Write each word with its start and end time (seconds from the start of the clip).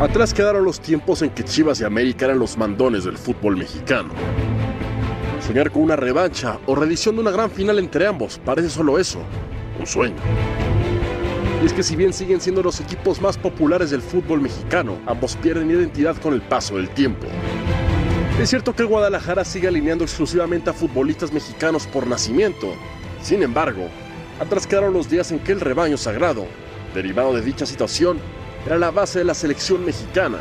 Atrás 0.00 0.32
quedaron 0.32 0.64
los 0.64 0.80
tiempos 0.80 1.20
en 1.20 1.28
que 1.28 1.44
Chivas 1.44 1.78
y 1.78 1.84
América 1.84 2.24
eran 2.24 2.38
los 2.38 2.56
mandones 2.56 3.04
del 3.04 3.18
fútbol 3.18 3.58
mexicano. 3.58 4.14
Soñar 5.46 5.70
con 5.70 5.82
una 5.82 5.94
revancha 5.94 6.58
o 6.64 6.74
reedición 6.74 7.16
de 7.16 7.20
una 7.20 7.30
gran 7.30 7.50
final 7.50 7.78
entre 7.78 8.06
ambos 8.06 8.40
parece 8.42 8.70
solo 8.70 8.98
eso, 8.98 9.20
un 9.78 9.86
sueño. 9.86 10.16
Y 11.62 11.66
es 11.66 11.74
que 11.74 11.82
si 11.82 11.96
bien 11.96 12.14
siguen 12.14 12.40
siendo 12.40 12.62
los 12.62 12.80
equipos 12.80 13.20
más 13.20 13.36
populares 13.36 13.90
del 13.90 14.00
fútbol 14.00 14.40
mexicano, 14.40 14.98
ambos 15.06 15.36
pierden 15.36 15.70
identidad 15.70 16.16
con 16.16 16.32
el 16.32 16.40
paso 16.40 16.78
del 16.78 16.88
tiempo. 16.88 17.26
Es 18.40 18.48
cierto 18.48 18.74
que 18.74 18.84
el 18.84 18.88
Guadalajara 18.88 19.44
sigue 19.44 19.68
alineando 19.68 20.04
exclusivamente 20.04 20.70
a 20.70 20.72
futbolistas 20.72 21.30
mexicanos 21.30 21.86
por 21.86 22.06
nacimiento. 22.06 22.72
Sin 23.20 23.42
embargo, 23.42 23.86
atrás 24.40 24.66
quedaron 24.66 24.94
los 24.94 25.10
días 25.10 25.30
en 25.30 25.40
que 25.40 25.52
el 25.52 25.60
rebaño 25.60 25.98
sagrado, 25.98 26.46
derivado 26.94 27.34
de 27.34 27.42
dicha 27.42 27.66
situación, 27.66 28.18
era 28.66 28.78
la 28.78 28.90
base 28.90 29.20
de 29.20 29.24
la 29.24 29.34
selección 29.34 29.84
mexicana. 29.84 30.38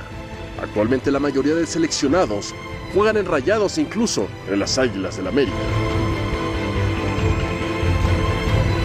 Actualmente 0.62 1.12
la 1.12 1.20
mayoría 1.20 1.56
de 1.56 1.66
seleccionados 1.66 2.54
juegan 2.94 3.18
en 3.18 3.26
rayados 3.26 3.78
incluso 3.78 4.28
en 4.50 4.60
las 4.60 4.78
Águilas 4.78 5.18
del 5.18 5.28
América. 5.28 5.56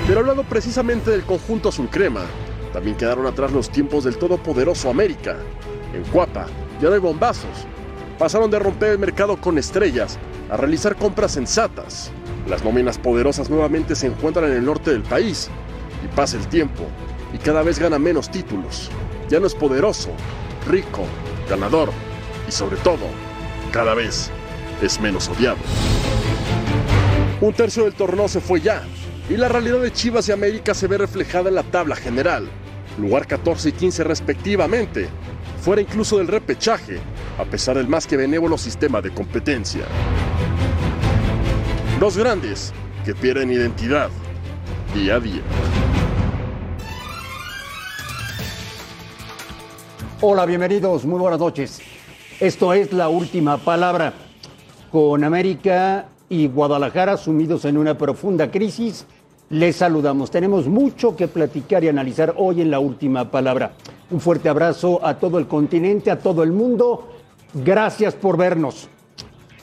Pero 0.07 0.21
hablando 0.21 0.45
precisamente 0.45 1.11
del 1.11 1.25
conjunto 1.25 1.71
azul 1.71 1.89
crema, 1.89 2.23
también 2.73 2.97
quedaron 2.97 3.27
atrás 3.27 3.53
los 3.53 3.71
tiempos 3.71 4.05
del 4.05 4.19
todopoderoso 4.19 4.91
América. 4.91 5.37
En 5.95 6.05
Cuapa 6.05 6.47
ya 6.81 6.89
no 6.89 6.95
hay 6.95 7.01
bombazos. 7.01 7.67
Pasaron 8.19 8.51
de 8.51 8.59
romper 8.59 8.91
el 8.91 8.99
mercado 8.99 9.37
con 9.37 9.59
estrellas 9.59 10.19
a 10.51 10.57
realizar 10.57 10.97
compras 10.97 11.33
sensatas. 11.33 12.11
Las 12.49 12.63
nóminas 12.63 12.99
poderosas 12.99 13.49
nuevamente 13.49 13.97
se 13.97 14.07
encuentran 14.07 14.51
en 14.51 14.59
el 14.59 14.65
norte 14.65 14.93
del 14.93 15.03
país 15.03 15.49
y 16.05 16.15
pasa 16.15 16.37
el 16.37 16.47
tiempo 16.49 16.85
y 17.33 17.39
cada 17.39 17.63
vez 17.63 17.79
gana 17.79 17.99
menos 17.99 18.31
títulos. 18.31 18.91
No 19.41 19.49
es 19.49 19.55
poderoso, 19.55 20.11
rico, 20.65 21.05
ganador 21.51 21.91
y 22.49 22.53
sobre 22.53 22.77
todo, 22.77 23.07
cada 23.73 23.93
vez 23.93 24.31
es 24.81 25.01
menos 25.01 25.29
odiado. 25.29 25.57
Un 27.41 27.53
tercio 27.53 27.83
del 27.83 27.95
torneo 27.95 28.29
se 28.29 28.41
fue 28.41 28.61
ya 28.61 28.85
y 29.29 29.37
la 29.37 29.49
realidad 29.49 29.81
de 29.81 29.93
Chivas 29.93 30.29
y 30.29 30.33
América 30.33 30.73
se 30.73 30.87
ve 30.87 30.99
reflejada 30.99 31.49
en 31.49 31.57
la 31.57 31.65
tabla 31.65 31.97
general, 31.97 32.49
lugar 32.97 33.27
14 33.27 33.71
y 33.71 33.73
15 33.73 34.05
respectivamente, 34.05 35.09
fuera 35.61 35.83
incluso 35.83 36.19
del 36.19 36.29
repechaje, 36.29 37.01
a 37.37 37.45
pesar 37.45 37.77
del 37.77 37.89
más 37.89 38.07
que 38.07 38.17
benévolo 38.17 38.57
sistema 38.57 39.03
de 39.03 39.11
competencia. 39.11 39.85
Dos 41.99 42.17
grandes 42.17 42.73
que 43.05 43.15
pierden 43.17 43.51
identidad 43.51 44.11
día 44.95 45.17
a 45.17 45.21
día. 45.21 45.43
Hola, 50.27 50.47
bienvenidos, 50.47 51.05
muy 51.05 51.21
buenas 51.21 51.39
noches. 51.39 51.83
Esto 52.41 52.73
es 52.73 52.95
la 52.95 53.11
última 53.11 53.59
palabra. 53.59 54.15
Con 54.91 55.23
América 55.23 56.07
y 56.31 56.49
Guadalajara 56.49 57.19
sumidos 57.19 57.67
en 57.67 57.77
una 57.77 57.99
profunda 57.99 58.51
crisis, 58.51 59.05
les 59.51 59.77
saludamos. 59.77 60.31
Tenemos 60.31 60.67
mucho 60.67 61.15
que 61.15 61.29
platicar 61.29 61.85
y 61.85 61.89
analizar 61.89 62.35
hoy 62.39 62.63
en 62.63 62.71
la 62.71 62.79
última 62.79 63.31
palabra. 63.31 63.73
Un 64.11 64.19
fuerte 64.19 64.49
abrazo 64.49 64.99
a 65.05 65.19
todo 65.19 65.39
el 65.39 65.47
continente, 65.47 66.11
a 66.11 66.19
todo 66.19 66.43
el 66.43 66.53
mundo. 66.53 67.07
Gracias 67.53 68.15
por 68.15 68.39
vernos. 68.39 68.89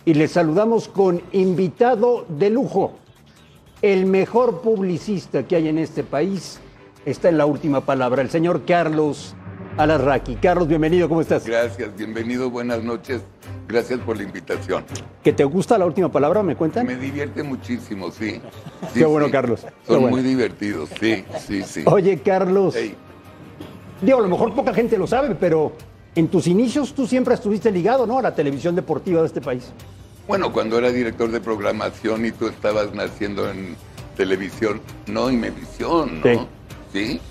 Y 0.05 0.13
les 0.13 0.29
saludamos 0.29 0.87
con 0.87 1.23
invitado 1.31 2.27
de 2.29 2.51
lujo. 2.51 2.91
El 3.81 4.05
mejor 4.05 4.61
publicista 4.61 5.41
que 5.41 5.55
hay 5.55 5.69
en 5.69 5.79
este 5.79 6.03
país 6.03 6.59
está 7.03 7.29
en 7.29 7.39
la 7.39 7.47
última 7.47 7.81
palabra, 7.81 8.21
el 8.21 8.29
señor 8.29 8.61
Carlos 8.63 9.35
Alarraqui. 9.81 10.35
Carlos, 10.35 10.67
bienvenido, 10.67 11.09
¿cómo 11.09 11.21
estás? 11.21 11.43
Gracias, 11.43 11.95
bienvenido, 11.97 12.51
buenas 12.51 12.83
noches. 12.83 13.21
Gracias 13.67 13.99
por 14.01 14.15
la 14.15 14.21
invitación. 14.21 14.83
¿Que 15.23 15.33
te 15.33 15.43
gusta 15.43 15.75
la 15.75 15.87
última 15.87 16.11
palabra, 16.11 16.43
me 16.43 16.55
cuentan? 16.55 16.85
Me 16.85 16.95
divierte 16.95 17.41
muchísimo, 17.41 18.11
sí. 18.11 18.39
Qué 18.93 19.05
bueno, 19.05 19.25
sí. 19.25 19.31
Carlos. 19.31 19.61
Son 19.87 20.01
bueno. 20.01 20.09
muy 20.09 20.21
divertidos, 20.21 20.89
sí, 20.99 21.25
sí, 21.47 21.63
sí. 21.63 21.83
Oye, 21.85 22.19
Carlos, 22.19 22.75
digo, 24.01 24.19
a 24.19 24.21
lo 24.21 24.27
mejor 24.27 24.53
poca 24.53 24.71
gente 24.71 24.99
lo 24.99 25.07
sabe, 25.07 25.33
pero 25.33 25.71
en 26.13 26.27
tus 26.27 26.45
inicios 26.45 26.93
tú 26.93 27.07
siempre 27.07 27.33
estuviste 27.33 27.71
ligado, 27.71 28.05
¿no? 28.05 28.19
A 28.19 28.21
la 28.21 28.35
televisión 28.35 28.75
deportiva 28.75 29.21
de 29.21 29.27
este 29.27 29.41
país. 29.41 29.71
Bueno, 30.27 30.53
cuando 30.53 30.77
era 30.77 30.91
director 30.91 31.31
de 31.31 31.41
programación 31.41 32.23
y 32.23 32.31
tú 32.31 32.47
estabas 32.47 32.93
naciendo 32.93 33.49
en 33.49 33.75
televisión, 34.15 34.79
no 35.07 35.27
en 35.27 35.39
Mevisión, 35.39 36.21
¿no? 36.21 36.31
Sí. 36.31 36.39
Sí, 36.93 37.21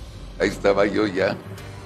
ahí 0.41 0.49
estaba 0.49 0.87
yo 0.87 1.07
ya, 1.07 1.37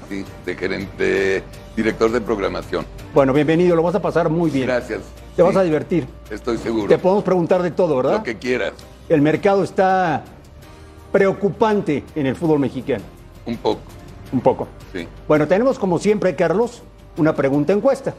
sí, 0.09 0.25
de 0.45 0.55
gerente, 0.57 1.43
director 1.77 2.11
de 2.11 2.21
programación. 2.21 2.85
Bueno, 3.15 3.33
bienvenido, 3.33 3.77
lo 3.77 3.83
vas 3.83 3.95
a 3.95 4.03
pasar 4.03 4.29
muy 4.31 4.51
bien. 4.51 4.67
Gracias. 4.67 5.01
Te 5.37 5.43
vas 5.43 5.57
a 5.57 5.63
divertir. 5.63 6.07
Estoy 6.31 6.59
seguro. 6.59 6.89
Te 6.89 6.99
podemos 6.99 7.25
preguntar 7.25 7.63
de 7.63 7.71
todo, 7.71 7.97
¿verdad? 7.97 8.19
Lo 8.19 8.23
que 8.23 8.37
quieras, 8.39 8.73
El 9.09 9.21
mercado 9.21 9.63
está 9.65 10.25
preocupante 11.13 12.05
en 12.15 12.27
el 12.27 12.37
fútbol 12.37 12.59
mexicano. 12.61 13.03
un 13.47 13.57
poco, 13.57 13.81
Un 14.33 14.41
poco. 14.41 14.69
sí. 14.93 15.07
Bueno, 15.29 15.47
tenemos 15.47 15.79
como 15.79 15.99
siempre, 15.99 16.35
Carlos, 16.35 16.83
una 17.17 17.35
pregunta 17.35 17.73
encuesta. 17.73 18.15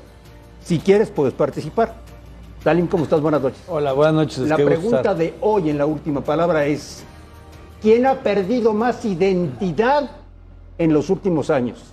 Si 0.64 0.80
quieres, 0.80 1.10
puedes 1.12 1.34
participar. 1.34 1.96
Talim, 2.64 2.88
¿cómo 2.88 3.04
estás? 3.04 3.22
Buenas 3.22 3.42
noches. 3.42 3.60
Hola, 3.68 3.94
buenas 3.94 4.14
noches. 4.16 4.40
La 4.40 4.56
qué 4.58 4.66
pregunta 4.66 5.14
de 5.14 5.36
hoy 5.42 5.70
en 5.70 5.78
la 5.78 5.86
última 5.86 6.22
palabra 6.22 6.66
es, 6.66 7.04
¿quién 7.82 8.06
ha 8.06 8.16
perdido 8.22 8.74
más 8.74 9.06
identidad 9.06 10.10
en 10.78 10.94
los 10.94 11.10
últimos 11.10 11.50
años? 11.50 11.84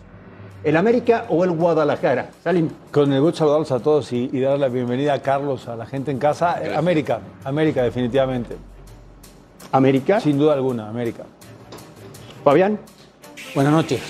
¿El 0.65 0.77
América 0.77 1.27
o 1.29 1.43
el 1.45 1.51
Guadalajara? 1.51 2.31
Salim, 2.45 2.69
Con 2.93 3.13
el 3.13 3.21
gusto 3.21 3.39
saludarlos 3.39 3.73
a 3.73 3.81
todos 3.81 4.13
y, 4.13 4.31
y 4.33 4.41
dar 4.41 4.59
la 4.59 4.69
bienvenida 4.69 5.15
a 5.15 5.21
Carlos, 5.21 5.67
a 5.67 5.75
la 5.75 5.87
gente 5.87 6.11
en 6.11 6.19
casa. 6.19 6.63
Eh, 6.63 6.75
América, 6.75 7.21
América, 7.45 7.83
definitivamente. 7.83 8.57
América. 9.73 10.21
Sin 10.21 10.39
duda 10.39 10.55
alguna, 10.55 10.89
América. 10.89 11.25
Fabián, 12.45 12.79
Buenas 13.55 13.75
noches. 13.75 14.01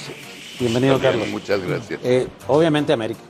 Bienvenido, 0.60 1.00
Carlos. 1.00 1.26
Muchas 1.28 1.60
gracias. 1.60 1.98
Eh, 2.04 2.28
obviamente 2.46 2.92
América. 2.92 3.20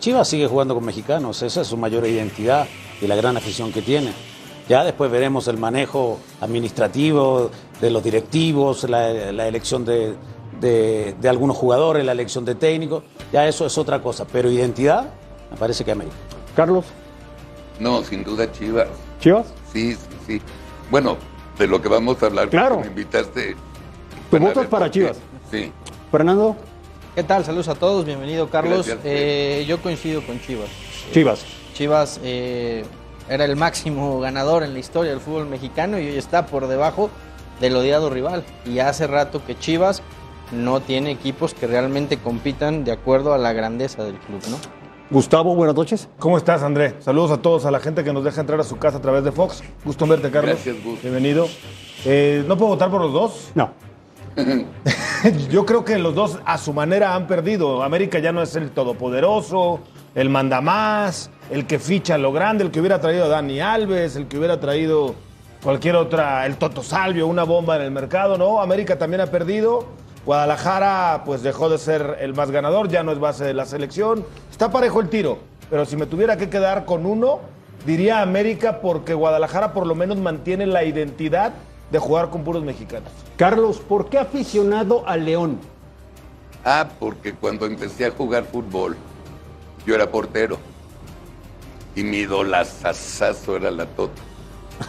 Chivas 0.00 0.26
sigue 0.26 0.48
jugando 0.48 0.74
con 0.74 0.84
mexicanos, 0.84 1.40
esa 1.42 1.60
es 1.60 1.68
su 1.68 1.76
mayor 1.76 2.04
identidad 2.04 2.66
y 3.00 3.06
la 3.06 3.14
gran 3.14 3.36
afición 3.36 3.70
que 3.70 3.80
tiene. 3.80 4.12
Ya 4.68 4.82
después 4.82 5.08
veremos 5.10 5.46
el 5.46 5.56
manejo 5.56 6.18
administrativo 6.40 7.50
de 7.80 7.90
los 7.90 8.02
directivos, 8.02 8.88
la, 8.90 9.30
la 9.30 9.46
elección 9.46 9.84
de, 9.84 10.14
de- 10.60 11.14
de 11.20 11.28
algunos 11.28 11.56
jugadores, 11.56 12.04
la 12.04 12.12
elección 12.12 12.44
de 12.44 12.54
técnicos. 12.54 13.02
Ya 13.32 13.46
eso 13.48 13.66
es 13.66 13.76
otra 13.78 14.00
cosa, 14.02 14.26
pero 14.30 14.50
identidad 14.50 15.08
me 15.50 15.56
parece 15.56 15.84
que 15.84 15.92
América. 15.92 16.16
Carlos, 16.54 16.84
No, 17.78 18.02
sin 18.04 18.22
duda 18.24 18.50
Chivas. 18.52 18.88
Chivas. 19.20 19.46
Sí, 19.72 19.94
sí, 19.94 19.98
sí. 20.26 20.42
Bueno, 20.90 21.16
de 21.58 21.66
lo 21.66 21.80
que 21.80 21.88
vamos 21.88 22.22
a 22.22 22.26
hablar, 22.26 22.50
Claro. 22.50 22.80
me 22.80 22.88
invitaste. 22.88 23.56
Tu 24.30 24.38
voto 24.38 24.60
es 24.60 24.68
para. 24.68 24.90
Chivas. 24.90 25.16
Sí. 25.50 25.72
Fernando, 26.10 26.56
¿Qué 27.14 27.24
tal? 27.24 27.44
Saludos 27.44 27.68
a 27.68 27.74
todos, 27.74 28.04
bienvenido 28.04 28.48
Carlos. 28.50 28.86
Gracias. 28.86 28.98
Eh, 29.04 29.64
yo 29.66 29.80
coincido 29.82 30.22
con 30.24 30.40
Chivas. 30.40 30.68
Chivas. 31.12 31.44
Chivas 31.74 32.20
eh, 32.22 32.84
era 33.28 33.44
el 33.46 33.56
máximo 33.56 34.20
ganador 34.20 34.62
en 34.62 34.72
la 34.74 34.78
historia 34.78 35.10
del 35.10 35.20
fútbol 35.20 35.46
mexicano 35.46 35.98
y 35.98 36.06
hoy 36.06 36.16
está 36.16 36.46
por 36.46 36.68
debajo 36.68 37.10
del 37.60 37.74
odiado 37.76 38.10
rival. 38.10 38.44
Y 38.64 38.78
hace 38.78 39.06
rato 39.08 39.42
que 39.44 39.58
Chivas 39.58 40.02
no 40.52 40.80
tiene 40.80 41.10
equipos 41.10 41.54
que 41.54 41.66
realmente 41.66 42.18
compitan 42.18 42.84
de 42.84 42.92
acuerdo 42.92 43.32
a 43.34 43.38
la 43.38 43.52
grandeza 43.52 44.04
del 44.04 44.16
club, 44.16 44.40
¿no? 44.50 44.56
Gustavo, 45.10 45.56
buenas 45.56 45.74
noches. 45.74 46.08
¿Cómo 46.20 46.38
estás, 46.38 46.62
André? 46.62 46.94
Saludos 47.00 47.32
a 47.32 47.42
todos, 47.42 47.64
a 47.66 47.72
la 47.72 47.80
gente 47.80 48.04
que 48.04 48.12
nos 48.12 48.22
deja 48.22 48.40
entrar 48.40 48.60
a 48.60 48.64
su 48.64 48.78
casa 48.78 48.98
a 48.98 49.00
través 49.00 49.24
de 49.24 49.32
Fox. 49.32 49.62
Gusto 49.84 50.04
en 50.04 50.10
verte, 50.10 50.30
Carlos. 50.30 50.52
Gracias, 50.54 50.84
Gus. 50.84 51.02
Bienvenido. 51.02 51.48
Eh, 52.04 52.44
¿No 52.46 52.56
puedo 52.56 52.70
votar 52.70 52.90
por 52.90 53.00
los 53.00 53.12
dos? 53.12 53.50
No. 53.56 53.72
Yo 55.50 55.66
creo 55.66 55.84
que 55.84 55.98
los 55.98 56.14
dos 56.14 56.38
a 56.44 56.58
su 56.58 56.72
manera 56.72 57.16
han 57.16 57.26
perdido. 57.26 57.82
América 57.82 58.20
ya 58.20 58.30
no 58.30 58.40
es 58.40 58.54
el 58.54 58.70
todopoderoso, 58.70 59.80
el 60.14 60.30
mandamás, 60.30 61.30
el 61.50 61.66
que 61.66 61.80
ficha 61.80 62.16
lo 62.16 62.32
grande, 62.32 62.62
el 62.62 62.70
que 62.70 62.78
hubiera 62.78 63.00
traído 63.00 63.24
a 63.24 63.28
Dani 63.28 63.60
Alves, 63.60 64.14
el 64.14 64.28
que 64.28 64.38
hubiera 64.38 64.60
traído 64.60 65.16
cualquier 65.62 65.96
otra, 65.96 66.46
el 66.46 66.56
Toto 66.56 66.82
Salvio, 66.82 67.26
una 67.26 67.42
bomba 67.42 67.76
en 67.76 67.82
el 67.82 67.90
mercado, 67.90 68.38
¿no? 68.38 68.60
América 68.60 68.96
también 68.96 69.20
ha 69.20 69.26
perdido. 69.26 69.86
Guadalajara 70.30 71.24
pues 71.24 71.42
dejó 71.42 71.68
de 71.68 71.76
ser 71.76 72.18
el 72.20 72.34
más 72.34 72.52
ganador, 72.52 72.88
ya 72.88 73.02
no 73.02 73.10
es 73.10 73.18
base 73.18 73.42
de 73.42 73.52
la 73.52 73.66
selección. 73.66 74.24
Está 74.48 74.70
parejo 74.70 75.00
el 75.00 75.08
tiro, 75.08 75.38
pero 75.68 75.84
si 75.84 75.96
me 75.96 76.06
tuviera 76.06 76.36
que 76.36 76.48
quedar 76.48 76.84
con 76.84 77.04
uno, 77.04 77.40
diría 77.84 78.22
América 78.22 78.80
porque 78.80 79.12
Guadalajara 79.12 79.72
por 79.72 79.88
lo 79.88 79.96
menos 79.96 80.18
mantiene 80.18 80.66
la 80.66 80.84
identidad 80.84 81.52
de 81.90 81.98
jugar 81.98 82.30
con 82.30 82.44
puros 82.44 82.62
mexicanos. 82.62 83.10
Carlos, 83.36 83.80
¿por 83.80 84.08
qué 84.08 84.18
aficionado 84.18 85.02
al 85.04 85.24
León? 85.24 85.58
Ah, 86.64 86.88
porque 87.00 87.34
cuando 87.34 87.66
empecé 87.66 88.06
a 88.06 88.12
jugar 88.12 88.44
fútbol, 88.44 88.96
yo 89.84 89.96
era 89.96 90.08
portero. 90.08 90.58
Y 91.96 92.04
mi 92.04 92.18
idolazazazo 92.18 93.56
era 93.56 93.72
la 93.72 93.86
Tota. 93.86 94.22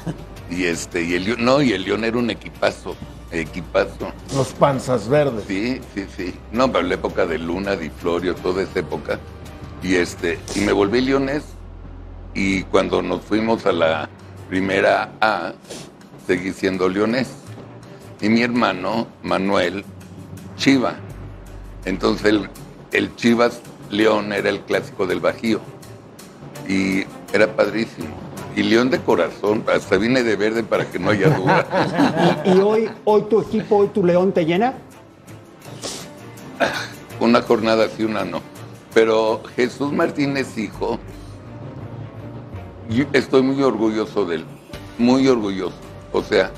Y 0.52 0.66
este, 0.66 1.02
y 1.02 1.16
el 1.16 1.24
León, 1.24 1.46
no, 1.46 1.62
y 1.64 1.72
el 1.72 1.84
León 1.84 2.04
era 2.04 2.18
un 2.18 2.30
equipazo, 2.30 2.96
equipazo. 3.31 4.12
Los 4.36 4.50
panzas 4.54 5.07
verdes. 5.07 5.45
Sí, 5.48 5.81
sí, 5.94 6.06
sí. 6.16 6.33
No, 6.51 6.72
pero 6.72 6.88
la 6.88 6.95
época 6.95 7.25
de 7.25 7.38
Luna, 7.38 7.75
Di 7.75 7.89
Florio, 7.89 8.36
toda 8.36 8.63
esa 8.63 8.80
época. 8.80 9.19
Y 9.81 9.95
este, 9.95 10.39
y 10.56 10.62
me 10.62 10.72
volví 10.72 11.01
leonés. 11.01 11.44
Y 12.33 12.63
cuando 12.63 13.01
nos 13.01 13.22
fuimos 13.22 13.66
a 13.66 13.72
la 13.72 14.10
primera 14.50 15.12
A, 15.22 15.54
seguí 16.28 16.51
siendo 16.54 16.88
leonés. 16.88 17.30
Y 18.22 18.30
mi 18.30 18.42
hermano, 18.42 19.07
Manuel, 19.24 19.83
Chiva. 20.57 20.95
Entonces 21.86 22.25
el, 22.25 22.50
el 22.92 23.16
Chivas 23.16 23.62
León 23.89 24.31
era 24.31 24.50
el 24.50 24.62
clásico 24.62 25.07
del 25.07 25.19
Bajío. 25.19 25.60
Y 26.68 27.06
era 27.33 27.48
padrísimo. 27.56 28.31
Y 28.56 28.63
León 28.63 28.89
de 28.89 29.00
corazón, 29.00 29.63
hasta 29.74 29.98
vine 29.98 30.24
de 30.24 30.36
verde 30.36 30.63
para 30.63 30.89
que 30.89 31.00
no 31.00 31.12
haya 31.12 31.30
duda. 31.30 32.42
¿Y, 32.45 32.50
y 32.50 32.59
hoy, 32.59 32.89
hoy 33.06 33.24
tu 33.24 33.42
equipo, 33.42 33.77
hoy 33.77 33.88
tu 33.88 34.06
León 34.06 34.31
te 34.31 34.45
llena? 34.45 34.74
Una 37.19 37.42
jornada 37.42 37.88
sí, 37.89 38.03
una 38.03 38.25
no. 38.25 38.42
Pero 38.94 39.42
Jesús 39.56 39.94
Martínez, 39.94 40.57
hijo, 40.57 41.00
yo 42.89 43.06
estoy 43.13 43.42
muy 43.42 43.62
orgulloso 43.63 44.25
de 44.25 44.38
él, 44.38 44.45
muy 44.97 45.27
orgulloso. 45.27 45.75
O 46.12 46.21
sea, 46.21 46.51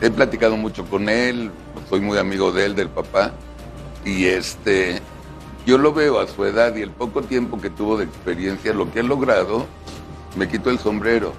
he 0.00 0.10
platicado 0.10 0.56
mucho 0.56 0.84
con 0.86 1.08
él, 1.08 1.50
soy 1.88 2.00
muy 2.00 2.18
amigo 2.18 2.50
de 2.52 2.66
él, 2.66 2.74
del 2.74 2.88
papá, 2.88 3.32
y 4.04 4.26
este, 4.26 5.00
yo 5.66 5.76
lo 5.76 5.92
veo 5.92 6.18
a 6.20 6.26
su 6.26 6.44
edad 6.44 6.74
y 6.76 6.82
el 6.82 6.90
poco 6.90 7.22
tiempo 7.22 7.60
que 7.60 7.68
tuvo 7.68 7.98
de 7.98 8.04
experiencia, 8.04 8.72
lo 8.72 8.90
que 8.90 9.00
ha 9.00 9.02
logrado, 9.02 9.66
me 10.36 10.48
quito 10.48 10.70
el 10.70 10.78
sombrero. 10.78 11.32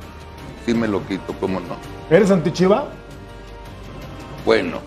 Sí 0.66 0.74
me 0.74 0.88
lo 0.88 1.06
quito, 1.08 1.34
¿cómo 1.40 1.60
no? 1.60 1.76
¿Eres 2.10 2.32
antichiva? 2.32 2.88
Bueno, 4.46 4.80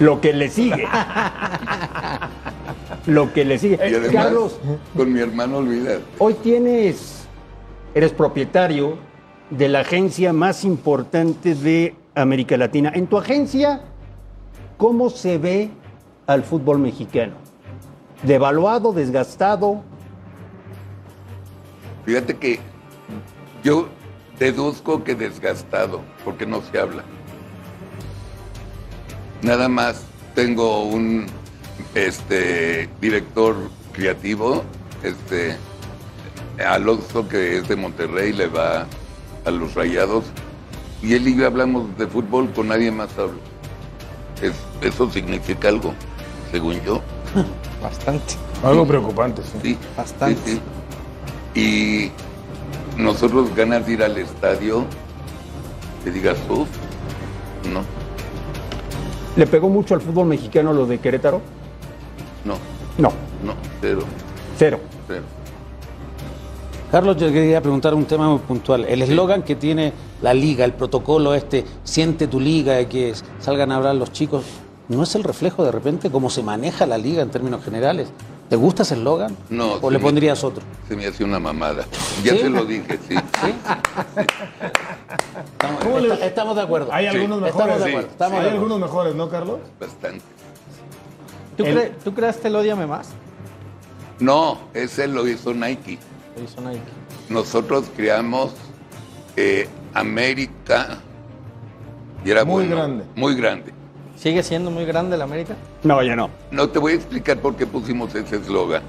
Lo 0.00 0.20
que 0.20 0.32
le 0.32 0.48
sigue. 0.48 0.86
Lo 3.06 3.32
que 3.32 3.44
le 3.44 3.58
sigue. 3.58 3.76
y 3.76 3.94
además, 3.94 4.10
Carlos, 4.24 4.58
con 4.96 5.12
mi 5.12 5.20
hermano, 5.20 5.58
olvídate. 5.58 6.02
hoy 6.18 6.34
tienes, 6.34 7.26
eres 7.94 8.12
propietario 8.12 8.96
de 9.50 9.68
la 9.68 9.80
agencia 9.80 10.32
más 10.32 10.64
importante 10.64 11.54
de 11.54 11.94
América 12.14 12.56
Latina. 12.56 12.90
En 12.94 13.06
tu 13.06 13.18
agencia, 13.18 13.82
¿cómo 14.76 15.10
se 15.10 15.38
ve 15.38 15.70
al 16.26 16.42
fútbol 16.44 16.78
mexicano? 16.78 17.34
¿Devaluado, 18.22 18.92
desgastado? 18.92 19.82
Fíjate 22.04 22.36
que 22.36 22.58
yo 23.62 23.88
deduzco 24.38 25.04
que 25.04 25.14
desgastado, 25.14 26.00
porque 26.24 26.46
no 26.46 26.62
se 26.70 26.78
habla. 26.78 27.04
Nada 29.42 29.68
más 29.68 30.02
tengo 30.34 30.84
un 30.84 31.26
este 31.94 32.88
director 33.00 33.56
creativo, 33.92 34.62
este 35.02 35.56
Alonso 36.64 37.28
que 37.28 37.58
es 37.58 37.68
de 37.68 37.76
Monterrey, 37.76 38.32
le 38.32 38.46
va 38.46 38.86
a 39.44 39.50
los 39.50 39.74
Rayados 39.74 40.24
y 41.02 41.14
él 41.14 41.26
y 41.26 41.36
yo 41.36 41.46
hablamos 41.46 41.96
de 41.98 42.06
fútbol, 42.06 42.50
con 42.52 42.68
nadie 42.68 42.90
más 42.92 43.10
hablo. 43.18 43.38
Es- 44.40 44.54
eso 44.80 45.10
significa 45.10 45.68
algo, 45.68 45.92
según 46.50 46.80
yo. 46.82 47.00
Bastante. 47.82 48.34
Algo 48.62 48.86
preocupante, 48.86 49.42
sí. 49.42 49.58
Sí, 49.62 49.78
Bastante. 49.96 50.40
sí, 50.44 50.52
sí. 50.56 50.60
Y 51.54 52.10
nosotros 52.96 53.54
ganas 53.54 53.86
de 53.86 53.92
ir 53.92 54.02
al 54.02 54.16
estadio, 54.18 54.84
que 56.04 56.10
digas, 56.10 56.38
uff, 56.48 56.68
no, 57.72 57.82
¿Le 59.36 59.46
pegó 59.46 59.68
mucho 59.70 59.94
al 59.94 60.02
fútbol 60.02 60.26
mexicano 60.26 60.72
lo 60.72 60.84
de 60.86 60.98
Querétaro? 60.98 61.40
no, 62.44 62.54
No, 62.98 63.08
no, 63.44 63.54
cero, 63.80 64.02
cero. 64.58 64.78
cero. 65.06 65.22
Carlos, 66.90 67.16
yo 67.16 67.32
quería 67.32 67.62
preguntar 67.62 67.94
un 67.94 68.04
tema 68.04 68.28
muy 68.28 68.40
puntual. 68.40 68.84
El 68.84 69.00
eslogan 69.00 69.42
que 69.42 69.54
tiene 69.56 69.94
la 70.20 70.34
liga, 70.34 70.66
el 70.66 70.74
protocolo 70.74 71.34
este, 71.34 71.64
siente 71.84 72.26
tu 72.26 72.38
liga, 72.38 72.74
de 72.74 72.86
que 72.86 73.14
salgan 73.40 73.72
a 73.72 73.76
hablar 73.76 73.94
los 73.94 74.12
chicos, 74.12 74.44
¿no 74.90 75.02
es 75.02 75.14
el 75.14 75.24
reflejo 75.24 75.64
de 75.64 75.72
repente 75.72 76.10
cómo 76.10 76.28
se 76.28 76.42
maneja 76.42 76.84
la 76.84 76.98
liga 76.98 77.22
en 77.22 77.30
términos 77.30 77.64
generales? 77.64 78.08
¿Te 78.52 78.56
gusta 78.56 78.82
ese 78.82 78.96
eslogan? 78.96 79.34
No, 79.48 79.76
¿O 79.80 79.90
le 79.90 79.96
me- 79.96 80.04
pondrías 80.04 80.44
otro? 80.44 80.62
Se 80.86 80.94
me 80.94 81.06
hace 81.06 81.24
una 81.24 81.38
mamada. 81.40 81.86
Ya 82.22 82.32
¿Sí? 82.32 82.40
se 82.40 82.50
lo 82.50 82.66
dije, 82.66 82.98
sí. 83.08 83.14
Estamos, 85.52 85.82
¿Cómo 85.82 85.98
le- 86.00 86.12
esta- 86.12 86.26
estamos 86.26 86.56
de 86.56 86.60
acuerdo. 86.60 86.92
Hay 86.92 87.08
Sí. 87.08 87.16
algunos 87.16 87.38
Estamos 87.46 87.64
mejores. 87.66 87.78
de 87.84 87.90
acuerdo, 87.90 88.08
estamos 88.10 88.32
Hay 88.34 88.42
de 88.42 88.48
acuerdo. 88.50 88.62
algunos 88.66 88.80
mejores, 88.90 89.14
¿no, 89.14 89.28
Carlos? 89.30 89.58
Bastante. 89.80 90.20
¿Tú, 91.56 91.64
El- 91.64 91.78
cre- 91.78 91.92
¿Tú 92.04 92.12
creaste 92.12 92.48
el 92.48 92.56
Odiame 92.56 92.86
Más? 92.86 93.08
No, 94.20 94.58
ese 94.74 95.08
lo 95.08 95.26
hizo 95.26 95.54
Nike. 95.54 95.98
Lo 96.36 96.42
hizo 96.44 96.60
Nike. 96.60 96.82
Nosotros 97.30 97.86
creamos 97.96 98.52
eh, 99.36 99.66
América 99.94 100.98
y 102.22 102.30
era 102.30 102.44
Muy 102.44 102.66
bueno, 102.66 102.76
grande. 102.76 103.04
Muy 103.16 103.34
grande. 103.34 103.72
¿Sigue 104.22 104.44
siendo 104.44 104.70
muy 104.70 104.84
grande 104.84 105.16
la 105.16 105.24
América? 105.24 105.56
No, 105.82 106.00
ya 106.00 106.14
no. 106.14 106.30
No 106.52 106.68
te 106.68 106.78
voy 106.78 106.92
a 106.92 106.94
explicar 106.94 107.40
por 107.40 107.56
qué 107.56 107.66
pusimos 107.66 108.14
ese 108.14 108.36
eslogan. 108.36 108.84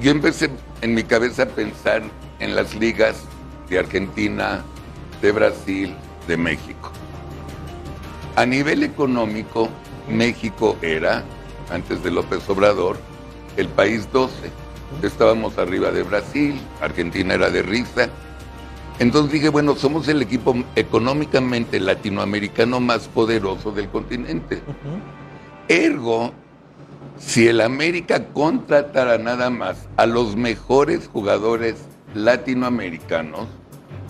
Yo 0.00 0.12
empecé 0.12 0.48
en 0.80 0.94
mi 0.94 1.02
cabeza 1.02 1.42
a 1.42 1.46
pensar 1.46 2.02
en 2.38 2.54
las 2.54 2.76
ligas 2.76 3.16
de 3.68 3.80
Argentina, 3.80 4.62
de 5.20 5.32
Brasil, 5.32 5.96
de 6.28 6.36
México. 6.36 6.92
A 8.36 8.46
nivel 8.46 8.84
económico, 8.84 9.68
México 10.08 10.76
era, 10.82 11.24
antes 11.72 12.04
de 12.04 12.12
López 12.12 12.48
Obrador, 12.48 12.98
el 13.56 13.66
país 13.66 14.08
12. 14.12 14.32
Estábamos 15.02 15.58
arriba 15.58 15.90
de 15.90 16.04
Brasil, 16.04 16.60
Argentina 16.80 17.34
era 17.34 17.50
de 17.50 17.62
risa. 17.62 18.08
Entonces 18.98 19.32
dije, 19.32 19.48
bueno, 19.50 19.76
somos 19.76 20.08
el 20.08 20.22
equipo 20.22 20.54
económicamente 20.74 21.78
latinoamericano 21.80 22.80
más 22.80 23.08
poderoso 23.08 23.70
del 23.72 23.88
continente. 23.88 24.62
Ergo, 25.68 26.32
si 27.18 27.46
el 27.48 27.60
América 27.60 28.24
contratara 28.28 29.18
nada 29.18 29.50
más 29.50 29.88
a 29.96 30.06
los 30.06 30.36
mejores 30.36 31.08
jugadores 31.12 31.76
latinoamericanos, 32.14 33.48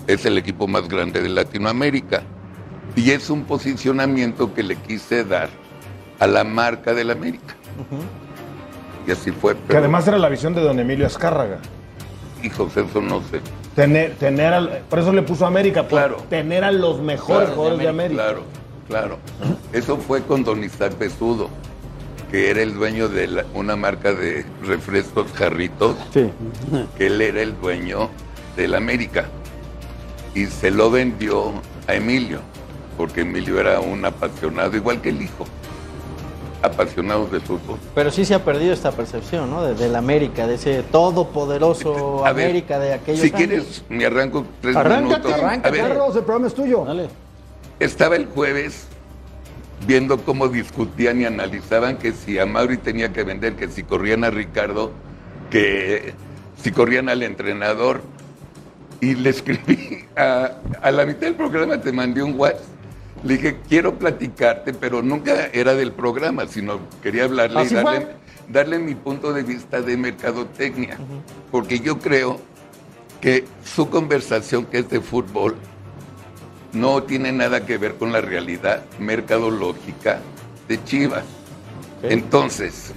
es 0.07 0.25
el 0.25 0.37
equipo 0.37 0.67
más 0.67 0.87
grande 0.87 1.21
de 1.21 1.29
Latinoamérica. 1.29 2.23
Y 2.95 3.11
es 3.11 3.29
un 3.29 3.43
posicionamiento 3.43 4.53
que 4.53 4.63
le 4.63 4.75
quise 4.77 5.23
dar 5.23 5.49
a 6.19 6.27
la 6.27 6.43
marca 6.43 6.93
del 6.93 7.11
América. 7.11 7.55
Y 9.05 9.11
así 9.11 9.31
fue. 9.31 9.55
Que 9.67 9.77
además 9.77 10.07
era 10.07 10.17
la 10.17 10.29
visión 10.29 10.53
de 10.55 10.61
don 10.61 10.79
Emilio 10.79 11.05
Azcárraga. 11.05 11.59
hijos, 12.41 12.75
eso 12.75 13.01
no 13.01 13.21
sé. 13.21 13.41
Tener, 13.77 14.15
tener 14.15 14.53
al- 14.53 14.79
por 14.89 14.97
eso 14.97 15.13
le 15.13 15.21
puso 15.21 15.45
América, 15.45 15.83
por 15.83 15.99
Claro. 15.99 16.17
tener 16.31 16.63
a 16.63 16.71
los 16.71 16.99
mejores 16.99 17.41
Claro, 17.49 17.55
jugadores 17.55 17.79
de 17.83 17.87
América. 17.87 18.23
Claro, 18.23 18.41
claro. 18.87 19.17
Eso 19.71 19.97
fue 19.97 20.23
con 20.23 20.43
don 20.43 20.63
Isaac 20.63 20.97
Besudo, 20.97 21.47
que 22.31 22.49
era 22.49 22.63
el 22.63 22.73
dueño 22.73 23.07
de 23.07 23.27
la- 23.27 23.45
una 23.53 23.75
marca 23.75 24.13
de 24.13 24.47
refrescos 24.65 25.27
jarritos. 25.33 25.95
Sí. 26.11 26.27
que 26.97 27.05
él 27.05 27.21
era 27.21 27.39
el 27.43 27.55
dueño 27.61 28.09
del 28.55 28.73
América 28.73 29.25
y 30.33 30.47
se 30.47 30.71
lo 30.71 30.89
vendió 30.89 31.53
a 31.87 31.93
Emilio, 31.93 32.39
porque 32.97 33.21
Emilio 33.21 33.59
era 33.59 33.79
un 33.79 34.03
apasionado, 34.03 34.75
igual 34.75 35.01
que 35.01 35.09
el 35.09 35.21
hijo, 35.21 35.45
apasionado 36.61 37.27
de 37.27 37.39
fútbol. 37.39 37.77
Pero 37.93 38.11
sí 38.11 38.25
se 38.25 38.33
ha 38.33 38.43
perdido 38.43 38.73
esta 38.73 38.91
percepción, 38.91 39.49
¿no? 39.49 39.63
De, 39.63 39.75
del 39.75 39.95
América, 39.95 40.47
de 40.47 40.55
ese 40.55 40.83
todopoderoso 40.83 42.25
A 42.25 42.33
ver, 42.33 42.45
América 42.45 42.79
de 42.79 42.93
aquellos 42.93 43.21
Si 43.21 43.27
años. 43.27 43.37
quieres, 43.37 43.83
me 43.89 44.05
arranco 44.05 44.45
tres 44.61 44.75
Arráncate, 44.75 45.27
minutos. 45.27 45.43
A 45.63 45.69
ver, 45.71 45.81
Carlos, 45.87 46.15
el 46.15 46.23
programa 46.23 46.47
es 46.47 46.53
tuyo. 46.53 46.83
Dale. 46.85 47.09
estaba 47.79 48.15
el 48.15 48.25
jueves 48.27 48.87
viendo 49.85 50.17
cómo 50.17 50.47
discutían 50.47 51.21
y 51.21 51.25
analizaban 51.25 51.97
que 51.97 52.11
si 52.11 52.39
a 52.39 52.45
Mauri 52.47 52.77
tenía 52.77 53.13
que 53.13 53.23
vender, 53.23 53.55
que 53.55 53.67
si 53.69 53.83
corrían 53.83 54.23
a 54.23 54.31
Ricardo, 54.31 54.91
que 55.51 56.13
si 56.61 56.71
corrían 56.71 57.09
al 57.09 57.21
entrenador. 57.23 58.01
Y 58.99 59.13
le 59.13 59.29
escribí 59.29 60.05
a, 60.15 60.53
a 60.81 60.89
la 60.91 61.05
mitad 61.05 61.21
del 61.27 61.35
programa, 61.35 61.79
te 61.79 61.91
mandé 61.91 62.23
un 62.23 62.33
WhatsApp. 62.39 62.63
Le 63.23 63.35
dije, 63.35 63.57
quiero 63.67 63.97
platicarte, 63.97 64.73
pero 64.73 65.01
nunca 65.01 65.47
era 65.47 65.73
del 65.73 65.91
programa, 65.91 66.47
sino 66.47 66.79
quería 67.01 67.25
hablarle 67.25 67.63
y 67.63 67.73
darle, 67.73 68.07
darle 68.47 68.79
mi 68.79 68.95
punto 68.95 69.33
de 69.33 69.43
vista 69.43 69.81
de 69.81 69.97
mercadotecnia. 69.97 70.97
Porque 71.51 71.79
yo 71.79 71.99
creo 71.99 72.39
que 73.21 73.45
su 73.63 73.89
conversación, 73.89 74.65
que 74.65 74.79
es 74.79 74.89
de 74.89 75.01
fútbol, 75.01 75.55
no 76.73 77.03
tiene 77.03 77.31
nada 77.31 77.65
que 77.65 77.77
ver 77.77 77.95
con 77.95 78.11
la 78.11 78.21
realidad 78.21 78.83
mercadológica 78.99 80.19
de 80.67 80.83
Chivas. 80.83 81.23
Entonces, 82.03 82.93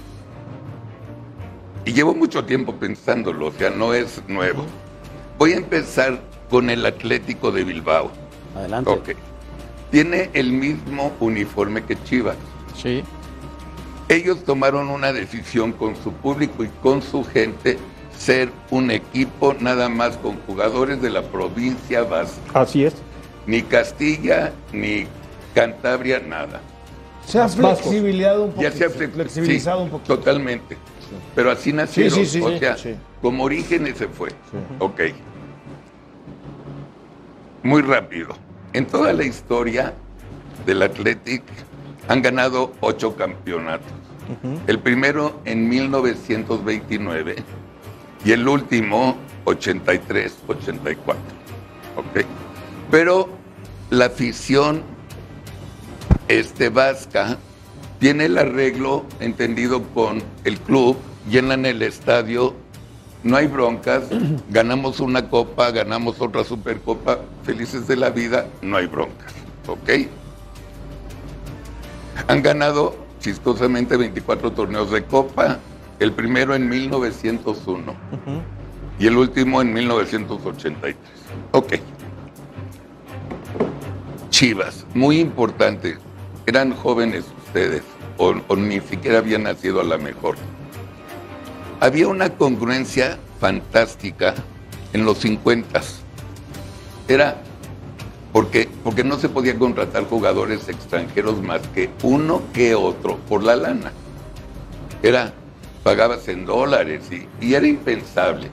y 1.85 1.93
llevo 1.93 2.13
mucho 2.13 2.45
tiempo 2.45 2.75
pensándolo, 2.75 3.47
o 3.47 3.51
sea, 3.51 3.71
no 3.71 3.93
es 3.93 4.21
nuevo. 4.27 4.65
Voy 5.39 5.53
a 5.53 5.57
empezar 5.57 6.21
con 6.49 6.69
el 6.69 6.85
Atlético 6.85 7.51
de 7.51 7.63
Bilbao. 7.63 8.11
Adelante. 8.55 8.89
Ok. 8.91 9.09
Tiene 9.91 10.29
el 10.33 10.51
mismo 10.53 11.11
uniforme 11.19 11.83
que 11.83 12.01
Chivas. 12.03 12.37
Sí. 12.75 13.03
Ellos 14.07 14.43
tomaron 14.43 14.89
una 14.89 15.13
decisión 15.13 15.71
con 15.73 15.95
su 15.95 16.11
público 16.13 16.63
y 16.63 16.69
con 16.81 17.01
su 17.01 17.23
gente 17.23 17.77
ser 18.17 18.49
un 18.69 18.91
equipo 18.91 19.55
nada 19.59 19.89
más 19.89 20.17
con 20.17 20.37
jugadores 20.47 21.01
de 21.01 21.09
la 21.09 21.21
provincia 21.23 22.03
vasca. 22.03 22.39
Así 22.61 22.85
es. 22.85 22.93
Ni 23.47 23.61
Castilla, 23.63 24.53
ni 24.71 25.07
Cantabria, 25.55 26.19
nada. 26.19 26.61
Se 27.25 27.39
ha 27.39 27.47
flexibilizado 27.49 28.43
un 28.45 28.51
poco. 28.51 28.61
Ya 28.61 28.71
se 28.71 28.85
ha 28.85 28.89
fle- 28.89 29.11
flexibilizado 29.11 29.79
sí, 29.79 29.83
un 29.85 29.89
poquito. 29.91 30.17
Totalmente. 30.17 30.77
Pero 31.35 31.51
así 31.51 31.73
nacieron. 31.73 32.13
Sí, 32.19 32.25
sí, 32.25 32.31
sí, 32.39 32.41
o 32.41 32.49
sí, 32.49 32.59
sea, 32.59 32.77
sí. 32.77 32.95
como 33.21 33.43
orígenes 33.43 33.97
se 33.97 34.07
fue. 34.07 34.29
Ok. 34.79 35.01
Muy 37.63 37.81
rápido. 37.81 38.29
En 38.73 38.85
toda 38.85 39.13
la 39.13 39.23
historia 39.23 39.93
del 40.65 40.81
Athletic 40.81 41.43
han 42.07 42.21
ganado 42.21 42.73
ocho 42.79 43.15
campeonatos. 43.15 43.91
El 44.67 44.79
primero 44.79 45.41
en 45.43 45.67
1929 45.67 47.35
y 48.23 48.31
el 48.31 48.47
último 48.47 49.17
83-84. 49.45 50.95
Ok. 51.97 52.25
Pero 52.89 53.29
la 53.89 54.05
afición 54.05 54.83
este 56.29 56.69
vasca 56.69 57.37
tiene 57.99 58.25
el 58.25 58.37
arreglo 58.37 59.05
entendido 59.19 59.83
con 59.93 60.23
el 60.45 60.57
club, 60.59 60.97
llenan 61.29 61.65
el 61.65 61.81
estadio, 61.81 62.55
no 63.23 63.37
hay 63.37 63.47
broncas, 63.47 64.03
ganamos 64.49 64.99
una 64.99 65.29
copa, 65.29 65.71
ganamos 65.71 66.19
otra 66.21 66.43
supercopa, 66.43 67.19
felices 67.43 67.87
de 67.87 67.95
la 67.95 68.09
vida, 68.09 68.47
no 68.61 68.77
hay 68.77 68.87
broncas, 68.87 69.33
¿ok? 69.67 70.07
Han 72.27 72.41
ganado 72.41 72.95
chistosamente 73.19 73.97
24 73.97 74.51
torneos 74.51 74.91
de 74.91 75.03
copa, 75.03 75.59
el 75.99 76.11
primero 76.13 76.55
en 76.55 76.67
1901 76.67 77.93
y 78.99 79.07
el 79.07 79.17
último 79.17 79.61
en 79.61 79.73
1983. 79.73 80.95
Ok. 81.51 81.73
Chivas, 84.29 84.85
muy 84.93 85.19
importante. 85.19 85.97
Eran 86.47 86.75
jóvenes 86.75 87.25
ustedes, 87.45 87.83
o, 88.17 88.33
o 88.47 88.55
ni 88.55 88.79
siquiera 88.79 89.19
habían 89.19 89.43
nacido 89.43 89.79
a 89.79 89.83
la 89.83 89.97
mejor. 89.97 90.35
Había 91.81 92.07
una 92.07 92.29
congruencia 92.29 93.17
fantástica 93.39 94.35
en 94.93 95.03
los 95.03 95.17
50. 95.17 95.81
Era 97.07 97.41
porque, 98.31 98.69
porque 98.83 99.03
no 99.03 99.17
se 99.17 99.27
podía 99.27 99.57
contratar 99.57 100.05
jugadores 100.05 100.69
extranjeros 100.69 101.41
más 101.41 101.61
que 101.73 101.89
uno 102.03 102.43
que 102.53 102.75
otro 102.75 103.17
por 103.27 103.43
la 103.43 103.55
lana. 103.57 103.91
Era, 105.03 105.33
pagabas 105.83 106.27
en 106.29 106.45
dólares 106.45 107.03
y, 107.11 107.27
y 107.45 107.55
era 107.55 107.65
impensable. 107.67 108.49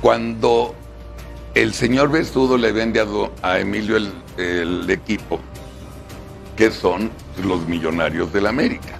Cuando 0.00 0.74
el 1.54 1.72
señor 1.74 2.10
Besudo 2.10 2.58
le 2.58 2.72
vende 2.72 3.00
a, 3.00 3.06
a 3.42 3.60
Emilio 3.60 3.96
el, 3.96 4.12
el 4.36 4.90
equipo, 4.90 5.38
que 6.56 6.70
son 6.72 7.10
los 7.44 7.66
millonarios 7.68 8.32
del 8.32 8.46
América. 8.48 8.98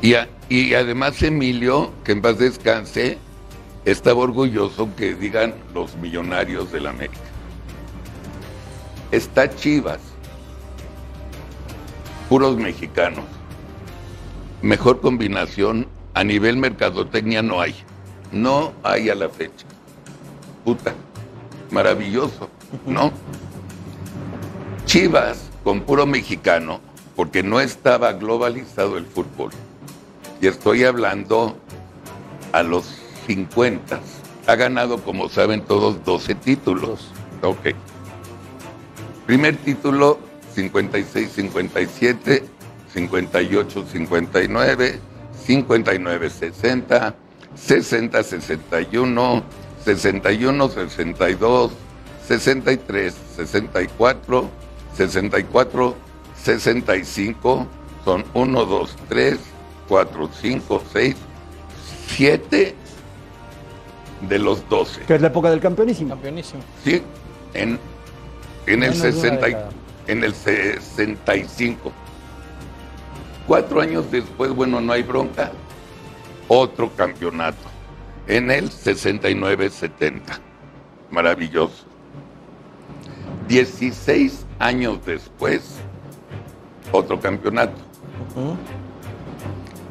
y, 0.00 0.14
a- 0.14 0.28
y 0.48 0.74
además 0.74 1.22
Emilio, 1.22 1.92
que 2.04 2.12
en 2.12 2.22
paz 2.22 2.38
descanse, 2.38 3.18
estaba 3.84 4.20
orgulloso 4.20 4.88
que 4.96 5.14
digan 5.14 5.54
los 5.74 5.96
millonarios 5.96 6.70
del 6.72 6.86
América. 6.86 7.20
Está 9.10 9.54
Chivas, 9.54 10.00
puros 12.28 12.56
mexicanos. 12.56 13.24
Mejor 14.62 15.00
combinación 15.00 15.86
a 16.14 16.24
nivel 16.24 16.56
mercadotecnia 16.56 17.42
no 17.42 17.60
hay. 17.60 17.74
No 18.32 18.72
hay 18.82 19.10
a 19.10 19.14
la 19.14 19.28
fecha. 19.28 19.66
Puta, 20.64 20.94
maravilloso, 21.70 22.50
¿no? 22.86 23.12
Chivas 24.84 25.50
con 25.62 25.80
puro 25.80 26.06
mexicano, 26.06 26.80
porque 27.14 27.42
no 27.42 27.60
estaba 27.60 28.12
globalizado 28.12 28.98
el 28.98 29.06
fútbol. 29.06 29.52
Y 30.40 30.46
estoy 30.46 30.84
hablando 30.84 31.56
a 32.52 32.62
los 32.62 32.86
50. 33.26 34.00
Ha 34.46 34.54
ganado, 34.54 35.02
como 35.02 35.28
saben 35.28 35.62
todos, 35.62 36.04
12 36.04 36.36
títulos. 36.36 37.10
Ok. 37.42 37.74
Primer 39.26 39.56
título, 39.56 40.20
56-57, 40.54 42.44
58-59, 42.94 45.00
59-60, 45.46 47.14
60-61, 47.56 49.42
61-62, 49.84 51.70
63-64, 52.28 54.48
64-65, 54.96 57.66
son 58.04 58.24
1, 58.34 58.64
2, 58.64 58.96
3, 59.08 59.38
4, 59.88 60.30
5, 60.40 60.82
6, 60.92 61.16
7 62.08 62.74
de 64.28 64.38
los 64.38 64.68
12. 64.68 65.02
Que 65.02 65.14
es 65.16 65.20
la 65.20 65.28
época 65.28 65.50
del 65.50 65.60
campeonísimo. 65.60 66.10
Campeonísimo. 66.10 66.62
Sí, 66.84 67.02
en, 67.54 67.78
en, 68.66 68.82
el 68.82 68.90
Menos 68.90 69.02
de 69.02 69.08
una 69.10 69.12
60, 69.20 69.48
y- 69.48 69.50
década. 69.52 69.68
en 70.06 70.24
el 70.24 70.34
65. 70.34 71.92
Cuatro 73.46 73.80
años 73.80 74.10
después, 74.10 74.50
bueno, 74.50 74.80
no 74.80 74.92
hay 74.92 75.02
bronca, 75.02 75.52
otro 76.48 76.90
campeonato. 76.96 77.58
En 78.26 78.50
el 78.50 78.70
69-70. 78.70 80.20
Maravilloso. 81.10 81.84
16 83.46 84.44
años 84.58 84.98
después, 85.06 85.76
otro 86.90 87.20
campeonato. 87.20 87.76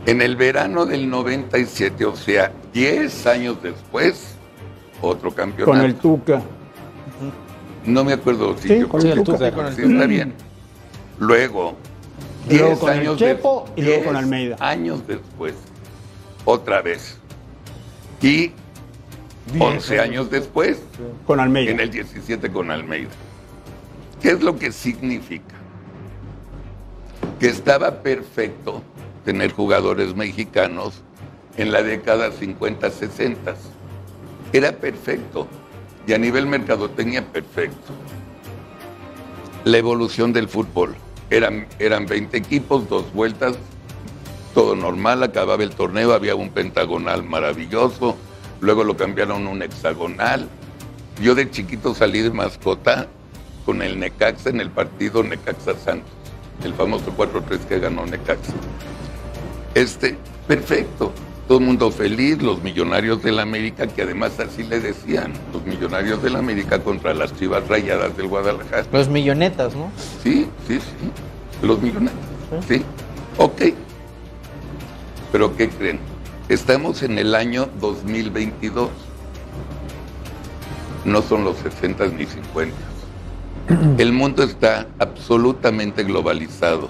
En 0.06 0.22
el 0.22 0.36
verano 0.36 0.86
del 0.86 1.10
97, 1.10 2.06
o 2.06 2.16
sea, 2.16 2.52
10 2.74 3.26
años 3.28 3.58
después, 3.64 4.36
otro 5.02 5.32
campeonato. 5.34 5.72
Con 5.78 5.82
el 5.82 5.96
Tuca. 5.96 6.42
No 7.86 8.04
me 8.04 8.14
acuerdo 8.14 8.56
si 8.58 8.68
Sí, 8.68 8.80
yo 8.82 8.90
con 8.90 9.02
creo 9.02 9.14
el 9.14 9.20
que 9.20 9.26
Tuca. 9.26 9.50
sí, 9.50 9.56
Con 9.56 9.66
el 9.66 9.76
sí, 9.76 9.82
Tuca. 9.82 9.94
está 9.94 10.06
bien. 10.08 10.34
Luego, 11.20 11.76
Y 12.50 12.58
luego 12.58 12.68
10 12.70 12.80
con 12.80 12.94
el 12.94 13.00
años 13.00 13.18
Chepo 13.18 13.66
y 13.76 13.82
luego 13.82 14.04
con 14.04 14.14
10 14.14 14.24
Almeida. 14.24 14.56
años 14.60 15.08
después, 15.08 15.54
otra 16.46 16.82
vez. 16.82 17.18
Y 18.22 18.52
11 19.60 20.00
años 20.00 20.30
después, 20.30 20.82
Con 21.26 21.40
Almeida. 21.40 21.72
en 21.72 21.80
el 21.80 21.90
17 21.90 22.52
con 22.52 22.70
Almeida. 22.72 23.10
¿Qué 24.22 24.30
es 24.32 24.42
lo 24.42 24.58
que 24.58 24.72
significa? 24.72 25.56
Que 27.40 27.48
estaba 27.48 28.02
perfecto 28.02 28.82
tener 29.26 29.52
jugadores 29.52 30.16
mexicanos 30.16 31.02
en 31.58 31.72
la 31.72 31.84
década 31.84 32.32
50-60. 32.32 33.56
Era 34.54 34.72
perfecto. 34.74 35.48
Y 36.08 36.14
a 36.14 36.18
nivel 36.18 36.46
mercadotecnia, 36.46 37.26
perfecto. 37.26 37.94
La 39.64 39.78
evolución 39.78 40.32
del 40.32 40.48
fútbol. 40.48 40.96
Eran, 41.32 41.68
eran 41.80 42.06
20 42.06 42.38
equipos, 42.38 42.88
dos 42.88 43.12
vueltas, 43.12 43.56
todo 44.54 44.76
normal, 44.76 45.24
acababa 45.24 45.64
el 45.64 45.72
torneo, 45.72 46.14
había 46.14 46.36
un 46.36 46.52
pentagonal 46.52 47.24
maravilloso, 47.24 48.16
luego 48.62 48.84
lo 48.84 48.96
cambiaron 48.96 49.48
a 49.48 49.50
un 49.50 49.64
hexagonal. 49.64 50.48
Yo 51.20 51.34
de 51.34 51.50
chiquito 51.50 51.96
salí 51.96 52.22
de 52.22 52.30
mascota 52.30 53.08
con 53.66 53.82
el 53.82 54.00
Necaxa 54.00 54.50
en 54.50 54.62
el 54.62 54.70
partido 54.70 55.24
Necaxa 55.24 55.76
Santos, 55.76 56.12
el 56.64 56.76
famoso 56.76 57.12
4-3 57.18 57.60
que 57.68 57.80
ganó 57.80 58.06
Necaxa. 58.06 58.54
Este, 59.76 60.18
perfecto, 60.48 61.12
todo 61.50 61.58
el 61.60 61.66
mundo 61.66 61.92
feliz, 61.92 62.42
los 62.42 62.64
millonarios 62.64 63.22
del 63.22 63.40
América, 63.40 63.86
que 63.88 64.04
además 64.04 64.40
así 64.40 64.64
le 64.64 64.80
decían, 64.80 65.34
los 65.52 65.66
millonarios 65.66 66.24
del 66.24 66.38
América 66.38 66.80
contra 66.80 67.14
las 67.14 67.36
chivas 67.36 67.68
rayadas 67.68 68.16
del 68.16 68.28
Guadalajara. 68.28 68.86
Los 68.94 69.10
millonetas, 69.10 69.76
¿no? 69.76 69.92
Sí, 70.24 70.48
sí, 70.66 70.80
sí, 70.80 71.12
los 71.62 71.82
millonetas, 71.82 72.16
sí, 72.68 72.84
ok. 73.38 73.62
Pero 75.34 75.58
¿qué 75.58 75.68
creen? 75.68 76.00
Estamos 76.48 77.04
en 77.04 77.20
el 77.20 77.36
año 77.36 77.68
2022. 77.82 78.90
No 81.04 81.22
son 81.22 81.44
los 81.44 81.58
60 81.58 82.08
ni 82.08 82.26
50. 82.26 82.76
El 83.98 84.14
mundo 84.14 84.42
está 84.42 84.88
absolutamente 85.00 86.04
globalizado, 86.04 86.90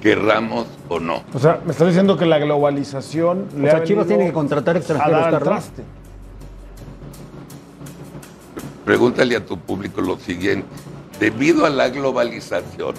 querramos 0.00 0.66
o 0.88 1.00
no. 1.00 1.22
O 1.34 1.38
sea, 1.38 1.60
me 1.64 1.72
estás 1.72 1.86
diciendo 1.88 2.16
que 2.16 2.26
la 2.26 2.38
globalización 2.38 3.46
O 3.54 3.58
le 3.60 3.70
sea, 3.70 3.78
ha 3.80 3.84
Chivas 3.84 4.06
tiene 4.06 4.26
que 4.26 4.32
contratar 4.32 4.76
a 4.76 4.78
extranjeros, 4.78 5.12
dar 5.12 5.24
al 5.26 5.32
Carlos. 5.40 5.48
traste. 5.48 5.82
Pregúntale 8.84 9.36
a 9.36 9.44
tu 9.44 9.58
público 9.58 10.00
lo 10.00 10.16
siguiente. 10.18 10.66
Debido 11.20 11.66
a 11.66 11.70
la 11.70 11.88
globalización, 11.88 12.94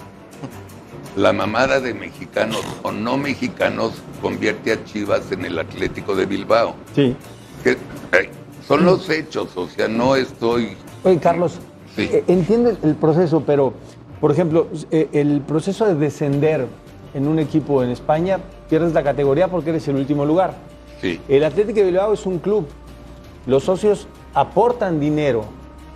la 1.16 1.34
mamada 1.34 1.80
de 1.80 1.94
mexicanos 1.94 2.62
o 2.84 2.92
no 2.92 3.18
mexicanos 3.18 3.94
convierte 4.22 4.72
a 4.74 4.84
Chivas 4.84 5.32
en 5.32 5.46
el 5.46 5.58
Atlético 5.58 6.16
de 6.16 6.26
Bilbao. 6.26 6.76
Sí. 6.94 7.16
Que, 7.64 7.78
son 8.68 8.86
los 8.86 9.10
hechos, 9.10 9.50
o 9.56 9.68
sea, 9.68 9.88
no 9.88 10.16
estoy... 10.16 10.78
Oye, 11.04 11.18
Carlos, 11.18 11.60
Sí. 11.96 12.04
eh, 12.04 12.24
entiendo 12.28 12.72
el 12.84 12.94
proceso, 12.96 13.42
pero, 13.44 13.74
por 14.22 14.32
ejemplo, 14.32 14.68
eh, 14.92 15.10
el 15.12 15.42
proceso 15.42 15.86
de 15.88 15.96
descender 15.96 16.68
en 17.14 17.28
un 17.28 17.40
equipo 17.40 17.84
en 17.84 17.90
España, 17.90 18.40
pierdes 18.70 18.94
la 18.94 19.04
categoría 19.04 19.48
porque 19.48 19.70
eres 19.72 19.88
el 19.88 19.96
último 19.96 20.26
lugar. 20.26 20.54
Sí, 21.02 21.20
El 21.30 21.44
Atlético 21.44 21.80
de 21.80 21.86
Bilbao 21.86 22.14
es 22.14 22.26
un 22.26 22.40
club. 22.40 22.68
Los 23.46 23.64
socios 23.64 24.08
aportan 24.34 25.00
dinero. 25.00 25.46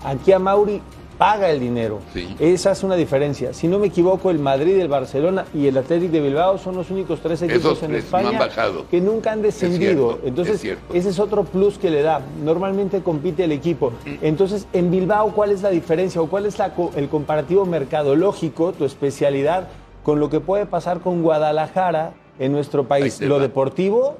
Aquí 0.03 0.31
a 0.31 0.39
Mauri 0.39 0.81
paga 1.17 1.49
el 1.51 1.59
dinero. 1.59 1.99
Sí. 2.13 2.35
Esa 2.39 2.71
es 2.71 2.83
una 2.83 2.95
diferencia. 2.95 3.53
Si 3.53 3.67
no 3.67 3.79
me 3.79 3.87
equivoco, 3.87 4.31
el 4.31 4.39
Madrid, 4.39 4.77
el 4.79 4.87
Barcelona 4.87 5.45
y 5.53 5.67
el 5.67 5.77
Atlético 5.77 6.13
de 6.13 6.21
Bilbao 6.21 6.57
son 6.57 6.75
los 6.75 6.89
únicos 6.89 7.19
tres 7.21 7.41
equipos 7.41 7.63
Esos 7.63 7.83
en 7.83 7.91
tres 7.91 8.03
no 8.03 8.05
España 8.17 8.29
han 8.29 8.39
bajado. 8.39 8.85
que 8.89 8.99
nunca 8.99 9.31
han 9.31 9.41
descendido. 9.41 10.13
cierto, 10.13 10.27
Entonces, 10.27 10.63
es 10.63 10.77
ese 10.93 11.09
es 11.09 11.19
otro 11.19 11.43
plus 11.43 11.77
que 11.77 11.89
le 11.91 12.01
da. 12.01 12.21
Normalmente 12.43 13.01
compite 13.01 13.43
el 13.43 13.51
equipo. 13.51 13.93
Entonces, 14.21 14.67
en 14.73 14.89
Bilbao, 14.89 15.31
¿cuál 15.33 15.51
es 15.51 15.61
la 15.61 15.69
diferencia 15.69 16.21
o 16.21 16.27
cuál 16.27 16.45
es 16.45 16.57
la 16.57 16.73
el 16.95 17.09
comparativo 17.09 17.65
mercadológico, 17.65 18.73
tu 18.73 18.83
especialidad, 18.85 19.67
con 20.03 20.19
lo 20.19 20.29
que 20.29 20.39
puede 20.39 20.65
pasar 20.65 20.99
con 20.99 21.21
Guadalajara 21.21 22.13
en 22.39 22.51
nuestro 22.51 22.87
país? 22.87 23.19
Lo 23.21 23.35
va. 23.35 23.41
deportivo, 23.41 24.17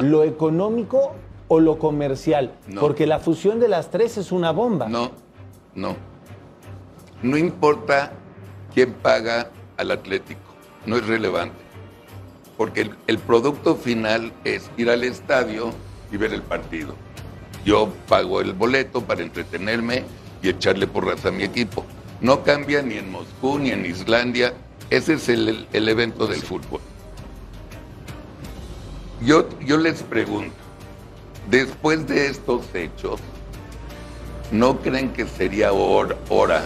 lo 0.00 0.24
económico 0.24 1.12
o 1.48 1.60
lo 1.60 1.78
comercial. 1.78 2.52
No. 2.68 2.80
Porque 2.80 3.06
la 3.06 3.18
fusión 3.18 3.60
de 3.60 3.68
las 3.68 3.90
tres 3.90 4.18
es 4.18 4.32
una 4.32 4.52
bomba. 4.52 4.88
no, 4.88 5.10
no. 5.74 5.96
No 7.22 7.36
importa 7.36 8.12
quién 8.74 8.94
paga 8.94 9.48
al 9.76 9.92
Atlético, 9.92 10.40
no 10.86 10.96
es 10.96 11.06
relevante. 11.06 11.54
Porque 12.56 12.80
el, 12.80 12.96
el 13.06 13.18
producto 13.18 13.76
final 13.76 14.32
es 14.42 14.68
ir 14.76 14.90
al 14.90 15.04
estadio 15.04 15.70
y 16.10 16.16
ver 16.16 16.32
el 16.34 16.42
partido. 16.42 16.94
Yo 17.64 17.90
pago 18.08 18.40
el 18.40 18.54
boleto 18.54 19.02
para 19.02 19.22
entretenerme 19.22 20.02
y 20.42 20.48
echarle 20.48 20.88
porras 20.88 21.24
a 21.24 21.30
mi 21.30 21.44
equipo. 21.44 21.84
No 22.20 22.42
cambia 22.42 22.82
ni 22.82 22.96
en 22.96 23.10
Moscú 23.12 23.58
ni 23.60 23.70
en 23.70 23.86
Islandia. 23.86 24.52
Ese 24.92 25.14
es 25.14 25.26
el, 25.30 25.66
el- 25.72 25.88
evento 25.88 26.26
del 26.26 26.42
fútbol. 26.42 26.78
Yo, 29.22 29.48
yo 29.60 29.78
les 29.78 30.02
pregunto, 30.02 30.52
después 31.48 32.06
de 32.06 32.26
estos 32.26 32.66
hechos, 32.74 33.18
¿no 34.50 34.80
creen 34.80 35.10
que 35.14 35.26
sería 35.26 35.72
hor- 35.72 36.18
hora 36.28 36.64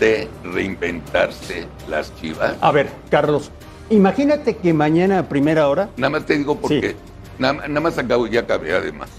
de 0.00 0.28
reinventarse 0.44 1.66
las 1.90 2.10
chivas? 2.18 2.56
A 2.62 2.70
ver, 2.72 2.88
Carlos, 3.10 3.50
imagínate 3.90 4.56
que 4.56 4.72
mañana 4.72 5.18
a 5.18 5.28
primera 5.28 5.68
hora. 5.68 5.90
Nada 5.98 6.08
más 6.12 6.24
te 6.24 6.38
digo 6.38 6.56
porque, 6.58 6.92
Sí. 6.92 6.96
nada, 7.38 7.68
nada 7.68 7.80
más 7.80 7.98
acabo, 7.98 8.26
ya 8.28 8.40
acabé 8.40 8.74
además. 8.74 9.10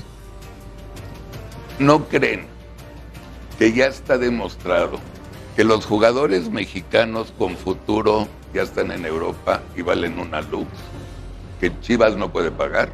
¿No 1.77 2.05
creen 2.05 2.47
que 3.59 3.71
ya 3.73 3.85
está 3.85 4.17
demostrado 4.17 4.97
que 5.57 5.63
los 5.63 5.87
jugadores 5.87 6.51
mexicanos 6.51 7.33
con 7.35 7.57
futuro 7.57 8.27
ya 8.53 8.61
están 8.61 8.91
en 8.91 9.07
Europa 9.07 9.63
y 9.75 9.81
valen 9.81 10.19
una 10.19 10.41
luz? 10.41 10.67
Que 11.59 11.71
Chivas 11.81 12.15
no 12.15 12.31
puede 12.31 12.51
pagar. 12.51 12.91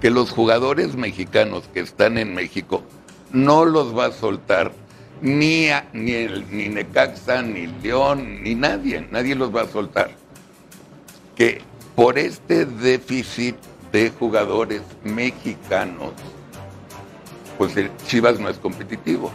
Que 0.00 0.10
los 0.10 0.30
jugadores 0.30 0.96
mexicanos 0.96 1.64
que 1.74 1.80
están 1.80 2.16
en 2.16 2.34
México 2.34 2.82
no 3.32 3.66
los 3.66 3.94
va 3.94 4.06
a 4.06 4.12
soltar 4.12 4.72
ni, 5.20 5.66
ni, 5.92 6.26
ni 6.50 6.70
Necaxa, 6.70 7.42
ni 7.42 7.66
León, 7.82 8.42
ni 8.42 8.54
nadie. 8.54 9.06
Nadie 9.10 9.34
los 9.34 9.54
va 9.54 9.62
a 9.62 9.68
soltar 9.68 10.10
que 11.36 11.60
por 11.94 12.18
este 12.18 12.64
déficit 12.64 13.56
de 13.92 14.08
jugadores 14.18 14.80
mexicanos, 15.04 16.14
pues 17.58 17.74
Chivas 18.06 18.40
no 18.40 18.48
es 18.48 18.56
competitivo. 18.56 19.30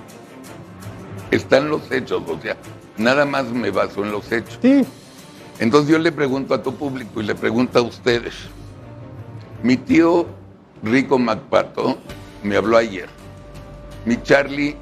Están 1.33 1.69
los 1.69 1.91
hechos, 1.91 2.21
o 2.27 2.39
sea, 2.39 2.55
nada 2.95 3.25
más 3.25 3.45
me 3.45 3.71
baso 3.71 4.03
en 4.03 4.11
los 4.11 4.31
hechos. 4.31 4.59
Sí. 4.61 4.85
Entonces 5.57 5.91
yo 5.91 5.97
le 5.97 6.11
pregunto 6.11 6.53
a 6.53 6.61
tu 6.61 6.75
público 6.75 7.21
y 7.21 7.23
le 7.23 7.33
pregunto 7.33 7.79
a 7.79 7.81
ustedes. 7.81 8.35
Mi 9.63 9.77
tío 9.77 10.27
Rico 10.83 11.17
Macpato 11.17 11.97
me 12.43 12.55
habló 12.55 12.77
ayer. 12.77 13.09
Mi 14.05 14.21
Charlie, 14.21 14.75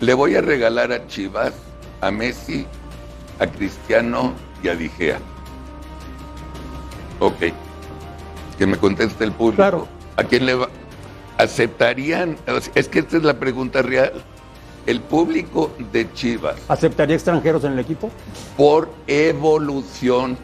le 0.00 0.14
voy 0.14 0.34
a 0.36 0.40
regalar 0.40 0.92
a 0.92 1.06
Chivas, 1.08 1.52
a 2.00 2.10
Messi, 2.10 2.66
a 3.38 3.46
Cristiano 3.46 4.32
y 4.62 4.68
a 4.68 4.74
Digea. 4.76 5.18
Ok. 7.18 7.52
Que 8.56 8.66
me 8.66 8.78
conteste 8.78 9.24
el 9.24 9.32
público. 9.32 9.56
Claro. 9.56 9.88
¿A 10.16 10.24
quién 10.24 10.46
le 10.46 10.54
va? 10.54 10.68
¿Aceptarían? 11.36 12.36
Es 12.74 12.88
que 12.88 13.00
esta 13.00 13.18
es 13.18 13.24
la 13.24 13.38
pregunta 13.38 13.82
real. 13.82 14.24
El 14.86 15.00
público 15.00 15.70
de 15.92 16.12
Chivas, 16.14 16.56
¿Aceptaría 16.68 17.14
extranjeros 17.14 17.64
en 17.64 17.72
el 17.72 17.78
equipo? 17.80 18.10
por 18.56 18.88
evolución 19.06 20.36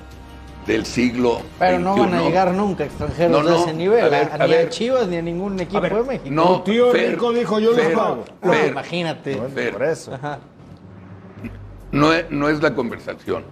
del 0.66 0.84
siglo 0.84 1.40
Pero 1.58 1.78
no 1.78 1.96
van 1.96 2.12
a 2.14 2.22
llegar 2.22 2.52
nunca 2.52 2.84
extranjeros 2.84 3.30
No, 3.30 3.42
no, 3.48 3.56
de 3.56 3.62
ese 3.62 3.72
nivel. 3.74 4.04
a 4.04 4.08
ver, 4.08 4.28
a- 4.32 4.44
a 4.44 4.46
ni 4.46 4.54
a. 4.54 4.68
Chivas 4.68 5.06
ni 5.08 5.16
a 5.16 5.22
ningún 5.22 5.58
equipo 5.60 5.80
ver, 5.80 5.94
de 5.94 6.02
México. 6.02 6.28
No, 6.30 6.62
tío 6.62 6.90
Fer, 6.92 7.12
Rico 7.12 7.32
dijo, 7.32 7.58
yo 7.60 7.70
los 7.70 7.80
Fer, 7.80 7.94
pago. 7.94 8.24
No, 8.42 8.52
Fer, 8.52 8.68
imagínate. 8.72 9.40
Fer, 9.54 9.72
Por 9.72 9.82
eso. 9.84 10.14
Ajá. 10.14 10.38
no, 11.92 12.12
es, 12.12 12.30
no 12.30 12.48
es 12.48 12.60
la 12.62 12.74
conversación. 12.74 13.44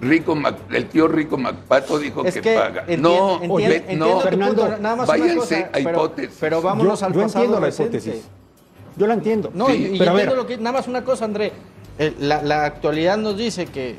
Rico 0.00 0.34
Mac- 0.34 0.58
el 0.72 0.88
tío 0.88 1.06
Rico 1.08 1.36
Macpato 1.38 1.98
dijo 1.98 2.24
Es 2.24 2.34
que, 2.34 2.40
que 2.40 2.54
paga. 2.56 2.84
entien- 2.86 3.00
no, 3.00 3.40
entien- 3.40 3.68
ve- 3.68 3.76
entiendo 3.76 4.06
no, 4.06 4.14
tu 4.16 4.20
Fernando, 4.20 4.62
punto, 4.66 4.78
nada 4.78 4.96
más 4.96 5.08
una 5.08 5.18
váyanse 5.18 5.38
cosa, 5.38 5.58
a 5.58 5.70
pero- 5.72 5.90
hipótesis. 5.90 6.36
Pero, 6.40 6.62
vámonos 6.62 7.00
yo, 7.00 7.06
al 7.06 7.12
yo 7.12 7.20
pasado 7.22 7.44
entiendo 7.44 7.60
la 7.66 7.68
hipótesis. 7.72 8.28
Yo 8.96 9.06
la 9.06 9.14
entiendo. 9.14 9.50
No, 9.54 9.66
Sí, 9.68 9.72
y, 9.72 9.96
y 9.96 9.98
pero 9.98 10.10
a 10.10 10.14
entiendo 10.14 10.34
ver. 10.34 10.36
lo 10.42 10.46
que. 10.46 10.56
Nada 10.58 10.72
más 10.78 10.88
una 10.88 11.04
cosa, 11.04 11.24
André. 11.24 11.52
Eh, 11.98 12.14
La, 12.20 12.42
la 12.42 12.64
actualidad 12.64 13.16
nos 13.18 13.36
dice 13.36 13.66
que 13.66 13.90
eh, 13.90 13.96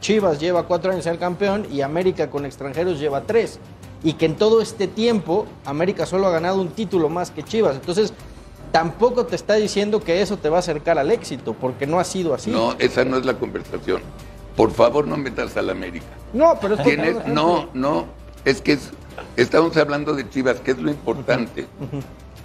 Chivas 0.00 0.40
lleva 0.40 0.64
cuatro 0.64 0.90
años 0.92 1.04
ser 1.04 1.18
campeón 1.18 1.66
y 1.72 1.80
América 1.82 2.28
con 2.30 2.44
extranjeros 2.46 2.98
lleva 2.98 3.22
tres. 3.22 3.58
Y 4.02 4.12
que 4.14 4.26
en 4.26 4.36
todo 4.36 4.60
este 4.60 4.86
tiempo 4.88 5.46
América 5.64 6.06
solo 6.06 6.26
ha 6.26 6.30
ganado 6.30 6.60
un 6.60 6.68
título 6.68 7.08
más 7.08 7.30
que 7.30 7.42
Chivas. 7.42 7.76
Entonces, 7.76 8.12
tampoco 8.72 9.26
te 9.26 9.36
está 9.36 9.54
diciendo 9.54 10.00
que 10.00 10.20
eso 10.20 10.36
te 10.36 10.48
va 10.48 10.56
a 10.56 10.60
acercar 10.60 10.98
al 10.98 11.10
éxito, 11.10 11.54
porque 11.54 11.86
no 11.86 11.98
ha 11.98 12.04
sido 12.04 12.34
así. 12.34 12.50
No, 12.50 12.74
esa 12.78 13.04
no 13.04 13.16
es 13.16 13.24
la 13.24 13.34
conversación. 13.34 14.02
Por 14.54 14.70
favor, 14.70 15.06
no 15.06 15.16
metas 15.16 15.56
a 15.56 15.62
la 15.62 15.72
América. 15.72 16.06
No, 16.32 16.58
pero 16.60 16.74
es 16.74 16.80
que- 16.80 16.90
Tienes, 16.96 17.26
no, 17.26 17.68
no, 17.74 18.06
es 18.44 18.60
que 18.60 18.72
es- 18.72 18.90
estamos 19.36 19.76
hablando 19.76 20.14
de 20.14 20.28
Chivas, 20.28 20.60
que 20.60 20.70
es 20.72 20.78
lo 20.78 20.90
importante. 20.90 21.66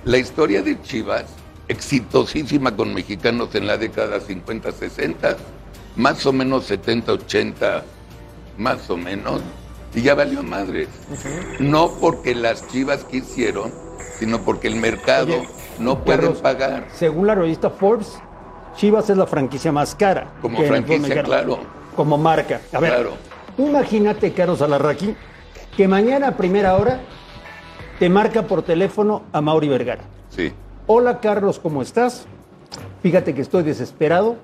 La 0.06 0.18
historia 0.18 0.62
de 0.64 0.82
Chivas, 0.82 1.26
exitosísima 1.68 2.76
con 2.76 2.94
mexicanos 2.94 3.54
en 3.56 3.68
la 3.68 3.78
década 3.78 4.20
50, 4.20 4.72
60, 4.72 5.38
más 5.96 6.26
o 6.26 6.34
menos 6.34 6.66
70, 6.66 7.14
80, 7.14 7.84
más 8.58 8.90
o 8.90 8.98
menos, 8.98 9.42
y 9.94 10.02
ya 10.02 10.16
valió 10.16 10.44
madres. 10.44 10.88
No 11.60 11.92
porque 12.00 12.36
las 12.36 12.68
Chivas 12.70 13.04
quisieron, 13.04 13.72
sino 14.20 14.42
porque 14.42 14.68
el 14.68 14.76
mercado 14.76 15.34
Oye, 15.40 15.50
no 15.80 16.04
puede 16.04 16.30
pagar. 16.30 16.88
Según 16.94 17.28
la 17.28 17.36
revista 17.36 17.70
Forbes, 17.70 18.20
Chivas 18.78 19.10
es 19.10 19.18
la 19.18 19.28
franquicia 19.28 19.72
más 19.72 19.96
cara. 19.96 20.32
Como 20.42 20.62
franquicia, 20.64 21.24
claro. 21.24 21.60
Como 21.96 22.18
marca. 22.18 22.62
A 22.72 22.80
ver, 22.80 22.92
Claro. 22.94 23.14
imagínate, 23.58 24.32
Carlos 24.32 24.62
Alarraqui, 24.62 25.16
que 25.76 25.88
mañana 25.88 26.30
a 26.30 26.38
primera 26.38 26.76
hora 26.78 27.02
te 28.00 28.10
marca 28.10 28.44
por 28.44 28.64
teléfono 28.64 29.24
a 29.34 29.42
Mauri 29.42 29.68
Vergara. 29.68 30.04
Sí, 30.30 30.54
Hola 30.94 31.22
Carlos, 31.22 31.58
¿cómo 31.58 31.82
estás? 31.82 32.26
Fíjate 33.02 33.34
que 33.34 33.40
estoy 33.40 33.64
desesperado. 33.64 34.36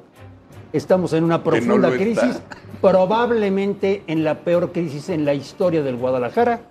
Estamos 0.72 1.12
en 1.12 1.26
una 1.26 1.40
no 1.40 1.44
profunda 1.44 1.90
está. 1.90 2.00
crisis, 2.00 2.42
probablemente 2.80 4.04
en 4.08 4.24
la 4.24 4.40
peor 4.40 4.72
crisis 4.72 5.10
en 5.10 5.26
la 5.26 5.34
historia 5.34 5.84
del 5.84 5.98
Guadalajara. 5.98 6.62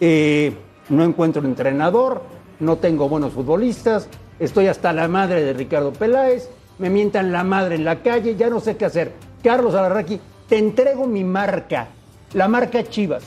Eh, 0.00 0.54
no 0.90 1.02
encuentro 1.02 1.40
un 1.40 1.46
entrenador, 1.46 2.24
no 2.60 2.76
tengo 2.76 3.08
buenos 3.08 3.32
futbolistas, 3.32 4.06
estoy 4.38 4.66
hasta 4.66 4.92
la 4.92 5.08
madre 5.08 5.42
de 5.44 5.54
Ricardo 5.54 5.94
Peláez, 5.94 6.50
me 6.78 6.90
mientan 6.90 7.32
la 7.32 7.42
madre 7.42 7.76
en 7.76 7.86
la 7.86 8.02
calle, 8.02 8.36
ya 8.36 8.50
no 8.50 8.60
sé 8.60 8.76
qué 8.76 8.84
hacer. 8.84 9.12
Carlos 9.42 9.74
Alarraqui, 9.74 10.20
te 10.46 10.58
entrego 10.58 11.06
mi 11.06 11.24
marca, 11.24 11.88
la 12.34 12.48
marca 12.48 12.84
Chivas. 12.84 13.24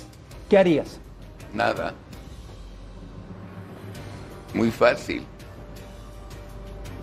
¿Qué 0.49 0.59
harías? 0.59 0.99
Nada. 1.51 1.95
Muy 4.53 4.69
fácil. 4.69 5.25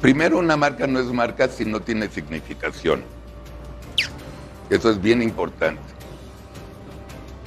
Primero, 0.00 0.38
una 0.38 0.56
marca 0.56 0.87
no 0.87 1.00
es 1.00 1.06
marca 1.06 1.48
si 1.48 1.64
no 1.64 1.80
tiene 1.80 2.09
significación. 2.09 3.02
Eso 4.68 4.90
es 4.90 5.00
bien 5.00 5.22
importante. 5.22 5.80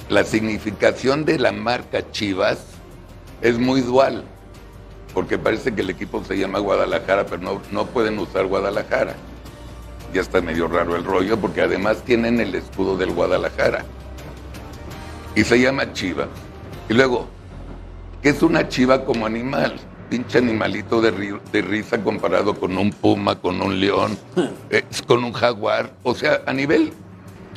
La 0.08 0.24
significación 0.24 1.24
de 1.24 1.38
la 1.38 1.52
marca 1.52 2.10
Chivas 2.10 2.58
es 3.42 3.58
muy 3.58 3.80
dual, 3.80 4.24
porque 5.14 5.38
parece 5.38 5.72
que 5.72 5.82
el 5.82 5.90
equipo 5.90 6.24
se 6.24 6.36
llama 6.36 6.58
Guadalajara, 6.58 7.26
pero 7.26 7.40
no, 7.40 7.62
no 7.70 7.86
pueden 7.86 8.18
usar 8.18 8.46
Guadalajara. 8.46 9.14
Ya 10.12 10.20
está 10.20 10.40
medio 10.40 10.66
raro 10.66 10.96
el 10.96 11.04
rollo, 11.04 11.38
porque 11.40 11.62
además 11.62 12.02
tienen 12.04 12.40
el 12.40 12.54
escudo 12.56 12.96
del 12.96 13.12
Guadalajara. 13.12 13.84
Y 15.36 15.44
se 15.44 15.60
llama 15.60 15.92
Chivas. 15.92 16.28
Y 16.88 16.94
luego, 16.94 17.28
¿qué 18.20 18.30
es 18.30 18.42
una 18.42 18.68
chiva 18.68 19.04
como 19.04 19.26
animal? 19.26 19.78
Pinche 20.10 20.38
animalito 20.38 21.00
de, 21.00 21.14
ri- 21.14 21.40
de 21.52 21.62
risa 21.62 22.02
comparado 22.02 22.54
con 22.54 22.76
un 22.76 22.90
puma, 22.90 23.40
con 23.40 23.62
un 23.62 23.78
león, 23.80 24.18
eh, 24.70 24.82
con 25.06 25.22
un 25.24 25.32
jaguar. 25.32 25.92
O 26.02 26.14
sea, 26.14 26.42
a 26.46 26.52
nivel... 26.52 26.92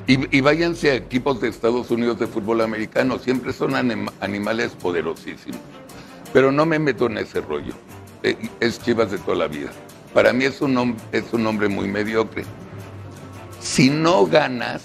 Y, 0.05 0.37
y 0.37 0.41
váyanse 0.41 0.91
a 0.91 0.95
equipos 0.95 1.39
de 1.39 1.47
Estados 1.47 1.89
Unidos 1.89 2.19
de 2.19 2.27
fútbol 2.27 2.59
americano, 2.61 3.17
siempre 3.19 3.53
son 3.53 3.71
anim- 3.71 4.11
animales 4.19 4.71
poderosísimos. 4.73 5.61
Pero 6.33 6.51
no 6.51 6.65
me 6.65 6.77
meto 6.77 7.05
en 7.07 7.17
ese 7.19 7.39
rollo. 7.41 7.73
Eh, 8.21 8.35
es 8.59 8.81
Chivas 8.81 9.11
de 9.11 9.17
toda 9.19 9.37
la 9.37 9.47
vida. 9.47 9.71
Para 10.13 10.33
mí 10.33 10.43
es 10.43 10.59
un, 10.61 10.97
es 11.13 11.23
un 11.31 11.47
hombre 11.47 11.69
muy 11.69 11.87
mediocre. 11.87 12.43
Si 13.61 13.89
no 13.89 14.25
ganas, 14.25 14.83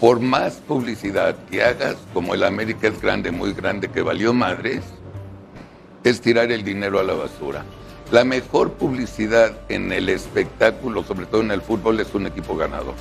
por 0.00 0.18
más 0.18 0.54
publicidad 0.54 1.36
que 1.50 1.62
hagas, 1.62 1.96
como 2.12 2.34
el 2.34 2.42
América 2.42 2.88
es 2.88 3.00
grande, 3.00 3.30
muy 3.30 3.52
grande, 3.52 3.88
que 3.88 4.02
valió 4.02 4.32
madres, 4.34 4.82
es 6.04 6.20
tirar 6.20 6.50
el 6.52 6.64
dinero 6.64 6.98
a 6.98 7.02
la 7.02 7.14
basura. 7.14 7.64
La 8.10 8.24
mejor 8.24 8.72
publicidad 8.72 9.52
en 9.68 9.92
el 9.92 10.08
espectáculo, 10.08 11.04
sobre 11.04 11.26
todo 11.26 11.42
en 11.42 11.50
el 11.52 11.62
fútbol, 11.62 12.00
es 12.00 12.12
un 12.14 12.26
equipo 12.26 12.56
ganador. 12.56 12.94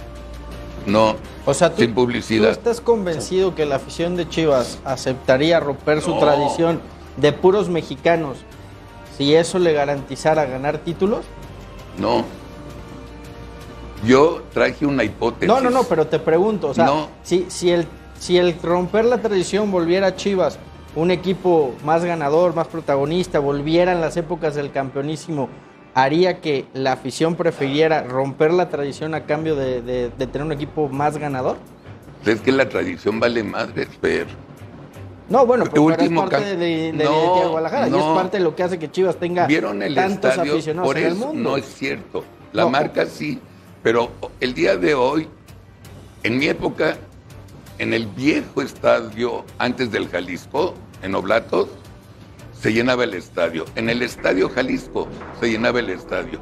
No 0.86 1.16
O 1.46 1.54
sea, 1.54 1.72
tú, 1.72 1.82
sin 1.82 1.90
¿tú 1.90 1.96
publicidad. 2.02 2.52
estás 2.52 2.80
convencido 2.82 3.54
que 3.56 3.66
la 3.66 3.76
afición 3.76 4.16
de 4.16 4.28
Chivas 4.30 4.80
aceptaría 4.86 5.60
romper 5.60 6.02
su 6.02 6.12
No. 6.12 6.20
tradición 6.20 6.80
de 7.18 7.32
puros 7.34 7.70
mexicanos 7.70 8.38
si 9.18 9.36
eso 9.36 9.60
le 9.60 9.74
garantizara 9.74 10.46
ganar 10.46 10.78
títulos? 10.80 11.26
No. 11.98 12.24
Yo 14.06 14.42
traje 14.54 14.86
una 14.86 15.04
hipótesis. 15.04 15.48
No, 15.48 15.60
no, 15.60 15.70
no, 15.70 15.84
pero 15.84 16.08
te 16.08 16.20
pregunto, 16.20 16.68
o 16.70 16.74
sea, 16.74 16.86
No. 16.86 17.10
si, 17.24 17.46
si, 17.50 17.70
el, 17.72 17.86
si 18.18 18.38
el 18.38 18.56
romper 18.62 19.04
la 19.06 19.18
tradición 19.22 19.72
volviera 19.72 20.08
a 20.08 20.16
Chivas 20.16 20.58
un 20.96 21.12
equipo 21.12 21.76
más 21.84 22.04
ganador, 22.04 22.56
más 22.56 22.68
protagonista, 22.68 23.40
volvieran 23.40 24.02
las 24.02 24.18
épocas 24.18 24.56
del 24.56 24.72
campeonísimo, 24.72 25.50
¿haría 25.94 26.42
que 26.42 26.66
la 26.74 26.94
afición 26.94 27.36
prefiriera 27.36 28.04
romper 28.04 28.52
la 28.54 28.70
tradición 28.70 29.14
a 29.14 29.26
cambio 29.26 29.56
de, 29.56 29.82
de- 29.82 30.10
de 30.10 30.28
tener 30.28 30.46
un 30.46 30.52
equipo 30.52 30.90
más 30.90 31.18
ganador? 31.18 31.58
Es 32.26 32.42
que 32.42 32.52
la 32.52 32.68
tradición 32.68 33.20
vale 33.20 33.44
madres, 33.44 33.88
pero 34.02 34.26
No, 35.30 35.46
bueno, 35.46 35.66
pero, 35.66 35.86
pero 35.86 35.96
es 35.96 36.02
último 36.02 36.22
parte 36.28 36.58
de, 36.58 36.92
de, 36.92 37.04
No, 37.04 37.36
de 37.40 37.46
Guadalajara 37.48 37.88
y 37.88 37.92
es 37.92 37.98
no. 37.98 38.16
parte 38.16 38.38
de 38.38 38.44
lo 38.44 38.56
que 38.56 38.64
hace 38.64 38.80
que 38.80 38.90
Chivas 38.92 39.16
tenga 39.18 39.46
¿Vieron 39.48 39.82
el 39.84 39.94
tantos 39.96 40.32
estadio? 40.32 40.54
aficionados 40.54 40.88
Por 40.88 40.98
en 40.98 41.06
el 41.06 41.14
eso 41.14 41.26
mundo. 41.28 41.50
no 41.52 41.58
es 41.58 41.66
cierto. 41.66 42.24
La 42.52 42.64
No. 42.64 42.72
marca 42.72 43.06
sí, 43.06 43.40
pero 43.84 44.10
el 44.40 44.54
día 44.56 44.76
de 44.76 44.96
hoy, 44.96 45.28
en 46.24 46.38
mi 46.40 46.48
época, 46.48 46.98
en 47.80 47.94
el 47.94 48.06
viejo 48.08 48.62
estadio, 48.62 49.44
antes 49.58 49.92
del 49.92 50.08
Jalisco, 50.10 50.74
en 51.02 51.16
Oblatos, 51.16 51.70
se 52.54 52.74
llenaba 52.74 53.06
el 53.06 53.14
estadio. 53.14 53.66
En 53.76 53.90
el 53.90 54.02
estadio 54.02 54.50
Jalisco 54.50 55.08
se 55.40 55.50
llenaba 55.50 55.80
el 55.80 55.90
estadio. 55.90 56.40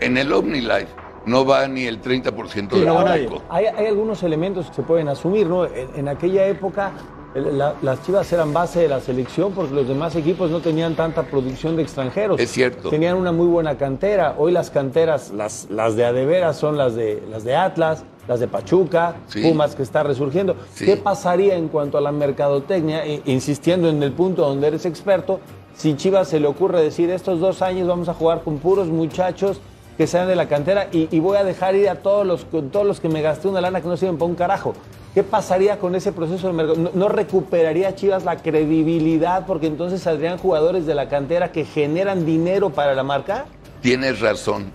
En 0.00 0.16
el 0.16 0.32
OmniLife 0.32 0.88
no 1.26 1.44
va 1.44 1.68
ni 1.68 1.84
el 1.84 2.00
30% 2.00 2.70
del 2.70 2.86
público. 3.28 3.42
hay, 3.50 3.66
hay 3.66 3.86
algunos 3.86 4.22
elementos 4.22 4.68
que 4.70 4.76
se 4.76 4.82
pueden 4.82 5.08
asumir, 5.08 5.46
¿no? 5.46 5.66
En, 5.66 5.88
en 5.96 6.08
aquella 6.08 6.46
época 6.46 6.92
la- 7.34 7.74
las 7.82 8.02
Chivas 8.04 8.32
eran 8.32 8.52
base 8.54 8.80
de 8.80 8.88
la 8.88 9.00
selección 9.00 9.52
porque 9.52 9.74
los 9.74 9.86
demás 9.86 10.16
equipos 10.16 10.50
no 10.50 10.60
tenían 10.60 10.94
tanta 10.96 11.24
producción 11.24 11.76
de 11.76 11.82
extranjeros. 11.82 12.40
Es 12.40 12.50
cierto. 12.50 12.88
Tenían 12.88 13.16
una 13.16 13.30
muy 13.32 13.46
buena 13.46 13.76
cantera. 13.76 14.34
Hoy 14.38 14.50
las 14.52 14.70
canteras, 14.70 15.30
las, 15.30 15.66
las 15.70 15.94
de 15.94 16.06
Adeveras 16.06 16.56
son 16.56 16.78
las 16.78 16.94
de, 16.96 17.22
las 17.30 17.44
de 17.44 17.54
Atlas, 17.54 18.02
las 18.30 18.38
de 18.40 18.46
Pachuca, 18.46 19.16
Sí. 19.26 19.42
Pumas 19.42 19.74
que 19.74 19.82
está 19.82 20.04
resurgiendo. 20.04 20.54
Sí. 20.72 20.84
¿Qué 20.86 20.96
pasaría 20.96 21.56
en 21.56 21.66
cuanto 21.68 21.98
a 21.98 22.00
la 22.00 22.12
mercadotecnia, 22.12 23.04
I- 23.04 23.22
insistiendo 23.26 23.88
en 23.88 24.00
el 24.04 24.12
punto 24.12 24.42
donde 24.46 24.68
eres 24.68 24.86
experto, 24.86 25.40
si 25.76 25.96
Chivas 25.96 26.28
se 26.28 26.38
le 26.38 26.46
ocurre 26.46 26.80
decir 26.80 27.10
estos 27.10 27.40
dos 27.40 27.60
años 27.60 27.88
vamos 27.88 28.08
a 28.08 28.14
jugar 28.14 28.42
con 28.42 28.58
puros 28.58 28.86
muchachos 28.86 29.60
que 29.98 30.06
sean 30.06 30.28
de 30.28 30.36
la 30.36 30.46
cantera 30.46 30.86
y, 30.92 31.08
y 31.10 31.18
voy 31.18 31.38
a 31.38 31.44
dejar 31.44 31.74
ir 31.74 31.88
a 31.88 31.96
todos 31.96 32.24
los, 32.24 32.44
con 32.44 32.70
todos 32.70 32.86
los 32.86 33.00
que 33.00 33.08
me 33.08 33.20
gasté 33.20 33.48
una 33.48 33.60
lana 33.60 33.80
que 33.80 33.88
no 33.88 33.96
sirven 33.96 34.16
para 34.16 34.30
un 34.30 34.36
carajo. 34.36 34.74
¿Qué 35.12 35.24
pasaría 35.24 35.80
con 35.80 35.96
ese 35.96 36.12
proceso 36.12 36.46
de 36.46 36.52
mercado? 36.52 36.78
¿No, 36.78 36.90
no 36.94 37.08
recuperaría 37.08 37.96
Chivas 37.96 38.24
la 38.24 38.36
credibilidad 38.36 39.44
porque 39.44 39.66
entonces 39.66 40.00
saldrían 40.02 40.38
jugadores 40.38 40.86
de 40.86 40.94
la 40.94 41.08
cantera 41.08 41.50
que 41.50 41.64
generan 41.64 42.24
dinero 42.24 42.70
para 42.70 42.94
la 42.94 43.02
marca? 43.02 43.46
Tienes 43.82 44.20
razón. 44.20 44.70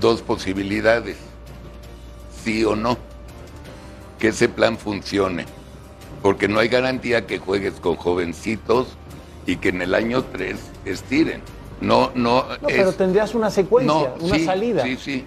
Dos 0.00 0.22
posibilidades. 0.22 1.18
Sí 2.48 2.64
o 2.64 2.74
no. 2.74 2.96
Que 4.18 4.28
ese 4.28 4.48
plan 4.48 4.78
funcione. 4.78 5.44
Porque 6.22 6.48
no 6.48 6.60
hay 6.60 6.68
garantía 6.68 7.26
que 7.26 7.38
juegues 7.38 7.74
con 7.74 7.96
jovencitos 7.96 8.86
y 9.44 9.56
que 9.56 9.68
en 9.68 9.82
el 9.82 9.94
año 9.94 10.24
3 10.24 10.56
estiren. 10.86 11.42
No, 11.82 12.10
no. 12.14 12.44
No, 12.62 12.68
es- 12.70 12.76
pero 12.76 12.92
tendrías 12.92 13.34
una 13.34 13.50
secuencia, 13.50 13.92
no, 14.18 14.24
una 14.24 14.36
sí, 14.36 14.44
salida. 14.46 14.82
Sí, 14.82 14.96
sí. 14.96 15.24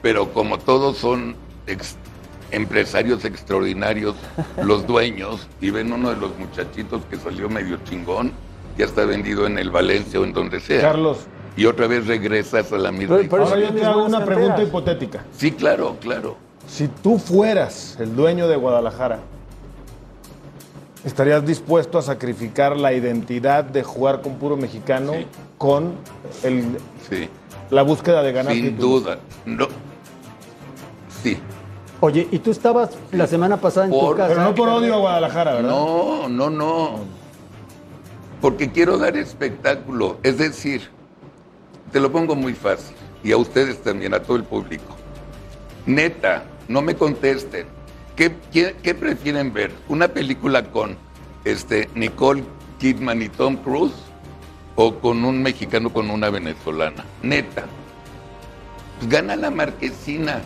Pero 0.00 0.32
como 0.32 0.58
todos 0.60 0.96
son 0.96 1.34
ex- 1.66 1.96
empresarios 2.52 3.24
extraordinarios, 3.24 4.14
los 4.62 4.86
dueños, 4.86 5.48
y 5.60 5.70
ven 5.70 5.92
uno 5.92 6.10
de 6.10 6.16
los 6.16 6.38
muchachitos 6.38 7.02
que 7.10 7.16
salió 7.16 7.48
medio 7.50 7.78
chingón, 7.82 8.30
ya 8.78 8.84
está 8.84 9.04
vendido 9.06 9.44
en 9.44 9.58
el 9.58 9.70
Valencia 9.72 10.20
o 10.20 10.24
en 10.24 10.32
donde 10.32 10.60
sea. 10.60 10.80
Carlos, 10.82 11.18
Y 11.56 11.66
otra 11.66 11.88
vez 11.88 12.06
regresas 12.06 12.72
a 12.72 12.78
la 12.78 12.92
misma. 12.92 13.16
Pero- 13.16 13.28
pero 13.28 13.42
ahora 13.44 13.58
eso 13.60 13.68
yo 13.74 13.80
te 13.80 13.84
hago 13.84 14.04
una 14.06 14.24
pregunta 14.24 14.62
hipotética. 14.62 15.24
Sí, 15.36 15.50
claro, 15.50 15.96
claro. 16.00 16.36
Si 16.70 16.88
tú 16.88 17.18
fueras 17.18 17.96
el 17.98 18.14
dueño 18.14 18.46
de 18.48 18.56
Guadalajara, 18.56 19.18
¿estarías 21.04 21.44
dispuesto 21.44 21.98
a 21.98 22.02
sacrificar 22.02 22.76
la 22.76 22.92
identidad 22.92 23.64
de 23.64 23.82
jugar 23.82 24.22
con 24.22 24.36
puro 24.36 24.56
mexicano 24.56 25.12
Sí. 25.14 25.26
con 25.58 25.94
el- 26.44 26.78
Sí. 27.08 27.28
la 27.70 27.82
búsqueda 27.82 28.22
de 28.22 28.32
ganar 28.32 28.52
Sin 28.52 28.64
títulos? 28.76 29.04
duda. 29.04 29.18
No. 29.46 29.66
Sí. 31.22 31.38
Oye, 32.00 32.28
y 32.30 32.38
tú 32.38 32.50
estabas 32.50 32.90
la 33.12 33.26
semana 33.26 33.58
pasada 33.58 33.86
en 33.86 33.92
Por- 33.92 34.12
tu 34.12 34.16
casa. 34.16 34.28
Pero 34.28 34.42
no 34.42 34.54
por 34.54 34.68
odio 34.68 34.94
a 34.94 34.98
Guadalajara, 34.98 35.54
¿verdad? 35.54 35.68
No, 35.70 36.28
no, 36.28 36.48
no. 36.50 36.90
Porque 38.40 38.70
quiero 38.70 38.96
dar 38.96 39.16
espectáculo. 39.18 40.16
Es 40.22 40.38
decir, 40.38 40.88
te 41.92 42.00
lo 42.00 42.10
pongo 42.10 42.34
muy 42.36 42.54
fácil. 42.54 42.96
Y 43.22 43.32
a 43.32 43.36
ustedes 43.36 43.82
también, 43.82 44.14
a 44.14 44.20
todo 44.22 44.38
el 44.38 44.44
público. 44.44 44.96
Neta, 45.84 46.44
no 46.70 46.80
me 46.82 46.94
contesten. 46.94 47.66
¿Qué, 48.16 48.30
prefieren 48.94 49.52
ver? 49.52 49.72
¿Una 49.88 50.06
película 50.08 50.62
con 50.70 50.96
este, 51.44 51.90
Nicole 51.94 52.44
Kidman 52.78 53.22
y 53.22 53.28
Tom 53.28 53.56
Cruise? 53.56 53.94
¿O 54.76 54.94
con 55.00 55.24
un 55.24 55.42
mexicano 55.42 55.92
con 55.92 56.10
una 56.10 56.30
venezolana? 56.30 57.04
Neta. 57.22 57.64
Pues 58.98 59.10
gana 59.10 59.34
la 59.34 59.50
marquesina. 59.50 60.42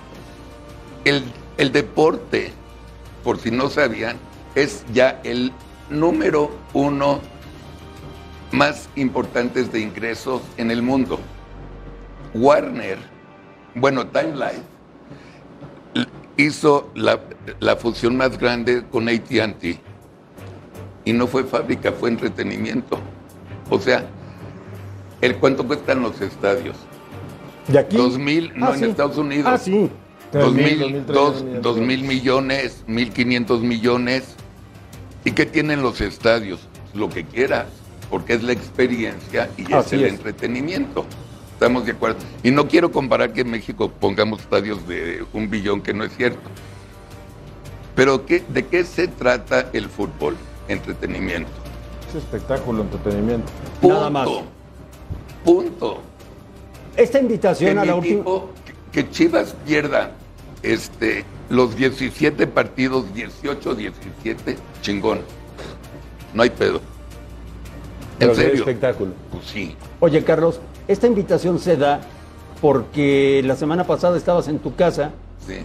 El, 1.04 1.22
el 1.58 1.72
deporte, 1.72 2.52
por 3.22 3.38
si 3.38 3.50
no 3.50 3.68
sabían, 3.68 4.16
es 4.54 4.82
ya 4.94 5.20
el 5.24 5.52
número 5.90 6.50
uno 6.72 7.20
más 8.50 8.88
importantes 8.96 9.70
de 9.72 9.80
ingresos 9.80 10.40
en 10.56 10.70
el 10.70 10.80
mundo. 10.80 11.20
Warner, 12.32 12.98
bueno, 13.74 14.06
Time 14.06 14.36
Life, 14.36 14.62
hizo 16.36 16.90
la, 16.94 17.20
la 17.60 17.76
fusión 17.76 18.16
más 18.16 18.38
grande 18.38 18.84
con 18.90 19.08
ATT. 19.08 19.78
Y 21.04 21.12
no 21.12 21.26
fue 21.26 21.44
fábrica, 21.44 21.92
fue 21.92 22.08
entretenimiento. 22.10 22.98
O 23.70 23.78
sea, 23.78 24.06
el 25.20 25.36
cuánto 25.36 25.66
cuestan 25.66 26.02
los 26.02 26.20
estadios. 26.20 26.76
¿De 27.68 27.78
aquí? 27.78 27.96
2000, 27.96 28.52
no, 28.58 28.66
Ah, 28.66 28.72
en 28.74 28.78
sí. 28.80 28.84
Estados 28.86 29.16
Unidos. 29.18 29.46
Ah, 29.46 29.58
sí. 29.58 29.90
2000, 30.32 30.78
2000, 30.80 31.06
dos- 31.06 31.14
2000 31.44 31.62
dos 31.62 31.78
mil 31.78 32.02
millones, 32.02 32.82
1500 32.86 33.60
millones. 33.62 34.34
¿Y 35.24 35.30
qué 35.32 35.46
tienen 35.46 35.80
los 35.82 36.00
estadios? 36.00 36.60
Lo 36.92 37.08
que 37.08 37.24
quieras, 37.24 37.66
porque 38.10 38.34
es 38.34 38.42
la 38.42 38.52
experiencia 38.52 39.48
y 39.56 39.72
es 39.72 39.92
el 39.92 40.04
es. 40.04 40.12
entretenimiento. 40.14 41.06
Estamos 41.54 41.86
de 41.86 41.92
acuerdo. 41.92 42.18
Y 42.42 42.50
no 42.50 42.66
quiero 42.68 42.90
comparar 42.90 43.32
que 43.32 43.42
en 43.42 43.50
México 43.50 43.88
pongamos 43.90 44.40
estadios 44.40 44.86
de 44.88 45.24
un 45.32 45.48
billón, 45.48 45.80
que 45.80 45.94
no 45.94 46.04
es 46.04 46.14
cierto. 46.16 46.40
Pero 47.94 48.26
¿qué, 48.26 48.42
¿de 48.48 48.66
qué 48.66 48.84
se 48.84 49.06
trata 49.08 49.68
el 49.72 49.88
fútbol? 49.88 50.36
Entretenimiento. 50.68 51.48
Es 52.08 52.16
espectáculo, 52.16 52.82
entretenimiento. 52.82 53.50
Punto. 53.80 53.96
Nada 53.96 54.10
más. 54.10 54.28
Punto. 55.44 56.00
Esta 56.96 57.18
Que, 57.18 57.24
invitación 57.24 57.78
a 57.78 57.84
la 57.84 57.94
última. 57.94 58.14
equipo- 58.20 58.50
que- 58.92 59.10
Chivas 59.10 59.54
pierda 59.66 60.12
este, 60.62 61.24
los 61.50 61.76
17 61.76 62.46
partidos, 62.46 63.12
18, 63.14 63.74
17, 63.74 64.56
chingón. 64.82 65.20
No 66.32 66.42
hay 66.42 66.50
pedo. 66.50 66.80
En 68.20 68.34
serio. 68.34 68.54
espectáculo. 68.60 69.12
Pues 69.32 69.44
sí. 69.46 69.76
Oye, 70.00 70.22
Carlos, 70.24 70.60
esta 70.88 71.06
invitación 71.06 71.58
se 71.58 71.76
da 71.76 72.00
porque 72.60 73.42
la 73.44 73.56
semana 73.56 73.84
pasada 73.84 74.16
estabas 74.16 74.48
en 74.48 74.58
tu 74.58 74.74
casa. 74.74 75.10
Sí. 75.46 75.56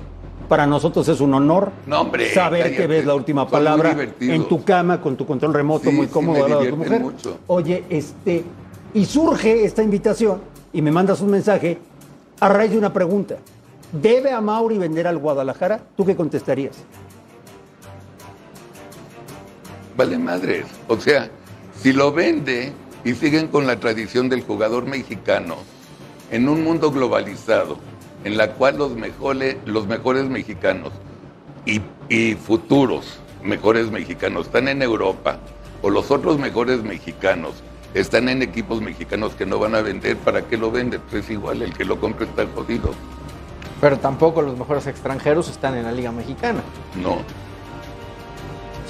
Para 0.47 0.65
nosotros 0.65 1.07
es 1.07 1.21
un 1.21 1.33
honor 1.35 1.71
No, 1.85 2.01
hombre, 2.01 2.33
saber 2.33 2.63
cállate. 2.63 2.77
que 2.81 2.87
ves 2.87 3.05
la 3.05 3.13
última 3.13 3.43
Son 3.43 3.51
palabra 3.51 3.95
en 4.19 4.47
tu 4.47 4.63
cama 4.63 4.99
con 4.99 5.15
tu 5.15 5.25
control 5.27 5.53
remoto 5.53 5.91
Sí, 5.91 5.95
muy 5.95 6.07
sí, 6.07 6.11
cómodo 6.11 6.43
me 6.43 6.49
lado 6.49 6.61
de 6.63 6.69
tu 6.71 6.77
mujer. 6.77 7.01
mucho. 7.01 7.37
Oye, 7.47 7.83
este 7.89 8.43
y 8.95 9.05
surge 9.05 9.63
esta 9.63 9.83
invitación 9.83 10.41
y 10.73 10.81
me 10.81 10.91
mandas 10.91 11.21
un 11.21 11.29
mensaje 11.29 11.77
a 12.39 12.49
raíz 12.49 12.71
de 12.71 12.79
una 12.79 12.91
pregunta. 12.91 13.35
¿Debe 13.91 14.31
a 14.31 14.41
Mauri 14.41 14.79
vender 14.79 15.05
al 15.05 15.19
Guadalajara? 15.19 15.81
¿Tú 15.95 16.03
qué 16.03 16.15
contestarías? 16.15 16.75
Vale 19.95 20.17
madres. 20.17 20.65
O 20.87 20.97
sea, 20.97 21.29
si 21.79 21.93
lo 21.93 22.11
vende 22.11 22.71
y 23.03 23.13
siguen 23.13 23.47
con 23.47 23.67
la 23.67 23.79
tradición 23.79 24.29
del 24.29 24.41
jugador 24.41 24.85
mexicano 24.85 25.57
en 26.31 26.49
un 26.49 26.63
mundo 26.63 26.91
globalizado, 26.91 27.77
en 28.23 28.37
la 28.37 28.53
cual 28.53 28.77
los 28.77 28.95
mejores, 28.95 29.57
los 29.65 29.87
mejores 29.87 30.29
mexicanos 30.29 30.91
y, 31.65 31.81
y 32.09 32.35
futuros 32.35 33.19
mejores 33.43 33.89
mexicanos 33.89 34.47
están 34.47 34.67
en 34.67 34.81
Europa, 34.81 35.39
o 35.81 35.89
los 35.89 36.11
otros 36.11 36.37
mejores 36.37 36.83
mexicanos 36.83 37.63
están 37.93 38.29
en 38.29 38.41
equipos 38.41 38.81
mexicanos 38.81 39.33
que 39.33 39.45
no 39.45 39.59
van 39.59 39.75
a 39.75 39.81
vender, 39.81 40.17
¿para 40.17 40.43
qué 40.43 40.57
lo 40.57 40.71
vende? 40.71 40.99
Pues 40.99 41.25
es 41.25 41.31
igual, 41.31 41.61
el 41.61 41.73
que 41.73 41.85
lo 41.85 41.99
compre 41.99 42.25
está 42.25 42.45
jodido. 42.53 42.93
Pero 43.81 43.97
tampoco 43.97 44.41
los 44.41 44.57
mejores 44.57 44.87
extranjeros 44.87 45.49
están 45.49 45.75
en 45.77 45.83
la 45.85 45.91
Liga 45.91 46.11
Mexicana. 46.11 46.61
No. 47.01 47.19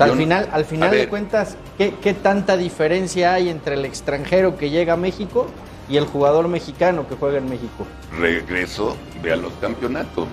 Sea, 0.05 0.13
al 0.13 0.17
final, 0.17 0.49
al 0.51 0.65
final 0.65 0.91
de 0.91 1.07
cuentas, 1.09 1.57
¿qué, 1.77 1.93
qué 2.01 2.13
tanta 2.13 2.55
diferencia 2.57 3.33
hay 3.33 3.49
entre 3.49 3.75
el 3.75 3.85
extranjero 3.85 4.57
que 4.57 4.69
llega 4.69 4.93
a 4.93 4.97
México 4.97 5.47
y 5.89 5.97
el 5.97 6.05
jugador 6.05 6.47
mexicano 6.47 7.07
que 7.07 7.15
juega 7.15 7.37
en 7.37 7.49
México? 7.49 7.85
Regreso, 8.17 8.95
ve 9.21 9.33
a 9.33 9.35
los 9.35 9.51
campeonatos. 9.61 10.27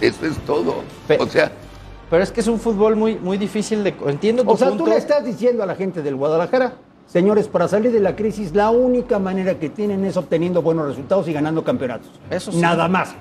Eso 0.00 0.26
es 0.26 0.36
todo. 0.46 0.82
Pe- 1.06 1.18
o 1.18 1.26
sea, 1.26 1.50
Pero 2.10 2.22
es 2.22 2.30
que 2.30 2.40
es 2.40 2.46
un 2.46 2.60
fútbol 2.60 2.94
muy, 2.96 3.16
muy 3.16 3.38
difícil 3.38 3.82
de... 3.84 3.94
Entiendo 4.06 4.44
tu 4.44 4.50
O 4.50 4.56
sea, 4.56 4.68
punto. 4.68 4.84
tú 4.84 4.90
le 4.90 4.96
estás 4.96 5.24
diciendo 5.24 5.62
a 5.62 5.66
la 5.66 5.74
gente 5.74 6.02
del 6.02 6.16
Guadalajara, 6.16 6.74
señores, 7.06 7.48
para 7.48 7.68
salir 7.68 7.90
de 7.90 8.00
la 8.00 8.14
crisis, 8.16 8.54
la 8.54 8.70
única 8.70 9.18
manera 9.18 9.58
que 9.58 9.70
tienen 9.70 10.04
es 10.04 10.16
obteniendo 10.16 10.60
buenos 10.62 10.86
resultados 10.88 11.26
y 11.28 11.32
ganando 11.32 11.64
campeonatos. 11.64 12.10
Eso 12.30 12.52
sí. 12.52 12.58
Nada 12.58 12.86
más. 12.86 13.14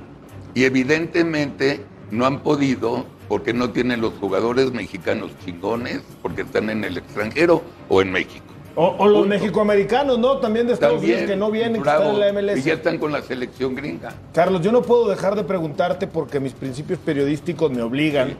Y 0.54 0.66
evidentemente 0.66 1.86
no 2.12 2.26
han 2.26 2.40
podido 2.42 3.06
porque 3.28 3.54
no 3.54 3.72
tienen 3.72 4.02
los 4.02 4.14
jugadores 4.14 4.72
mexicanos 4.72 5.32
chingones, 5.44 6.02
porque 6.22 6.42
están 6.42 6.70
en 6.70 6.84
el 6.84 6.98
extranjero 6.98 7.62
o 7.90 8.02
en 8.02 8.12
México. 8.12 8.46
O, 8.76 8.96
o 9.00 9.08
los 9.08 9.26
mexicoamericanos, 9.26 10.20
¿no? 10.20 10.38
También 10.38 10.68
de 10.68 10.74
Estados 10.74 10.98
También, 10.98 11.18
Unidos 11.18 11.32
que 11.32 11.36
no 11.36 11.50
vienen, 11.50 11.82
que 11.82 11.90
están 11.90 12.08
en 12.08 12.20
la 12.20 12.32
MLS. 12.32 12.60
Y 12.60 12.62
ya 12.62 12.74
están 12.74 13.00
con 13.00 13.12
la 13.12 13.24
selección 13.24 13.74
gringa. 13.74 14.14
Carlos, 14.34 14.62
yo 14.62 14.72
no 14.72 14.84
puedo 14.84 15.10
dejar 15.10 15.36
de 15.36 15.44
preguntarte 15.44 16.06
porque 16.06 16.40
mis 16.40 16.54
principios 16.54 17.00
periodísticos 17.00 17.72
me 17.72 17.82
obligan 17.82 18.38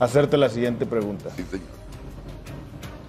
a 0.00 0.04
hacerte 0.04 0.36
la 0.36 0.48
siguiente 0.48 0.86
pregunta. 0.86 1.30
Sí, 1.36 1.44
señor. 1.48 1.68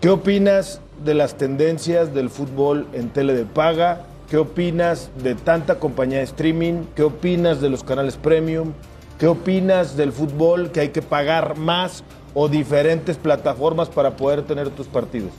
¿Qué 0.01 0.09
opinas 0.09 0.79
de 1.03 1.15
las 1.15 1.35
tendencias 1.35 2.13
del 2.13 2.29
fútbol 2.29 2.87
en 2.93 3.09
tele 3.09 3.33
de 3.33 3.45
paga? 3.45 4.03
¿Qué 4.29 4.37
opinas 4.37 5.09
de 5.23 5.33
tanta 5.33 5.79
compañía 5.79 6.19
de 6.19 6.25
streaming? 6.25 6.83
¿Qué 6.95 7.01
opinas 7.01 7.59
de 7.59 7.69
los 7.71 7.83
canales 7.83 8.17
premium? 8.17 8.73
¿Qué 9.19 9.25
opinas 9.25 9.97
del 9.97 10.11
fútbol 10.11 10.71
que 10.71 10.81
hay 10.81 10.89
que 10.89 11.01
pagar 11.01 11.57
más 11.57 12.03
o 12.35 12.47
diferentes 12.47 13.17
plataformas 13.17 13.89
para 13.89 14.15
poder 14.15 14.43
tener 14.43 14.69
tus 14.69 14.85
partidos? 14.85 15.31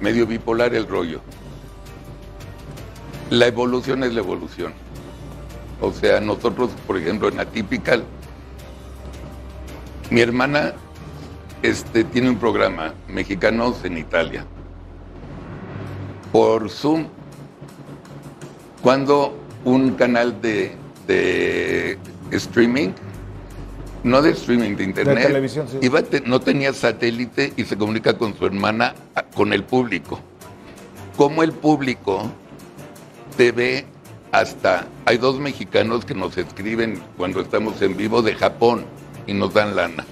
Medio 0.00 0.26
bipolar 0.26 0.74
el 0.74 0.86
rollo. 0.86 1.20
La 3.30 3.46
evolución 3.46 4.04
es 4.04 4.12
la 4.12 4.20
evolución. 4.20 4.74
O 5.80 5.92
sea, 5.92 6.20
nosotros, 6.20 6.70
por 6.86 6.98
ejemplo, 6.98 7.28
en 7.28 7.40
Atypical, 7.40 8.04
mi 10.10 10.20
hermana 10.20 10.74
este, 11.62 12.04
tiene 12.04 12.28
un 12.28 12.36
programa, 12.36 12.92
Mexicanos 13.08 13.82
en 13.84 13.96
Italia, 13.96 14.44
por 16.32 16.68
Zoom. 16.68 17.06
Cuando 18.82 19.38
un 19.64 19.92
canal 19.94 20.40
de, 20.42 20.74
de 21.06 21.89
streaming, 22.32 22.90
no 24.02 24.22
de 24.22 24.30
streaming, 24.30 24.76
de 24.76 24.84
internet, 24.84 25.26
televisión, 25.26 25.66
sí. 25.70 25.78
iba 25.82 25.98
a 25.98 26.02
te- 26.02 26.20
no 26.22 26.40
tenía 26.40 26.72
satélite 26.72 27.52
y 27.56 27.64
se 27.64 27.76
comunica 27.76 28.16
con 28.16 28.36
su 28.36 28.46
hermana, 28.46 28.94
a- 29.14 29.22
con 29.22 29.52
el 29.52 29.62
público. 29.64 30.20
Como 31.16 31.42
el 31.42 31.52
público 31.52 32.30
te 33.36 33.52
ve 33.52 33.84
hasta, 34.32 34.86
hay 35.04 35.18
dos 35.18 35.38
mexicanos 35.38 36.04
que 36.04 36.14
nos 36.14 36.36
escriben 36.38 37.02
cuando 37.16 37.40
estamos 37.40 37.82
en 37.82 37.96
vivo 37.96 38.22
de 38.22 38.34
Japón 38.34 38.84
y 39.26 39.34
nos 39.34 39.52
dan 39.54 39.76
lana. 39.76 40.06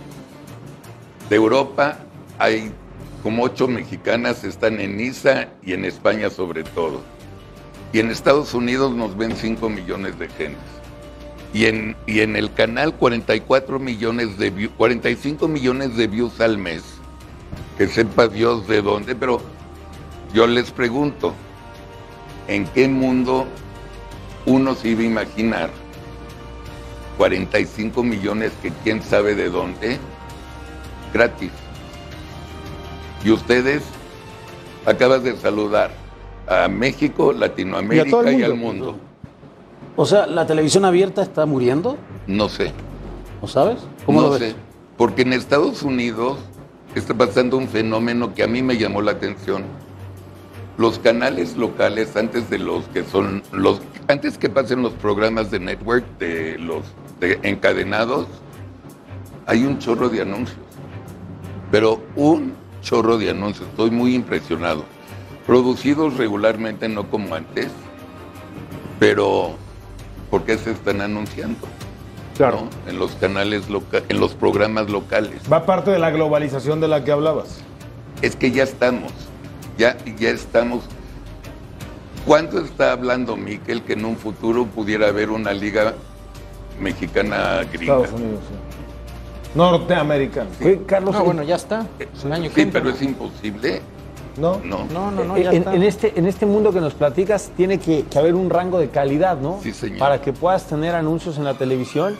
De 1.30 1.36
Europa 1.36 1.98
hay 2.38 2.72
como 3.22 3.44
ocho 3.44 3.68
mexicanas, 3.68 4.44
están 4.44 4.80
en 4.80 4.96
Niza 4.96 5.48
y 5.62 5.72
en 5.72 5.84
España 5.84 6.30
sobre 6.30 6.62
todo. 6.64 7.00
Y 7.92 8.00
en 8.00 8.10
Estados 8.10 8.54
Unidos 8.54 8.94
nos 8.94 9.16
ven 9.16 9.34
5 9.34 9.68
millones 9.70 10.18
de 10.18 10.28
gentes. 10.28 10.58
Y 11.52 11.66
en, 11.66 11.96
y 12.06 12.20
en 12.20 12.36
el 12.36 12.52
canal 12.52 12.94
44 12.94 13.78
millones 13.78 14.38
de 14.38 14.50
views, 14.50 14.72
45 14.76 15.48
millones 15.48 15.96
de 15.96 16.06
views 16.06 16.40
al 16.40 16.58
mes. 16.58 16.82
Que 17.76 17.86
sepa 17.86 18.28
Dios 18.28 18.66
de 18.66 18.82
dónde, 18.82 19.14
pero 19.14 19.40
yo 20.34 20.46
les 20.46 20.70
pregunto, 20.70 21.32
¿en 22.48 22.66
qué 22.66 22.88
mundo 22.88 23.46
uno 24.46 24.74
se 24.74 24.88
iba 24.88 25.02
a 25.02 25.06
imaginar 25.06 25.70
45 27.16 28.02
millones 28.02 28.52
que 28.62 28.70
quién 28.84 29.02
sabe 29.02 29.34
de 29.34 29.48
dónde? 29.48 29.98
Gratis. 31.12 31.50
Y 33.24 33.30
ustedes 33.30 33.82
acabas 34.86 35.22
de 35.22 35.36
saludar 35.36 35.90
a 36.46 36.68
México, 36.68 37.32
Latinoamérica 37.32 38.32
y, 38.32 38.42
al 38.42 38.54
mundo. 38.54 38.98
O 40.00 40.06
sea, 40.06 40.28
¿la 40.28 40.46
televisión 40.46 40.84
abierta 40.84 41.22
está 41.22 41.44
muriendo? 41.44 41.96
No 42.28 42.48
sé. 42.48 42.70
¿No 43.42 43.48
sabes? 43.48 43.78
¿Cómo 44.06 44.20
no 44.20 44.28
lo 44.28 44.32
ves? 44.34 44.50
sé. 44.50 44.54
Porque 44.96 45.22
en 45.22 45.32
Estados 45.32 45.82
Unidos 45.82 46.38
está 46.94 47.14
pasando 47.14 47.56
un 47.56 47.66
fenómeno 47.66 48.32
que 48.32 48.44
a 48.44 48.46
mí 48.46 48.62
me 48.62 48.76
llamó 48.76 49.02
la 49.02 49.10
atención. 49.10 49.64
Los 50.76 51.00
canales 51.00 51.56
locales, 51.56 52.16
antes 52.16 52.48
de 52.48 52.60
los 52.60 52.84
que 52.90 53.02
son 53.02 53.42
los, 53.50 53.80
antes 54.06 54.38
que 54.38 54.48
pasen 54.48 54.82
los 54.82 54.92
programas 54.92 55.50
de 55.50 55.58
network, 55.58 56.04
de 56.20 56.58
los 56.58 56.84
de 57.18 57.40
encadenados, 57.42 58.28
hay 59.46 59.64
un 59.64 59.80
chorro 59.80 60.08
de 60.10 60.22
anuncios. 60.22 60.60
Pero 61.72 62.00
un 62.14 62.52
chorro 62.82 63.18
de 63.18 63.30
anuncios. 63.30 63.68
Estoy 63.70 63.90
muy 63.90 64.14
impresionado. 64.14 64.84
Producidos 65.44 66.16
regularmente, 66.16 66.88
no 66.88 67.10
como 67.10 67.34
antes, 67.34 67.66
pero 69.00 69.56
¿por 70.30 70.44
qué 70.44 70.58
se 70.58 70.70
están 70.72 71.00
anunciando? 71.00 71.66
Claro. 72.36 72.62
¿no? 72.62 72.90
En 72.90 72.98
los 72.98 73.12
canales 73.16 73.68
locales, 73.68 74.06
en 74.08 74.20
los 74.20 74.34
programas 74.34 74.88
locales. 74.90 75.42
Va 75.52 75.66
parte 75.66 75.90
de 75.90 75.98
la 75.98 76.10
globalización 76.10 76.80
de 76.80 76.88
la 76.88 77.04
que 77.04 77.12
hablabas. 77.12 77.60
Es 78.22 78.36
que 78.36 78.50
ya 78.50 78.62
estamos, 78.62 79.12
ya, 79.76 79.96
ya 80.18 80.30
estamos. 80.30 80.84
¿Cuánto 82.26 82.60
está 82.60 82.92
hablando 82.92 83.36
Miquel 83.36 83.82
que 83.82 83.94
en 83.94 84.04
un 84.04 84.16
futuro 84.16 84.66
pudiera 84.66 85.08
haber 85.08 85.30
una 85.30 85.52
liga 85.52 85.94
mexicana 86.80 87.62
gringa? 87.72 87.96
Estados 87.96 88.12
Unidos, 88.20 88.40
sí. 88.48 88.54
Norteamericano. 89.54 90.50
Oye, 90.60 90.82
Carlos, 90.86 91.14
No, 91.14 91.24
bueno, 91.24 91.42
ya 91.42 91.56
está. 91.56 91.86
El 92.24 92.32
año 92.32 92.50
Sí, 92.54 92.68
pero 92.70 92.90
es 92.90 93.00
imposible. 93.02 93.80
¿No? 94.38 94.60
No. 94.64 94.86
No, 94.92 95.10
no, 95.10 95.24
no, 95.24 95.36
ya 95.36 95.50
en, 95.50 95.56
está. 95.58 95.74
en 95.74 95.82
este, 95.82 96.18
en 96.18 96.26
este 96.26 96.46
mundo 96.46 96.72
que 96.72 96.80
nos 96.80 96.94
platicas 96.94 97.50
tiene 97.56 97.78
que, 97.78 98.04
que 98.04 98.18
haber 98.18 98.34
un 98.34 98.50
rango 98.50 98.78
de 98.78 98.88
calidad, 98.88 99.38
¿no? 99.38 99.58
Sí, 99.62 99.72
señor. 99.72 99.98
Para 99.98 100.20
que 100.20 100.32
puedas 100.32 100.66
tener 100.66 100.94
anuncios 100.94 101.38
en 101.38 101.44
la 101.44 101.54
televisión 101.54 102.16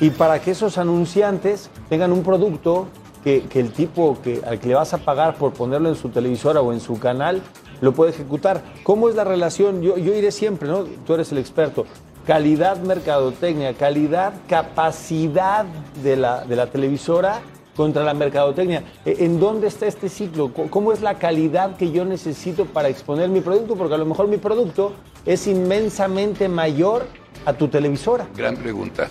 y 0.00 0.10
para 0.10 0.40
que 0.40 0.50
esos 0.50 0.78
anunciantes 0.78 1.70
tengan 1.88 2.12
un 2.12 2.22
producto 2.22 2.88
que, 3.22 3.42
que 3.44 3.60
el 3.60 3.72
tipo 3.72 4.18
que, 4.22 4.42
al 4.46 4.60
que 4.60 4.68
le 4.68 4.74
vas 4.74 4.92
a 4.92 4.98
pagar 4.98 5.36
por 5.36 5.52
ponerlo 5.52 5.88
en 5.88 5.94
su 5.94 6.10
televisora 6.10 6.60
o 6.60 6.72
en 6.72 6.80
su 6.80 6.98
canal 6.98 7.40
lo 7.80 7.92
puede 7.92 8.10
ejecutar. 8.10 8.62
¿Cómo 8.82 9.08
es 9.08 9.14
la 9.14 9.24
relación? 9.24 9.82
Yo, 9.82 9.96
yo 9.96 10.14
iré 10.14 10.30
siempre, 10.30 10.68
¿no? 10.68 10.84
Tú 11.06 11.14
eres 11.14 11.32
el 11.32 11.38
experto. 11.38 11.86
Calidad, 12.26 12.78
mercadotecnia, 12.78 13.74
calidad, 13.74 14.32
capacidad 14.48 15.66
de 16.02 16.16
la, 16.16 16.44
de 16.44 16.56
la 16.56 16.66
televisora 16.66 17.42
contra 17.74 18.04
la 18.04 18.14
mercadotecnia. 18.14 18.82
Eh, 19.04 19.16
¿En 19.20 19.38
dónde 19.40 19.66
está 19.66 19.86
este 19.86 20.08
ciclo? 20.08 20.52
¿Cómo 20.52 20.92
es 20.92 21.00
la 21.00 21.18
calidad 21.18 21.76
que 21.76 21.90
yo 21.90 22.04
necesito 22.04 22.66
para 22.66 22.88
exponer 22.88 23.28
mi 23.28 23.40
producto? 23.40 23.76
Porque 23.76 23.94
a 23.94 23.98
lo 23.98 24.06
mejor 24.06 24.28
mi 24.28 24.36
producto 24.38 24.94
es 25.26 25.46
inmensamente 25.46 26.48
mayor 26.48 27.06
a 27.44 27.52
tu 27.52 27.68
televisora. 27.68 28.26
Gran 28.36 28.56
pregunta. 28.56 29.08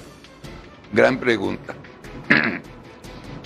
Gran 0.91 1.19
pregunta. 1.19 1.73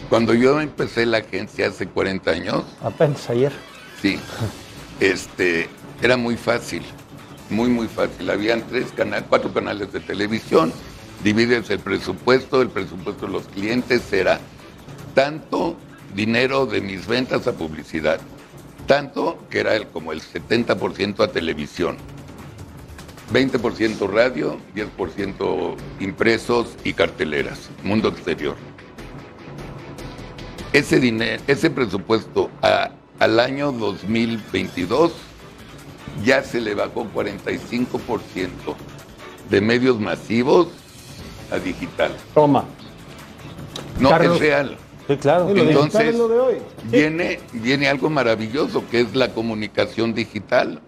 Cuando 0.09 0.33
yo 0.33 0.61
empecé 0.61 1.05
la 1.05 1.17
agencia 1.17 1.67
hace 1.67 1.87
40 1.87 2.31
años, 2.31 2.63
Apenas 2.81 3.29
ayer. 3.29 3.51
sí, 4.01 4.17
este, 5.01 5.67
era 6.01 6.15
muy 6.15 6.37
fácil, 6.37 6.81
muy, 7.49 7.69
muy 7.69 7.87
fácil. 7.87 8.29
Habían 8.29 8.61
tres 8.67 8.91
canales, 8.95 9.25
cuatro 9.27 9.51
canales 9.53 9.91
de 9.91 9.99
televisión, 9.99 10.71
divides 11.23 11.69
el 11.71 11.79
presupuesto, 11.79 12.61
el 12.61 12.69
presupuesto 12.69 13.25
de 13.25 13.33
los 13.33 13.47
clientes 13.47 14.13
era 14.13 14.39
tanto 15.17 15.75
dinero 16.13 16.67
de 16.67 16.79
mis 16.79 17.07
ventas 17.07 17.47
a 17.47 17.53
publicidad, 17.53 18.19
tanto 18.85 19.39
que 19.49 19.61
era 19.61 19.73
el- 19.75 19.87
como 19.87 20.11
el 20.11 20.21
70% 20.21 21.23
a 21.23 21.31
televisión. 21.31 21.97
20% 23.33 24.05
radio, 24.05 24.59
10% 24.75 25.75
impresos 25.99 26.67
y 26.83 26.93
carteleras, 26.93 27.71
mundo 27.83 28.09
exterior. 28.09 28.55
Ese 30.71 30.99
dinero, 30.99 31.41
ese 31.47 31.71
presupuesto 31.71 32.51
a- 32.61 32.91
al 33.17 33.39
año 33.39 33.71
2022 33.71 35.13
ya 36.23 36.43
se 36.43 36.61
le 36.61 36.75
bajó 36.75 37.05
45% 37.05 38.75
de 39.49 39.61
medios 39.61 39.99
masivos 39.99 40.67
a 41.51 41.57
digital. 41.57 42.11
Toma. 42.35 42.65
No 43.99 44.09
Carlos. 44.09 44.35
es 44.35 44.41
real. 44.41 44.77
Sí, 45.07 45.15
claro. 45.17 45.49
Y 45.49 45.53
lo 45.53 45.61
digital 45.63 45.69
Entonces, 45.85 46.01
es 46.09 46.17
lo 46.17 46.27
de 46.27 46.39
hoy. 46.39 46.55
Viene, 46.85 47.39
viene 47.53 47.87
algo 47.87 48.09
maravilloso 48.09 48.83
que 48.91 49.01
es 49.01 49.15
la 49.15 49.29
comunicación 49.33 50.13
digital, 50.13 50.81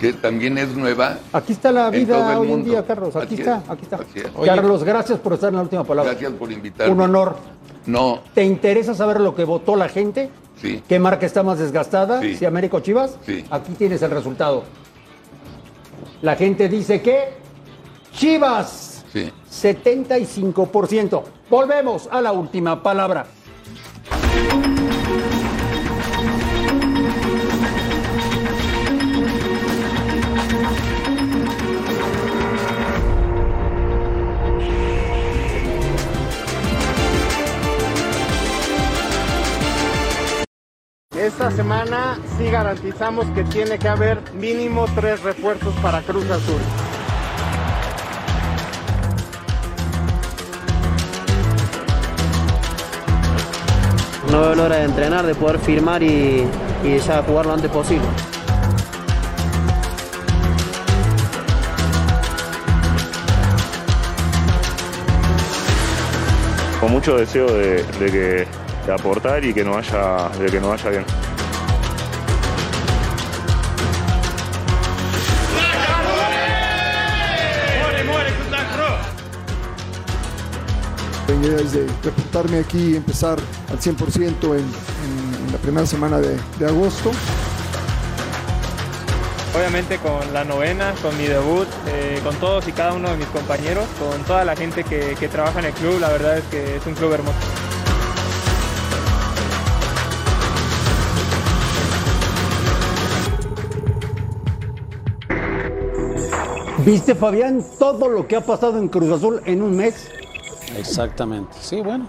que 0.00 0.12
también 0.12 0.58
es 0.58 0.74
nueva. 0.74 1.18
Aquí 1.32 1.52
está 1.52 1.70
la 1.70 1.88
vida 1.90 2.38
hoy 2.38 2.50
en 2.50 2.64
día, 2.64 2.84
Carlos. 2.84 3.14
Aquí 3.14 3.34
Así 3.34 3.42
está, 3.42 3.58
es, 3.64 3.70
aquí 3.70 3.82
está. 3.84 3.96
así 3.96 4.18
es. 4.18 4.26
Oye. 4.34 4.48
Carlos, 4.48 4.82
gracias 4.82 5.18
por 5.20 5.34
estar 5.34 5.50
en 5.50 5.56
la 5.56 5.62
última 5.62 5.84
palabra. 5.84 6.10
Gracias 6.12 6.32
por 6.32 6.50
invitarme. 6.50 6.92
Un 6.92 7.00
honor. 7.00 7.36
No, 7.86 8.20
¿Te 8.34 8.44
interesa 8.44 8.94
saber 8.94 9.20
lo 9.20 9.34
que 9.34 9.44
votó 9.44 9.76
la 9.76 9.88
gente? 9.88 10.30
sí. 10.60 10.82
¿Qué 10.88 10.98
marca 11.00 11.26
está 11.26 11.42
más 11.42 11.58
desgastada? 11.58 12.20
Sí. 12.20 12.36
¿Si 12.36 12.44
América 12.44 12.76
o 12.76 12.80
Chivas? 12.80 13.16
Sí. 13.26 13.44
Aquí 13.50 13.72
tienes 13.72 14.02
el 14.02 14.10
resultado. 14.12 14.62
La 16.22 16.36
gente 16.36 16.68
dice 16.68 17.02
que 17.02 17.30
Chivas, 18.12 19.04
Sí. 19.12 19.30
75%. 19.50 21.22
Volvemos 21.52 22.08
a 22.10 22.22
la 22.22 22.32
última 22.32 22.82
palabra. 22.82 23.26
Esta 41.14 41.50
semana 41.50 42.18
sí 42.38 42.46
garantizamos 42.46 43.26
que 43.34 43.44
tiene 43.44 43.78
que 43.78 43.88
haber 43.88 44.22
mínimo 44.32 44.86
tres 44.94 45.22
refuerzos 45.22 45.74
para 45.82 46.00
Cruz 46.00 46.30
Azul. 46.30 47.01
No 54.32 54.40
veo 54.40 54.54
la 54.54 54.62
hora 54.62 54.76
de 54.76 54.84
entrenar, 54.84 55.26
de 55.26 55.34
poder 55.34 55.58
firmar 55.58 56.02
y, 56.02 56.48
ya 57.06 57.22
jugar 57.22 57.44
lo 57.44 57.52
antes 57.52 57.70
posible. 57.70 58.06
con 66.80 66.90
mucho 66.90 67.16
deseo 67.16 67.46
de, 67.46 67.84
de 67.84 68.10
que 68.86 68.90
aportar 68.90 69.44
y 69.44 69.54
que 69.54 69.62
nos 69.62 69.76
vaya, 69.76 70.30
de 70.36 70.46
que 70.46 70.60
nos 70.60 70.70
vaya 70.70 70.90
bien. 70.90 71.31
La 81.42 81.48
idea 81.48 81.58
es 81.60 81.72
de 81.72 81.86
reportarme 82.04 82.58
aquí 82.60 82.92
y 82.92 82.96
empezar 82.96 83.36
al 83.68 83.78
100% 83.80 84.54
en, 84.54 84.58
en- 84.60 85.44
en 85.46 85.52
la 85.52 85.58
primera 85.58 85.84
semana 85.86 86.18
de, 86.20 86.38
de 86.60 86.66
agosto. 86.66 87.10
Obviamente 89.56 89.98
con 89.98 90.32
la 90.32 90.44
novena, 90.44 90.94
con 91.02 91.16
mi 91.18 91.24
debut, 91.26 91.66
eh, 91.88 92.20
con 92.22 92.36
todos 92.36 92.68
y 92.68 92.72
cada 92.72 92.94
uno 92.94 93.10
de 93.10 93.16
mis 93.16 93.26
compañeros, 93.26 93.84
con 93.98 94.22
toda 94.22 94.44
la 94.44 94.54
gente 94.54 94.84
que, 94.84 95.16
que 95.18 95.26
trabaja 95.28 95.58
en 95.58 95.64
el 95.66 95.72
club, 95.72 95.98
la 96.00 96.10
verdad 96.10 96.38
es 96.38 96.44
que 96.44 96.76
es 96.76 96.86
un 96.86 96.94
club 96.94 97.12
hermoso. 97.12 97.36
¿Viste, 106.84 107.14
Fabián, 107.14 107.64
todo 107.78 108.08
lo 108.08 108.26
que 108.26 108.36
ha 108.36 108.40
pasado 108.40 108.78
en 108.78 108.88
Cruz 108.88 109.10
Azul 109.10 109.40
en 109.44 109.62
un 109.62 109.76
mes? 109.76 110.10
Exactamente. 110.76 111.56
Sí, 111.60 111.80
bueno. 111.80 112.06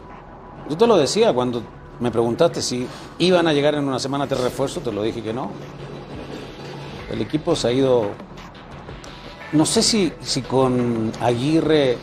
Yo 0.69 0.78
te 0.78 0.88
lo 0.88 0.97
decía 0.97 1.34
cuando 1.34 1.62
me 1.99 2.10
preguntaste 2.12 2.62
si 2.62 2.88
iban 3.19 3.47
a 3.47 3.54
llegar 3.54 3.76
en 3.76 3.88
una 3.88 3.99
semana 3.99 4.26
de 4.28 4.36
refuerzo, 4.36 4.82
te 4.82 4.91
lo 4.91 5.04
dije 5.04 5.21
que 5.21 5.34
no. 5.34 5.52
El 7.12 7.21
equipo 7.21 7.56
se 7.56 7.67
ha 7.67 7.71
ido. 7.71 8.12
No 9.52 9.65
sé 9.65 9.84
si, 9.84 10.12
si 10.21 10.41
con 10.41 11.12
Aguirre 11.21 11.97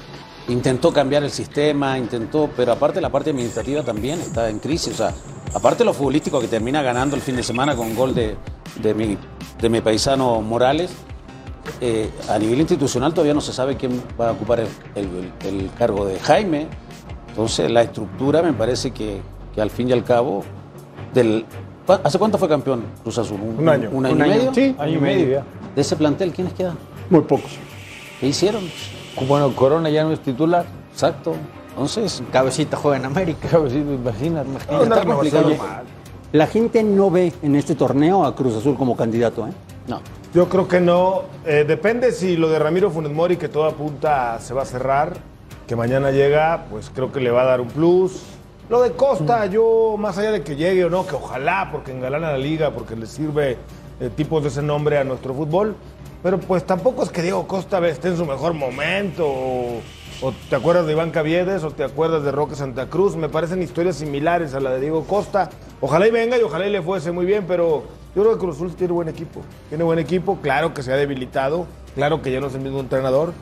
intentó 0.49 0.92
cambiar 0.92 1.25
el 1.25 1.31
sistema, 1.31 1.99
intentó, 1.99 2.49
pero 2.57 2.73
aparte 2.73 3.01
la 3.01 3.11
parte 3.11 3.31
administrativa 3.31 3.83
también 3.83 4.20
está 4.20 4.49
en 4.49 4.59
crisis. 4.59 4.94
O 4.94 4.96
sea, 4.96 5.14
aparte 5.55 5.85
lo 5.85 5.92
futbolístico 5.92 6.40
que 6.40 6.49
termina 6.49 6.83
ganando 6.83 7.16
el 7.16 7.23
fin 7.23 7.37
de 7.37 7.42
semana 7.42 7.75
con 7.75 7.94
gol 7.94 8.14
de, 8.14 8.37
de, 8.83 8.94
mi, 8.94 9.18
de 9.61 9.68
mi 9.68 9.81
paisano 9.81 10.40
Morales, 10.40 10.92
eh, 11.81 12.11
a 12.29 12.38
nivel 12.38 12.61
institucional 12.61 13.12
todavía 13.12 13.35
no 13.35 13.40
se 13.40 13.53
sabe 13.53 13.77
quién 13.77 14.03
va 14.20 14.31
a 14.31 14.33
ocupar 14.33 14.61
el, 14.61 14.68
el- 14.94 15.33
el 15.46 15.70
cargo 15.79 16.05
de 16.07 16.18
Jaime. 16.20 16.66
Entonces 17.29 17.70
la 17.70 17.83
estructura 17.83 18.42
me 18.42 18.53
parece 18.53 18.90
que, 18.90 19.20
que 19.55 19.61
al 19.61 19.70
fin 19.70 19.88
y 19.88 19.92
al 19.92 20.05
cabo, 20.05 20.42
del, 21.14 21.44
¿cu- 21.87 21.99
¿hace 22.03 22.18
cuánto 22.18 22.38
fue 22.38 22.49
campeón 22.49 22.83
Cruz 23.03 23.18
Azul? 23.18 23.40
Un 23.59 23.68
año. 23.68 23.88
¿Un 23.92 24.07
año 24.07 24.14
Un 24.16 24.25
y 24.27 24.29
medio? 24.29 24.55
Sí. 24.55 24.75
Año 24.79 24.92
y 24.99 24.99
medio 25.01 25.29
ya. 25.29 25.44
¿De 25.75 25.81
ese 25.81 25.96
plantel 25.96 26.33
quiénes 26.33 26.53
quedan? 26.55 26.77
Muy 27.09 27.20
pocos. 27.23 27.53
¿Qué 28.18 28.27
hicieron? 28.29 28.62
Bueno, 29.29 29.55
Corona 29.55 29.88
ya 29.90 30.03
no 30.05 30.12
es 30.12 30.20
titular. 30.20 30.64
Exacto. 30.92 31.35
Entonces, 31.70 32.23
Cabecita 32.33 32.77
juega 32.77 32.96
en 32.99 33.05
América. 33.07 33.49
Cabecito, 33.51 33.92
imagínate, 33.94 34.49
imagínate. 34.49 35.05
No, 35.05 35.05
no, 35.05 35.53
La 36.33 36.46
gente 36.46 36.83
no 36.83 37.11
ve 37.11 37.33
en 37.42 37.55
este 37.57 37.75
torneo 37.75 38.25
a 38.25 38.35
Cruz 38.35 38.57
Azul 38.57 38.77
como 38.77 38.96
candidato, 38.96 39.46
¿eh? 39.46 39.53
no. 39.88 40.01
Yo 40.33 40.49
creo 40.49 40.69
que 40.69 40.81
no. 40.81 41.23
Eh, 41.45 41.64
depende 41.66 42.12
si 42.12 42.37
lo 42.37 42.49
de 42.49 42.61
Ramiro 42.61 42.88
Funes 42.90 43.11
Mori, 43.11 43.37
que 43.37 43.49
todo 43.49 43.64
apunta 43.64 44.38
se 44.38 44.55
va 44.55 44.62
a 44.62 44.64
cerrar, 44.64 45.14
que 45.66 45.75
mañana 45.75 46.12
llega, 46.12 46.66
pues 46.71 46.88
creo 46.95 47.11
que 47.11 47.19
le 47.19 47.33
va 47.33 47.42
a 47.42 47.46
dar 47.46 47.61
un 47.61 47.67
plus. 47.67 48.23
Lo 48.69 48.81
de 48.81 48.92
Costa, 48.92 49.46
yo, 49.46 49.96
más 49.98 50.19
allá 50.19 50.31
de 50.31 50.42
que 50.44 50.54
llegue 50.54 50.85
o 50.85 50.90
no, 50.90 51.04
que 51.04 51.17
ojalá, 51.17 51.71
porque 51.73 51.90
engalana 51.90 52.31
la 52.31 52.38
liga, 52.38 52.71
porque 52.71 52.94
le 52.94 53.07
sirve 53.07 53.59
eh, 54.00 54.09
tipos 54.15 54.44
de 54.44 54.50
ese 54.50 54.63
nombre 54.63 54.98
a 54.98 55.02
nuestro 55.02 55.35
fútbol. 55.35 55.75
Pero 56.23 56.38
pues 56.38 56.65
tampoco 56.65 57.02
es 57.02 57.11
que 57.11 57.23
Diego 57.23 57.48
Costa 57.48 57.85
esté 57.88 58.09
en 58.09 58.17
su 58.17 58.25
mejor 58.25 58.54
momento. 58.54 59.27
O, 59.27 59.81
o 60.23 60.33
te 60.48 60.54
acuerdas 60.54 60.87
de 60.87 60.92
Iván 60.92 61.11
Caviedes 61.11 61.65
o 61.65 61.73
te 61.73 61.83
acuerdas 61.83 62.23
de 62.23 62.31
Roque 62.31 62.54
Santa 62.54 62.87
Cruz. 62.87 63.17
Me 63.17 63.29
parecen 63.29 63.61
historias 63.63 63.96
similares 63.96 64.54
a 64.54 64.61
la 64.61 64.71
de 64.71 64.81
Diego 64.81 65.04
Costa. 65.07 65.50
Ojalá 65.81 66.07
y 66.07 66.13
venga 66.13 66.38
y 66.38 66.42
ojalá 66.42 66.69
y 66.69 66.71
le 66.71 66.83
fuese 66.83 67.11
muy 67.11 67.27
bien, 67.27 67.46
pero 67.48 67.83
yo 68.15 68.23
creo 68.23 68.35
que 68.35 68.40
Cruz 68.40 68.56
Azul 68.56 68.75
tiene 68.75 68.92
buen 68.92 69.08
equipo. 69.08 69.40
Tiene 69.69 69.85
buen 69.85 69.98
equipo, 69.98 70.38
claro 70.42 70.75
que 70.75 70.83
se 70.83 70.92
ha 70.92 70.96
debilitado, 70.96 71.67
claro 71.94 72.23
que 72.23 72.33
ya 72.33 72.40
no 72.40 72.48
es 72.48 72.54
el 72.54 72.61
mismo 72.61 72.81
entrenador. 72.81 73.33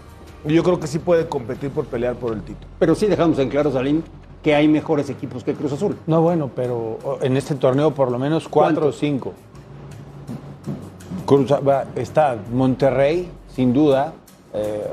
Y 0.44 0.54
yo 0.54 0.62
creo 0.62 0.78
que 0.78 0.86
sí 0.86 0.98
puede 0.98 1.28
competir 1.28 1.70
por 1.70 1.86
pelear 1.86 2.14
por 2.14 2.32
el 2.32 2.42
título. 2.42 2.68
Pero 2.78 2.94
sí 2.94 3.06
dejamos 3.06 3.38
en 3.38 3.48
claro, 3.48 3.72
Salim, 3.72 4.02
que 4.42 4.54
hay 4.54 4.68
mejores 4.68 5.10
equipos 5.10 5.42
que 5.42 5.54
Cruz 5.54 5.72
Azul. 5.72 5.96
No, 6.06 6.22
bueno, 6.22 6.50
pero 6.54 6.98
en 7.22 7.36
este 7.36 7.54
torneo 7.54 7.92
por 7.92 8.10
lo 8.10 8.18
menos 8.18 8.48
cuatro 8.48 8.88
o 8.88 8.92
cinco. 8.92 9.32
Cruz, 11.26 11.52
está 11.96 12.38
Monterrey, 12.52 13.28
sin 13.54 13.72
duda, 13.72 14.12
eh, 14.54 14.92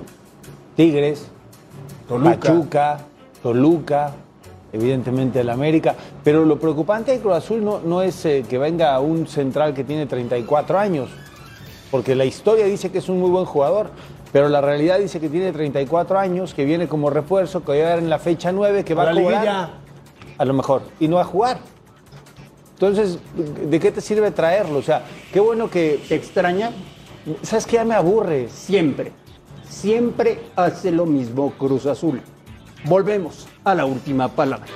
Tigres, 0.75 1.27
Toluca. 2.07 2.39
Pachuca, 2.39 2.97
Toluca, 3.41 4.13
evidentemente 4.75 5.39
el 5.41 5.49
América. 5.49 5.95
Pero 6.23 6.45
lo 6.45 6.59
preocupante 6.59 7.11
de 7.11 7.19
Cruz 7.19 7.33
Azul 7.35 7.63
no, 7.63 7.79
no 7.79 8.01
es 8.01 8.25
eh, 8.25 8.45
que 8.47 8.57
venga 8.57 8.99
un 8.99 9.27
central 9.27 9.73
que 9.73 9.83
tiene 9.83 10.05
34 10.05 10.77
años, 10.77 11.09
porque 11.91 12.15
la 12.15 12.25
historia 12.25 12.65
dice 12.65 12.91
que 12.91 12.99
es 12.99 13.09
un 13.09 13.19
muy 13.19 13.29
buen 13.29 13.45
jugador, 13.45 13.89
pero 14.31 14.49
la 14.49 14.61
realidad 14.61 14.99
dice 14.99 15.19
que 15.19 15.29
tiene 15.29 15.51
34 15.51 16.19
años, 16.19 16.53
que 16.53 16.65
viene 16.65 16.87
como 16.87 17.09
refuerzo, 17.09 17.61
que 17.63 17.67
va 17.69 17.73
a 17.73 17.77
llegar 17.77 17.99
en 17.99 18.09
la 18.09 18.19
fecha 18.19 18.51
9, 18.51 18.83
que 18.83 18.93
va 18.93 19.03
A 19.03 19.11
a 19.11 19.13
cobrar, 19.13 19.23
liguilla. 19.43 19.69
a 20.37 20.45
lo 20.45 20.53
mejor, 20.53 20.81
y 20.99 21.07
no 21.07 21.15
va 21.15 21.21
a 21.21 21.25
jugar. 21.25 21.57
Entonces, 22.73 23.17
¿de 23.69 23.79
qué 23.79 23.91
te 23.91 24.01
sirve 24.01 24.31
traerlo? 24.31 24.79
O 24.79 24.81
sea, 24.81 25.03
qué 25.31 25.39
bueno 25.39 25.69
que... 25.69 26.01
¿Te 26.09 26.15
extraña? 26.15 26.71
¿Sabes 27.41 27.65
qué? 27.65 27.77
Ya 27.77 27.85
me 27.85 27.95
aburre. 27.95 28.49
Siempre, 28.49 29.13
siempre 29.69 30.41
hace 30.57 30.91
lo 30.91 31.05
mismo 31.05 31.53
Cruz 31.57 31.85
Azul. 31.85 32.21
Volvemos 32.85 33.47
a 33.63 33.73
la 33.73 33.85
última 33.85 34.27
palabra. 34.27 34.67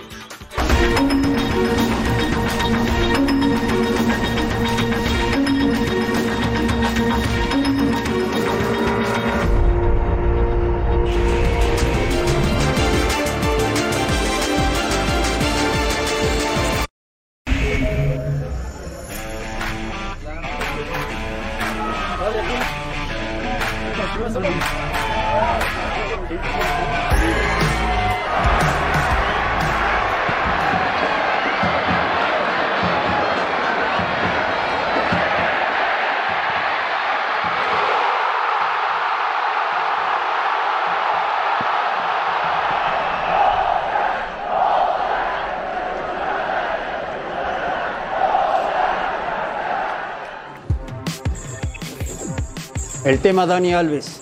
El 53.10 53.18
tema 53.22 53.47
Dani 53.47 53.74
Alves. 53.74 54.22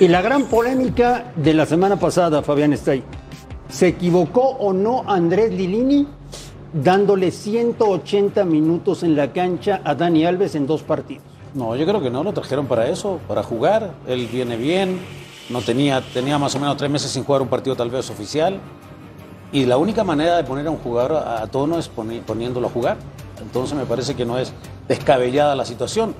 Y 0.00 0.08
la 0.08 0.22
gran 0.22 0.44
polémica 0.46 1.32
de 1.36 1.52
la 1.52 1.66
semana 1.66 1.96
pasada, 1.96 2.40
Fabián 2.40 2.72
Estay. 2.72 3.02
¿Se 3.68 3.88
equivocó 3.88 4.40
o 4.40 4.72
no 4.72 5.04
Andrés 5.06 5.52
Lilini 5.52 6.08
dándole 6.72 7.30
180 7.30 8.42
minutos 8.46 9.02
en 9.02 9.14
la 9.14 9.34
cancha 9.34 9.82
a 9.84 9.94
Dani 9.94 10.24
Alves 10.24 10.54
en 10.54 10.66
dos 10.66 10.82
partidos? 10.82 11.24
No, 11.52 11.76
yo 11.76 11.84
creo 11.84 12.00
que 12.00 12.08
no, 12.08 12.24
lo 12.24 12.32
trajeron 12.32 12.64
para 12.64 12.88
eso, 12.88 13.20
para 13.28 13.42
jugar. 13.42 13.92
Él 14.08 14.30
viene 14.32 14.56
bien, 14.56 14.98
no 15.50 15.60
tenía, 15.60 16.00
tenía 16.14 16.38
más 16.38 16.54
o 16.54 16.60
menos 16.60 16.78
tres 16.78 16.90
meses 16.90 17.10
sin 17.10 17.22
jugar 17.22 17.42
un 17.42 17.48
partido 17.48 17.76
tal 17.76 17.90
vez 17.90 18.08
oficial. 18.08 18.60
Y 19.52 19.66
la 19.66 19.76
única 19.76 20.04
manera 20.04 20.38
de 20.38 20.44
poner 20.44 20.66
a 20.68 20.70
un 20.70 20.78
jugador 20.78 21.16
a, 21.16 21.46
tono 21.48 21.78
es 21.78 21.90
poni- 21.94 22.22
poniéndolo 22.22 22.68
a 22.68 22.70
jugar. 22.70 22.96
Entonces 23.42 23.76
me 23.76 23.84
parece 23.84 24.14
que 24.14 24.24
no 24.24 24.38
es 24.38 24.54
descabellada 24.88 25.54
la 25.54 25.66
situación. 25.66 26.14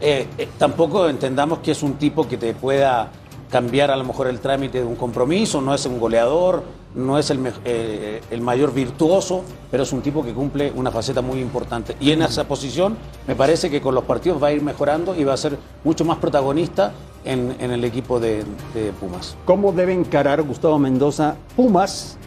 Eh, 0.00 0.26
eh, 0.36 0.48
tampoco 0.58 1.08
entendamos 1.08 1.60
que 1.60 1.72
es 1.72 1.82
un 1.82 1.94
tipo 1.94 2.28
que 2.28 2.36
te 2.36 2.54
pueda 2.54 3.10
cambiar 3.50 3.90
a 3.90 3.96
lo 3.96 4.04
mejor 4.04 4.26
el 4.26 4.40
trámite 4.40 4.78
de 4.78 4.84
un 4.84 4.96
compromiso, 4.96 5.60
no 5.60 5.74
es 5.74 5.86
un 5.86 5.98
goleador, 5.98 6.62
no 6.94 7.18
es 7.18 7.30
el, 7.30 7.40
eh, 7.64 8.20
el 8.30 8.40
mayor 8.40 8.74
virtuoso, 8.74 9.42
pero 9.70 9.84
es 9.84 9.92
un 9.92 10.02
tipo 10.02 10.24
que 10.24 10.32
cumple 10.32 10.72
una 10.74 10.90
faceta 10.90 11.22
muy 11.22 11.40
importante. 11.40 11.96
Y 12.00 12.10
en 12.10 12.22
esa 12.22 12.44
posición 12.48 12.96
me 13.26 13.34
parece 13.34 13.70
que 13.70 13.80
con 13.80 13.94
los 13.94 14.04
partidos 14.04 14.42
va 14.42 14.48
a 14.48 14.52
ir 14.52 14.62
mejorando 14.62 15.14
y 15.14 15.24
va 15.24 15.34
a 15.34 15.36
ser 15.36 15.58
mucho 15.84 16.04
más 16.04 16.18
protagonista 16.18 16.92
en, 17.24 17.56
en 17.60 17.70
el 17.70 17.84
equipo 17.84 18.18
de, 18.18 18.44
de 18.74 18.92
Pumas. 19.00 19.36
¿Cómo 19.44 19.72
debe 19.72 19.92
encarar 19.92 20.42
Gustavo 20.42 20.78
Mendoza 20.78 21.36
Pumas 21.54 22.18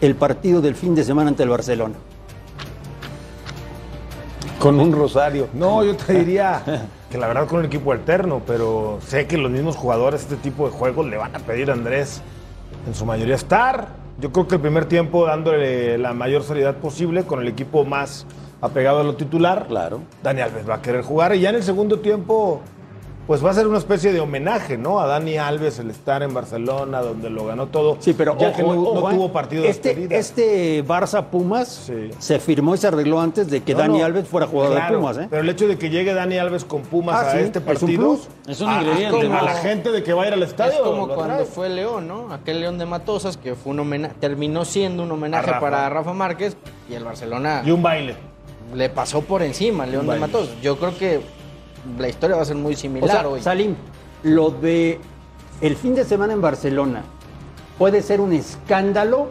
el 0.00 0.14
partido 0.14 0.60
del 0.60 0.74
fin 0.74 0.94
de 0.94 1.04
semana 1.04 1.28
ante 1.28 1.42
el 1.42 1.48
Barcelona? 1.48 1.94
Con 4.62 4.78
un 4.78 4.92
rosario. 4.92 5.48
No, 5.54 5.82
yo 5.82 5.96
te 5.96 6.12
diría 6.12 6.62
que 7.10 7.18
la 7.18 7.26
verdad 7.26 7.48
con 7.48 7.58
el 7.58 7.66
equipo 7.66 7.90
alterno, 7.90 8.42
pero 8.46 9.00
sé 9.04 9.26
que 9.26 9.36
los 9.36 9.50
mismos 9.50 9.74
jugadores 9.74 10.20
este 10.20 10.36
tipo 10.36 10.66
de 10.66 10.70
juegos 10.70 11.04
le 11.08 11.16
van 11.16 11.34
a 11.34 11.40
pedir 11.40 11.68
a 11.68 11.72
Andrés 11.72 12.22
en 12.86 12.94
su 12.94 13.04
mayoría 13.04 13.34
estar. 13.34 13.88
Yo 14.20 14.30
creo 14.30 14.46
que 14.46 14.54
el 14.54 14.60
primer 14.60 14.84
tiempo 14.84 15.26
dándole 15.26 15.98
la 15.98 16.12
mayor 16.12 16.44
seriedad 16.44 16.76
posible 16.76 17.24
con 17.24 17.40
el 17.40 17.48
equipo 17.48 17.84
más 17.84 18.24
apegado 18.60 19.00
a 19.00 19.02
lo 19.02 19.16
titular. 19.16 19.66
Claro. 19.66 20.02
Dani 20.22 20.42
Alves 20.42 20.70
va 20.70 20.76
a 20.76 20.80
querer 20.80 21.02
jugar 21.02 21.34
y 21.34 21.40
ya 21.40 21.48
en 21.50 21.56
el 21.56 21.64
segundo 21.64 21.98
tiempo 21.98 22.60
pues 23.26 23.44
va 23.44 23.50
a 23.50 23.54
ser 23.54 23.66
una 23.68 23.78
especie 23.78 24.12
de 24.12 24.18
homenaje, 24.20 24.76
¿no? 24.76 24.98
A 24.98 25.06
Dani 25.06 25.38
Alves 25.38 25.78
el 25.78 25.90
estar 25.90 26.22
en 26.24 26.34
Barcelona 26.34 27.00
donde 27.00 27.30
lo 27.30 27.46
ganó 27.46 27.68
todo. 27.68 27.96
Sí, 28.00 28.14
pero 28.14 28.36
ya 28.36 28.48
ojo, 28.48 28.56
que 28.56 28.62
no, 28.62 28.74
no 28.74 28.82
ojo, 28.82 29.10
¿eh? 29.10 29.14
tuvo 29.14 29.32
partido 29.32 29.62
de 29.62 29.68
este, 29.70 29.90
despedida. 29.90 30.16
este 30.16 30.84
Barça 30.84 31.24
Pumas 31.26 31.90
se 32.18 32.38
firmó 32.40 32.74
y 32.74 32.78
se 32.78 32.88
arregló 32.88 33.20
antes 33.20 33.48
de 33.48 33.62
que 33.62 33.72
No, 33.74 33.78
Dani 33.78 33.98
no, 34.00 34.04
Alves 34.04 34.26
fuera 34.28 34.46
jugador 34.48 34.74
claro, 34.76 34.94
de 34.94 35.00
Pumas, 35.00 35.18
¿eh? 35.18 35.26
Pero 35.30 35.42
el 35.42 35.48
hecho 35.48 35.68
de 35.68 35.78
que 35.78 35.88
llegue 35.88 36.12
Dani 36.14 36.36
Alves 36.38 36.64
con 36.64 36.82
Pumas 36.82 37.14
Ah, 37.16 37.28
a 37.28 37.32
sí, 37.32 37.38
este 37.38 37.58
es 37.60 37.64
un 37.64 37.72
partido. 37.74 38.02
plus. 38.02 38.28
Es 38.48 38.60
un 38.60 38.68
a- 38.68 38.82
ingrediente, 38.82 39.20
A, 39.26 39.28
¿no? 39.28 39.42
la 39.42 39.54
gente 39.54 39.92
de 39.92 40.02
que 40.02 40.12
va 40.12 40.24
a 40.24 40.26
ir 40.26 40.32
al 40.32 40.42
estadio. 40.42 40.72
Es 40.72 40.80
como 40.80 41.06
cuando 41.08 41.44
fue 41.46 41.68
León, 41.68 42.08
¿no? 42.08 42.32
Aquel 42.32 42.60
León 42.60 42.76
de 42.78 42.86
Matosas 42.86 43.36
que 43.36 43.54
fue 43.54 43.70
un 43.72 43.80
homenaje, 43.80 44.14
terminó 44.18 44.64
siendo 44.64 45.04
un 45.04 45.12
homenaje 45.12 45.44
A 45.48 45.52
Rafa. 45.54 45.60
para 45.60 45.88
Rafa 45.88 46.12
Márquez 46.12 46.56
y 46.90 46.94
el 46.94 47.04
Barcelona 47.04 47.62
Y 47.64 47.70
un 47.70 47.82
baile. 47.82 48.16
le 48.74 48.88
pasó 48.90 49.20
por 49.22 49.42
encima 49.42 49.84
al 49.84 49.92
León 49.92 50.06
de. 50.08 50.18
Matosas. 50.18 50.60
Yo 50.60 50.76
creo 50.76 50.98
que 50.98 51.20
la 51.98 52.08
historia 52.08 52.36
va 52.36 52.42
a 52.42 52.46
ser 52.46 52.56
muy 52.56 52.74
O 52.74 52.76
similar 52.76 53.10
sea, 53.10 53.28
hoy. 53.28 53.40
Salim, 53.42 53.74
lo 54.22 54.50
de 54.50 55.00
el 55.60 55.76
fin 55.76 55.94
de 55.94 56.04
semana 56.04 56.32
en 56.32 56.40
Barcelona 56.40 57.02
puede 57.78 58.02
ser 58.02 58.20
un 58.20 58.32
escándalo 58.32 59.28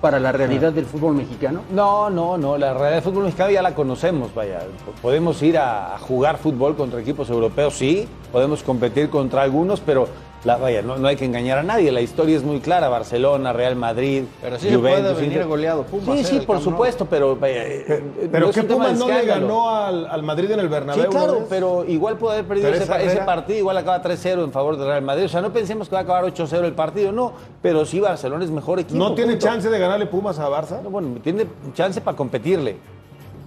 para 0.00 0.20
la 0.20 0.32
realidad 0.32 0.72
del 0.72 0.84
fútbol 0.84 1.14
mexicano. 1.14 1.62
No, 1.70 2.10
no, 2.10 2.36
no. 2.36 2.58
La 2.58 2.74
realidad 2.74 2.92
del 2.96 3.02
fútbol 3.02 3.24
mexicano 3.24 3.50
ya 3.50 3.62
la 3.62 3.74
conocemos, 3.74 4.34
vaya. 4.34 4.60
Podemos 5.00 5.40
ir 5.42 5.56
a, 5.56 5.94
a 5.94 5.98
jugar 5.98 6.36
fútbol 6.36 6.76
contra 6.76 7.00
equipos 7.00 7.30
europeos, 7.30 7.74
sí. 7.74 8.06
Podemos 8.30 8.62
competir 8.62 9.08
contra 9.08 9.42
algunos, 9.42 9.80
pero 9.80 10.06
la, 10.44 10.56
vaya, 10.58 10.82
no, 10.82 10.96
no 10.98 11.08
hay 11.08 11.16
que 11.16 11.24
engañar 11.24 11.58
a 11.58 11.62
nadie. 11.62 11.90
La 11.90 12.02
historia 12.02 12.36
es 12.36 12.42
muy 12.42 12.60
clara. 12.60 12.88
Barcelona, 12.88 13.52
Real 13.54 13.76
Madrid, 13.76 14.24
Pero 14.42 14.58
sí 14.58 14.66
Juventus, 14.74 15.00
puede 15.02 15.14
venir 15.14 15.32
Inter- 15.32 15.46
goleado 15.46 15.82
Pumas, 15.84 16.04
Sí, 16.18 16.20
¿eh? 16.20 16.24
sí, 16.24 16.46
por 16.46 16.60
supuesto, 16.60 17.06
pero 17.06 17.34
vaya, 17.36 17.62
eh, 17.66 18.04
Pero 18.30 18.46
no 18.48 18.52
que 18.52 18.62
Pumas 18.62 18.98
no 18.98 19.08
le 19.08 19.24
ganó 19.24 19.70
al, 19.70 20.06
al 20.06 20.22
Madrid 20.22 20.50
en 20.50 20.60
el 20.60 20.68
Bernabéu. 20.68 21.04
Sí, 21.04 21.08
claro, 21.10 21.46
pero 21.48 21.84
igual 21.86 22.18
puede 22.18 22.34
haber 22.34 22.46
perdido 22.48 22.68
ese, 22.68 23.22
partido, 23.24 23.58
igual 23.58 23.76
acaba 23.78 24.02
3-0 24.02 24.44
en 24.44 24.52
favor 24.52 24.76
del 24.76 24.86
Real 24.86 25.02
Madrid. 25.02 25.24
O 25.24 25.28
sea, 25.28 25.40
no 25.40 25.52
pensemos 25.52 25.88
que 25.88 25.94
va 25.94 26.00
a 26.00 26.02
acabar 26.04 26.24
8-0 26.24 26.64
el 26.64 26.74
partido, 26.74 27.10
no. 27.10 27.32
Pero 27.62 27.86
sí, 27.86 27.98
Barcelona 28.00 28.44
es 28.44 28.50
mejor 28.50 28.78
equipo. 28.80 28.98
¿No 28.98 29.14
tiene 29.14 29.32
punto. 29.32 29.46
chance 29.46 29.68
de 29.70 29.78
ganarle 29.78 30.06
Pumas 30.06 30.38
a 30.38 30.48
Barça? 30.50 30.82
No, 30.82 30.90
bueno, 30.90 31.08
tiene 31.22 31.46
chance 31.74 32.00
para 32.02 32.16
competirle. 32.16 32.76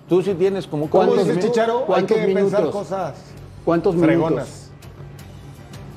Tú 0.09 0.21
sí 0.23 0.33
tienes 0.33 0.65
como 0.65 0.89
¿Cómo 0.89 1.05
¿Cuántos 1.05 1.27
dice 1.27 1.37
mi- 1.37 1.43
Chicharo? 1.43 1.79
Hay 1.79 1.85
cuántos 1.85 2.17
que 2.17 2.23
pensar 2.33 2.61
minutos? 2.61 2.71
cosas 2.71 3.13
¿Cuántos 3.65 3.93
minutos? 3.95 4.66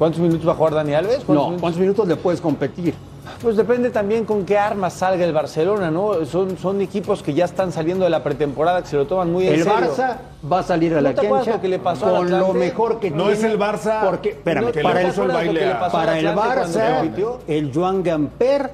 ¿Cuántos 0.01 0.19
minutos 0.23 0.49
va 0.49 0.53
a 0.53 0.55
jugar 0.55 0.73
Dani 0.73 0.95
Alves? 0.95 1.17
¿Cuántos 1.17 1.35
No, 1.35 1.43
minutos? 1.43 1.61
¿cuántos 1.61 1.81
minutos 1.83 2.09
le 2.09 2.17
puedes 2.17 2.41
competir? 2.41 2.95
Pues 3.43 3.55
depende 3.55 3.91
también 3.91 4.25
con 4.25 4.47
qué 4.47 4.57
armas 4.57 4.95
salga 4.95 5.27
el 5.27 5.33
Barcelona, 5.35 5.91
¿no? 5.91 6.25
Son, 6.25 6.57
son 6.57 6.81
equipos 6.81 7.23
que 7.23 7.35
ya 7.35 7.45
están 7.45 7.71
saliendo 7.71 8.05
de 8.05 8.11
la 8.11 8.23
pretemporada, 8.23 8.81
que 8.81 8.89
se 8.89 8.97
lo 8.97 9.07
toman 9.07 9.31
muy 9.31 9.47
en 9.47 9.53
El 9.57 9.63
serio. 9.65 9.79
Barça 9.79 10.17
va 10.51 10.61
a 10.61 10.63
salir 10.63 10.93
a 10.95 10.97
¿No 10.97 11.03
la 11.03 11.15
cancha 11.15 11.51
lo 11.53 11.61
que 11.61 11.69
le 11.69 11.79
pasó 11.79 12.07
con 12.17 12.31
lo 12.31 12.55
mejor 12.55 12.99
que 12.99 13.11
No 13.11 13.25
tiene. 13.25 13.33
es 13.33 13.45
el 13.45 13.59
Barça 13.59 14.01
Porque, 14.07 14.31
espérame, 14.31 14.73
que 14.73 14.81
para 14.81 15.03
el, 15.03 15.07
el 15.09 15.13
¿Te 15.15 15.19
acuerdas 15.21 15.47
lo 15.47 15.53
que 15.53 15.59
baile 15.61 15.75
para 15.93 16.19
el 16.19 16.27
Barça, 16.29 17.41
el 17.47 17.71
Joan 17.75 18.03
Gamper 18.03 18.71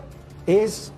es 0.46 0.92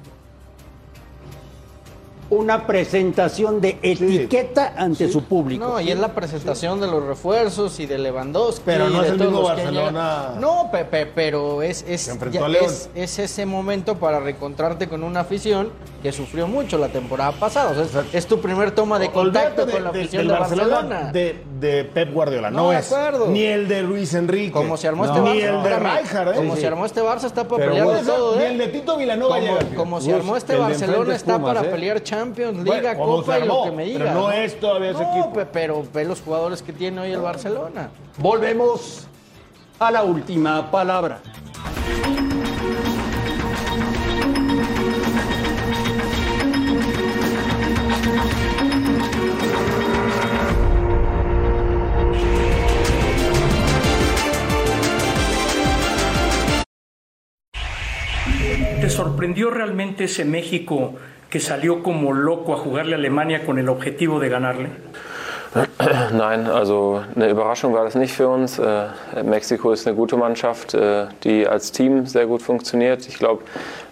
una 2.31 2.67
presentación 2.67 3.61
de 3.61 3.79
etiqueta 3.83 4.75
ante 4.77 5.11
su 5.11 5.25
público. 5.25 5.65
No, 5.67 5.81
y 5.81 5.91
es 5.91 5.99
la 5.99 6.09
presentación 6.15 6.81
de 6.81 6.87
los 6.87 7.03
refuerzos 7.05 7.81
y 7.81 7.87
de 7.87 7.99
Lewandowski. 7.99 8.63
Pero 8.67 8.89
no 8.91 8.99
y 9.03 9.07
es 9.07 9.07
de 9.07 9.13
el 9.13 9.19
mismo 9.31 9.43
Barcelona. 9.43 10.35
No, 10.39 10.69
pe- 10.71 10.85
pe- 10.85 11.07
pero 11.07 11.63
es, 11.63 11.85
es, 11.89 12.07
ya- 12.31 12.47
es, 12.61 12.91
es 12.95 13.19
ese 13.19 13.47
momento 13.47 13.97
para 13.97 14.21
reencontrarte 14.21 14.89
con 14.89 15.03
una 15.05 15.21
afición 15.21 15.71
que 16.03 16.13
sufrió 16.13 16.47
mucho 16.47 16.77
la 16.79 16.89
temporada 16.89 17.33
pasada. 17.33 17.71
O 17.71 17.75
sea, 17.75 18.03
es, 18.03 18.15
es 18.15 18.27
tu 18.27 18.41
primer 18.41 18.71
toma 18.73 18.99
de 18.99 19.11
contacto 19.11 19.67
con 19.67 19.83
la 19.85 19.91
de- 19.91 20.01
afición 20.01 20.27
del 20.29 20.35
de, 20.35 20.41
Barcelona. 20.41 21.11
de, 21.13 21.43
de 21.59 21.85
Pep 21.85 22.13
Guardiola. 22.13 22.51
No, 22.51 22.65
No, 22.65 22.71
de 22.71 22.79
es 22.79 22.93
acuerdo. 22.93 23.29
ni 23.29 23.43
el 23.45 23.69
de 23.69 23.83
Luis 23.83 24.13
Enrique. 24.15 24.53
Como 24.53 24.77
se 24.77 24.87
armó 24.87 25.07
No. 25.07 25.13
este 25.15 25.23
Barça. 25.23 25.35
Ni 25.35 25.41
el 25.41 25.63
de 25.63 25.79
Rijkaard, 25.79 26.29
¿eh? 26.29 26.37
Como 26.37 26.55
se 26.55 26.61
sí. 26.61 26.67
armó 26.67 26.87
este 26.87 27.01
Barça 27.03 27.25
está 27.25 27.49
para 27.49 27.65
Pero 27.65 27.71
pelear 27.73 27.89
de 28.01 28.03
todo, 28.07 28.37
ni 28.37 28.43
¿eh? 28.43 28.47
el 28.49 28.59
de 28.59 28.69
Tito 28.69 28.97
Vilanova 28.97 29.37
como, 29.41 29.59
llega. 29.59 29.75
como 29.77 30.01
se 30.01 30.11
Gus, 30.13 30.21
armó 30.21 30.37
este 30.37 30.57
Barcelona 30.57 31.15
está 31.17 31.39
para 31.41 31.61
¿eh? 31.63 31.65
pelear 31.65 32.03
Pero 32.03 32.18
Champions, 32.23 32.65
Bueno, 32.65 32.75
Liga, 32.75 32.97
¿cómo 32.97 33.17
Copa 33.19 33.39
y 33.39 33.47
lo 33.47 33.63
que 33.65 33.71
me 33.71 33.85
Pero 33.85 33.99
digas. 33.99 34.15
no 34.15 34.33
es 34.33 34.59
todavía 34.59 34.91
ese 34.91 35.03
No, 35.05 35.11
equipo. 35.13 35.33
pe- 35.35 35.47
Pero 35.47 35.85
ve 35.95 36.05
los 36.05 36.21
jugadores 36.21 36.63
que 36.63 36.73
tiene 36.73 37.01
hoy 37.01 37.13
el 37.13 37.21
Barcelona. 37.21 37.91
Volvemos 38.17 39.07
a 39.79 39.91
la 39.93 40.03
última 40.03 40.69
palabra. 40.69 41.21
¿Te 58.81 58.89
sorprendió 58.91 59.51
realmente 59.51 60.05
ese 60.05 60.25
México 60.25 60.95
que 61.31 61.41
salió 61.41 61.83
como 61.83 62.13
loco 62.13 62.55
a 62.55 62.57
jugarle 62.57 62.95
a 62.95 62.99
Alemania 62.99 63.45
con 63.45 63.59
el 63.59 63.69
objetivo 63.69 64.19
de 64.21 64.29
ganarle? 64.29 64.69
Nein, 66.13 66.47
also 66.47 67.03
eine 67.15 67.31
Überraschung 67.31 67.73
war 67.73 67.85
das 67.85 67.95
nicht 67.95 68.13
für 68.13 68.29
uns. 68.29 68.59
Äh, 68.59 68.89
Mexiko 69.25 69.73
ist 69.73 69.87
eine 69.87 69.97
gute 69.97 70.17
Mannschaft, 70.17 70.75
äh, 70.75 71.07
die 71.25 71.47
als 71.47 71.73
Team 71.73 72.07
sehr 72.07 72.27
gut 72.27 72.43
funktioniert. 72.43 73.09
Ich 73.09 73.19
glaube, 73.19 73.43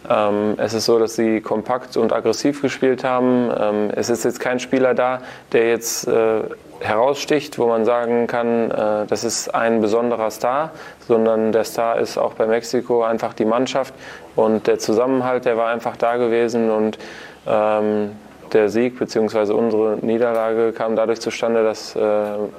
ähm, 0.08 0.54
es 0.58 0.74
ist 0.74 0.84
so, 0.84 0.98
dass 0.98 1.16
sie 1.16 1.40
kompakt 1.40 1.96
und 1.96 2.12
aggressiv 2.12 2.60
gespielt 2.60 3.04
haben. 3.04 3.50
Ähm, 3.58 3.90
es 3.94 4.10
ist 4.10 4.24
jetzt 4.24 4.38
kein 4.38 4.60
Spieler 4.60 4.94
da, 4.94 5.22
der 5.52 5.70
jetzt 5.70 6.06
äh, 6.06 6.42
heraussticht, 6.80 7.58
wo 7.58 7.66
man 7.66 7.84
sagen 7.86 8.26
kann, 8.26 8.70
äh, 8.70 9.06
das 9.06 9.24
ist 9.24 9.54
ein 9.54 9.80
besonderer 9.80 10.30
Star, 10.30 10.72
sondern 11.08 11.52
der 11.52 11.64
Star 11.64 11.98
ist 11.98 12.18
auch 12.18 12.34
bei 12.34 12.46
Mexiko 12.46 13.02
einfach 13.02 13.32
die 13.32 13.46
Mannschaft 13.46 13.94
und 14.36 14.66
der 14.66 14.78
Zusammenhalt, 14.78 15.44
der 15.44 15.56
war 15.56 15.70
einfach 15.70 15.96
da 15.96 16.16
gewesen 16.16 16.70
und 16.70 16.98
ähm, 17.46 18.12
der 18.52 18.68
Sieg 18.68 18.98
bzw. 18.98 19.52
unsere 19.52 19.98
Niederlage 20.02 20.72
kam 20.72 20.94
dadurch 20.94 21.20
zustande, 21.20 21.64
dass 21.64 21.96
äh, 21.96 22.00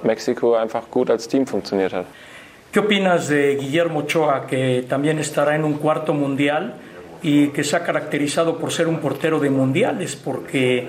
Mexiko 0.04 0.56
einfach 0.56 0.90
gut 0.92 1.10
als 1.10 1.28
Team 1.28 1.48
funktioniert 1.48 1.94
hat. 1.94 2.06
¿Qué 2.72 2.80
opinas 2.82 3.30
de 3.30 3.56
Guillermo 3.56 4.00
Ochoa, 4.00 4.46
que 4.46 4.86
también 4.90 5.20
estará 5.20 5.56
en 5.56 5.64
un 5.64 5.76
cuarto 5.76 6.14
mundial 6.14 6.74
y 7.24 7.48
que 7.48 7.64
se 7.64 7.76
ha 7.78 7.84
caracterizado 7.84 8.58
por 8.58 8.72
ser 8.72 8.88
un 8.88 9.00
portero 9.00 9.40
de 9.40 9.50
mundiales? 9.50 10.16
Porque 10.16 10.88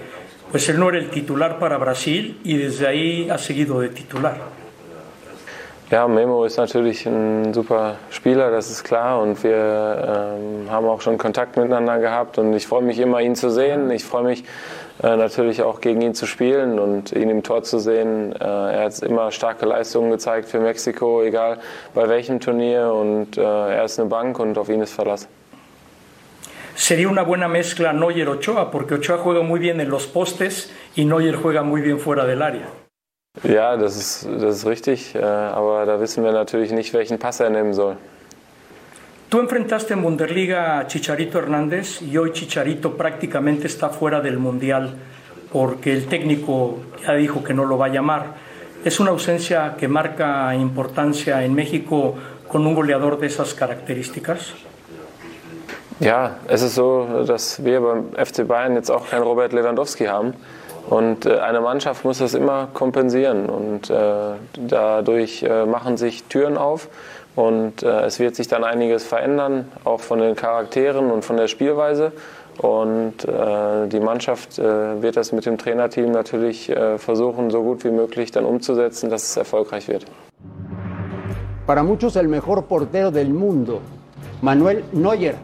pues 0.50 0.68
él 0.68 0.78
no 0.80 0.88
era 0.88 0.98
el 0.98 1.10
titular 1.10 1.58
para 1.58 1.78
Brasil 1.78 2.40
y 2.42 2.56
desde 2.56 2.86
ahí 2.88 3.30
ha 3.30 3.38
seguido 3.38 3.80
de 3.80 3.90
titular. 3.90 4.57
Ja, 5.90 6.06
Memo 6.06 6.44
ist 6.44 6.58
natürlich 6.58 7.06
ein 7.06 7.54
super 7.54 7.96
Spieler, 8.10 8.50
das 8.50 8.70
ist 8.70 8.84
klar. 8.84 9.22
Und 9.22 9.42
wir 9.42 10.36
ähm, 10.36 10.70
haben 10.70 10.86
auch 10.86 11.00
schon 11.00 11.16
Kontakt 11.16 11.56
miteinander 11.56 11.98
gehabt. 11.98 12.36
Und 12.36 12.52
ich 12.52 12.66
freue 12.66 12.82
mich 12.82 12.98
immer, 12.98 13.22
ihn 13.22 13.34
zu 13.34 13.48
sehen. 13.48 13.90
Ich 13.90 14.04
freue 14.04 14.24
mich 14.24 14.44
äh, 15.02 15.16
natürlich 15.16 15.62
auch 15.62 15.80
gegen 15.80 16.02
ihn 16.02 16.14
zu 16.14 16.26
spielen 16.26 16.78
und 16.78 17.12
ihn 17.12 17.30
im 17.30 17.42
Tor 17.42 17.62
zu 17.62 17.78
sehen. 17.78 18.32
Äh, 18.32 18.44
er 18.44 18.84
hat 18.84 18.98
immer 18.98 19.30
starke 19.32 19.64
Leistungen 19.64 20.10
gezeigt 20.10 20.50
für 20.50 20.60
Mexiko, 20.60 21.22
egal 21.22 21.56
bei 21.94 22.06
welchem 22.06 22.38
Turnier. 22.38 22.92
Und 22.92 23.38
äh, 23.38 23.40
er 23.40 23.84
ist 23.84 23.98
eine 23.98 24.10
Bank 24.10 24.38
und 24.40 24.58
auf 24.58 24.68
ihn 24.68 24.82
ist 24.82 24.92
Verlass. 24.92 25.26
Sería 26.76 27.08
una 27.08 27.22
buena 27.22 27.48
mezcla 27.48 27.94
Neuer-Ochoa, 27.94 28.70
porque 28.70 28.96
Ochoa 28.96 29.16
juega 29.18 29.40
muy 29.40 29.58
bien 29.58 29.80
en 29.80 29.88
los 29.88 30.06
postes 30.06 30.70
y 30.94 31.06
Neuer 31.06 31.36
juega 31.36 31.62
muy 31.62 31.80
bien 31.80 31.98
fuera 31.98 32.26
del 32.26 32.42
área. 32.42 32.87
Ja, 33.44 33.76
das 33.76 33.96
ist, 33.96 34.28
das 34.40 34.58
ist 34.58 34.66
richtig. 34.66 35.14
Äh, 35.14 35.22
aber 35.22 35.86
da 35.86 36.00
wissen 36.00 36.24
wir 36.24 36.32
natürlich 36.32 36.72
nicht, 36.72 36.92
welchen 36.94 37.18
Pass 37.18 37.40
er 37.40 37.50
nehmen 37.50 37.74
soll. 37.74 37.96
Tú 39.30 39.40
enfrentaste 39.40 39.92
en 39.92 40.02
Bundesliga 40.02 40.78
a 40.78 40.86
Chicharito 40.86 41.38
Hernández 41.38 42.00
y 42.00 42.16
hoy 42.16 42.32
Chicharito 42.32 42.96
prácticamente 42.96 43.66
está 43.66 43.90
fuera 43.90 44.22
del 44.22 44.38
Mundial 44.38 44.94
porque 45.52 45.92
el 45.92 46.06
técnico 46.06 46.78
ya 47.06 47.12
dijo 47.12 47.44
que 47.44 47.52
no 47.52 47.66
lo 47.66 47.76
va 47.76 47.86
a 47.86 47.88
llamar. 47.90 48.36
Es 48.84 49.00
una 49.00 49.10
ausencia 49.10 49.74
que 49.78 49.86
marca 49.86 50.54
importancia 50.54 51.44
en 51.44 51.54
México 51.54 52.14
con 52.48 52.66
un 52.66 52.74
goleador 52.74 53.18
de 53.18 53.26
esas 53.26 53.52
características. 53.52 54.54
Ja, 56.00 56.38
es 56.48 56.62
ist 56.62 56.76
so, 56.76 57.24
dass 57.26 57.62
wir 57.62 57.80
beim 57.80 58.12
FC 58.14 58.46
Bayern 58.46 58.76
jetzt 58.76 58.88
auch 58.88 59.10
keinen 59.10 59.24
Robert 59.24 59.52
Lewandowski 59.52 60.06
haben. 60.06 60.32
Und 60.88 61.26
äh, 61.26 61.38
eine 61.38 61.60
Mannschaft 61.60 62.04
muss 62.04 62.18
das 62.18 62.34
immer 62.34 62.68
kompensieren. 62.72 63.46
Und 63.46 63.90
äh, 63.90 63.94
dadurch 64.54 65.42
äh, 65.42 65.66
machen 65.66 65.96
sich 65.96 66.24
Türen 66.24 66.56
auf. 66.56 66.88
Und 67.36 67.84
es 67.84 68.18
wird 68.18 68.34
sich 68.34 68.48
dann 68.48 68.64
einiges 68.64 69.04
verändern, 69.04 69.70
auch 69.84 70.00
von 70.00 70.18
den 70.18 70.34
Charakteren 70.34 71.12
und 71.12 71.24
von 71.24 71.36
der 71.36 71.46
Spielweise. 71.46 72.10
Und 72.60 73.14
die 73.18 74.00
Mannschaft 74.00 74.58
wird 74.58 75.16
das 75.16 75.30
mit 75.30 75.46
dem 75.46 75.56
Trainerteam 75.56 76.10
natürlich 76.10 76.74
versuchen, 76.96 77.50
so 77.50 77.62
gut 77.62 77.84
wie 77.84 77.92
möglich 77.92 78.32
dann 78.32 78.44
umzusetzen, 78.44 79.08
dass 79.08 79.22
es 79.22 79.36
erfolgreich 79.36 79.86
wird. 79.86 80.04
Para 81.64 81.84
muchos 81.84 82.16
el 82.16 82.26
mejor 82.26 82.64
portero 82.64 83.12
del 83.12 83.28
mundo, 83.28 83.82
Manuel 84.42 84.82
Neuer, 84.90 85.34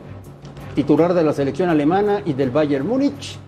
titular 0.74 1.14
de 1.14 1.22
la 1.22 1.32
selección 1.32 1.68
alemana 1.68 2.22
y 2.24 2.32
del 2.32 2.50
Bayern 2.50 2.88
Múnich, 2.88 3.38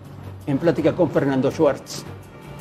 en 0.47 0.57
plática 0.57 0.93
con 0.93 1.11
Fernando 1.11 1.51
Schwartz. 1.51 2.03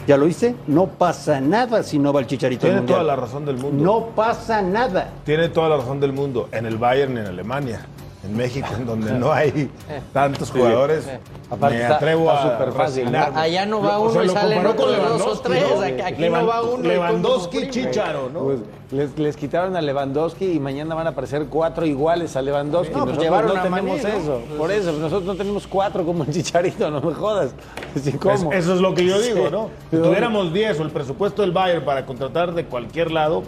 ¿Ya 0.07 0.17
lo 0.17 0.29
hice? 0.29 0.55
No 0.69 0.87
pasa 0.87 1.41
nada 1.41 1.83
si 1.83 1.99
no 1.99 2.13
va 2.13 2.21
el 2.21 2.27
Chicharito 2.27 2.61
Tiene 2.63 2.77
Mundial. 2.77 3.01
toda 3.01 3.17
la 3.17 3.21
razón 3.21 3.45
del 3.45 3.57
mundo. 3.57 3.83
No 3.85 4.07
pasa 4.15 4.63
nada. 4.63 5.11
Tiene 5.25 5.49
toda 5.49 5.69
la 5.71 5.79
razón 5.79 5.99
del 5.99 6.13
mundo. 6.13 6.49
En 6.53 6.65
el 6.67 6.77
Bayern, 6.79 7.19
en 7.19 7.27
Alemania, 7.27 7.87
en 8.27 8.37
México, 8.37 8.67
en 8.77 8.87
donde 8.87 9.13
no 9.13 9.33
hay 9.33 9.71
tantos 10.13 10.51
jugadores, 10.51 11.05
Sí. 11.05 11.11
Aparte 11.49 11.79
me 11.79 11.85
atrevo 11.85 12.33
está 12.33 12.57
a 12.57 12.59
fácil, 12.73 12.75
¿no? 12.75 12.83
resignarme. 13.13 13.39
Allá 13.41 13.67
no 13.67 13.81
va 13.81 13.93
Lo- 13.93 13.99
o 13.99 14.03
uno 14.03 14.13
sea, 14.15 14.25
y 14.25 14.29
salen 14.31 14.67
otros 14.67 15.19
dos 15.19 15.27
o 15.27 15.41
tres. 15.41 15.65
¿no? 15.71 16.05
Aquí- 16.05 16.29
no 16.29 16.47
va 16.47 16.63
uno 16.63 16.83
Lewandowski. 16.83 17.71
Chicharo, 17.71 18.29
¿no? 18.33 18.41
Pues 18.41 18.59
les, 18.91 19.17
les 19.19 19.37
quitaron 19.37 19.77
a 19.77 19.81
Lewandowski 19.81 20.53
y 20.53 20.59
mañana 20.61 20.95
van 20.97 21.07
a 21.07 21.11
aparecer 21.11 21.47
cuatro 21.47 21.87
iguales 21.87 22.35
a 22.37 22.43
Lewandowski. 22.43 22.93
No, 22.95 23.05
pues 23.05 23.17
nosotros 23.17 23.25
llevaron 23.25 23.55
no 23.57 23.63
tenemos 23.63 24.01
eso. 24.01 24.41
Pues 24.49 24.59
Por 24.59 24.73
eso, 24.73 24.93
nosotros 24.93 25.25
no 25.25 25.35
tenemos 25.37 25.67
cuatro 25.69 26.05
como 26.05 26.25
el 26.25 26.31
Chicharito, 26.33 26.91
no 26.91 27.01
me 27.01 27.15
jodas. 27.15 27.55
Así, 27.97 28.13
¿cómo? 28.13 28.53
Es- 28.53 28.65
eso 28.65 28.75
es 28.75 28.81
lo 28.81 28.93
que 28.95 29.05
yo 29.07 29.21
digo, 29.21 29.47
Sí. 29.47 29.53
¿no? 29.53 29.71
Si 29.93 29.97
tuviéramos 29.99 30.53
10 30.53 30.81
o 30.81 30.83
el 30.83 30.91
presupuesto 30.91 31.43
del 31.43 31.53
Bayern 31.53 31.85
para 31.85 32.05
contratar 32.05 32.53
de 32.55 32.65
cualquier 32.65 33.13
lado, 33.13 33.45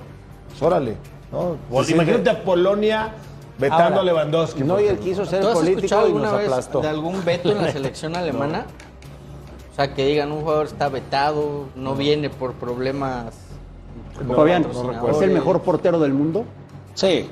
pues 0.48 0.62
órale. 0.62 0.94
¿no? 1.32 1.56
Pues 1.68 1.88
Sí, 1.88 1.94
imagínate 1.94 2.30
sí. 2.30 2.36
a 2.36 2.42
Polonia 2.44 3.08
vetando 3.58 3.84
Ahora, 3.84 4.00
a 4.00 4.04
Lewandowski. 4.04 4.58
por 4.60 4.66
Neuer 4.68 4.84
ejemplo. 4.84 5.04
quiso 5.04 5.26
ser 5.26 5.40
¿Tú 5.42 5.48
has 5.48 5.54
político 5.58 6.06
y 6.08 6.12
nos 6.12 6.32
aplastó. 6.32 6.80
de 6.80 6.88
algún 6.88 7.24
veto 7.24 7.50
en 7.50 7.62
la 7.62 7.72
selección 7.72 8.16
alemana? 8.16 8.66
O 9.72 9.74
sea, 9.74 9.94
que 9.94 10.04
digan 10.06 10.32
un 10.32 10.40
jugador 10.42 10.66
está 10.66 10.88
vetado, 10.88 11.66
no 11.76 11.94
viene 11.94 12.30
por 12.30 12.52
problemas. 12.54 13.34
Fabián. 14.34 14.66
¿es 15.12 15.22
el 15.22 15.30
mejor 15.30 15.60
portero 15.62 15.98
del 16.00 16.12
mundo? 16.12 16.44
Sí, 16.94 17.28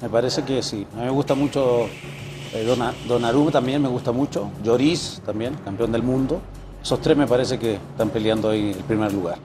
me 0.00 0.08
parece 0.08 0.42
que 0.44 0.62
sí. 0.62 0.86
A 0.94 1.00
mí 1.00 1.04
me 1.04 1.10
gusta 1.10 1.34
mucho 1.34 1.82
eh, 2.54 2.64
Dona- 2.66 2.94
Donnarumma 3.06 3.50
también 3.50 3.82
me 3.82 3.88
gusta 3.88 4.12
mucho. 4.12 4.50
Lloris 4.64 5.20
también, 5.26 5.54
campeón 5.64 5.92
del 5.92 6.02
mundo. 6.02 6.40
Esos 6.82 6.98
tres 7.02 7.14
me 7.16 7.26
parece 7.26 7.58
que 7.58 7.74
están 7.74 8.08
peleando 8.08 8.48
ahí 8.48 8.70
el 8.70 8.84
primer 8.84 9.12
lugar. 9.12 9.36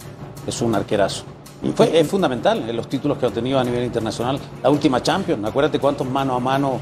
Es 0.48 0.62
un 0.62 0.74
arquerazo. 0.74 1.26
Y 1.66 1.72
fue, 1.72 2.00
es 2.00 2.08
fundamental 2.08 2.70
en 2.70 2.76
los 2.76 2.88
títulos 2.88 3.18
que 3.18 3.26
ha 3.26 3.30
tenido 3.32 3.60
a 3.60 3.64
nivel 3.64 3.84
internacional. 3.84 4.40
La 4.62 4.70
última 4.70 5.02
Champions, 5.02 5.44
acuérdate 5.46 5.80
cuántos 5.80 6.08
mano 6.08 6.36
a 6.36 6.40
mano, 6.40 6.80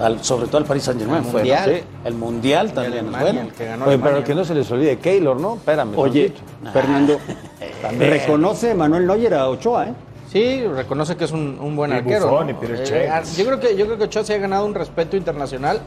al- 0.00 0.22
sobre 0.22 0.46
todo 0.46 0.58
al 0.58 0.64
Paris 0.64 0.84
Saint 0.84 1.00
Germain. 1.00 1.24
El 1.24 1.30
fue, 1.30 1.32
¿no? 1.42 1.48
Mundial. 1.48 1.70
Sí, 1.74 1.82
El 2.04 2.14
Mundial 2.14 2.72
también. 2.72 2.92
Alemania, 3.08 3.20
bueno. 3.20 3.40
el 3.40 3.52
que 3.52 3.64
ganó 3.66 3.84
Oye, 3.86 3.98
pero 3.98 4.24
que 4.24 4.34
no 4.34 4.44
se 4.44 4.54
les 4.54 4.70
olvide 4.70 4.98
Keylor, 4.98 5.40
¿no? 5.40 5.54
Espérame. 5.54 5.94
Oye. 5.98 6.32
Fernando, 6.72 7.18
reconoce 7.98 8.74
Manuel 8.74 9.06
Neuer 9.06 9.34
a 9.34 9.48
Ochoa, 9.48 9.88
¿eh? 9.88 9.94
Sí, 10.30 10.62
reconoce 10.64 11.16
que 11.16 11.24
es 11.24 11.32
un, 11.32 11.58
un 11.60 11.74
buen 11.74 11.90
Y 11.90 11.94
arquero. 11.94 12.28
Buffon 12.28 12.46
¿no? 12.46 12.50
y 12.52 12.54
Peter 12.54 12.84
Eh, 12.88 13.10
yo 13.36 13.44
creo 13.46 13.58
que 13.58 13.76
yo 13.76 13.86
creo 13.86 13.98
que 13.98 14.04
Ochoa 14.04 14.22
se 14.22 14.34
ha 14.34 14.38
ganado 14.38 14.64
un 14.64 14.74
respeto 14.74 15.16
internacional 15.16 15.80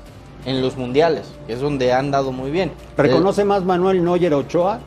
en 0.45 0.61
los 0.61 0.75
mundiales, 0.75 1.27
que 1.47 1.53
es 1.53 1.61
donde 1.61 1.93
han 1.93 2.11
dado 2.11 2.33
muy 2.33 2.51
bien. 2.51 2.73
Reconoce 2.97 3.45
más 3.45 3.63
Manuel 3.63 4.03
Neuer 4.03 4.33
a 4.33 4.37
Ochoa 4.37 4.79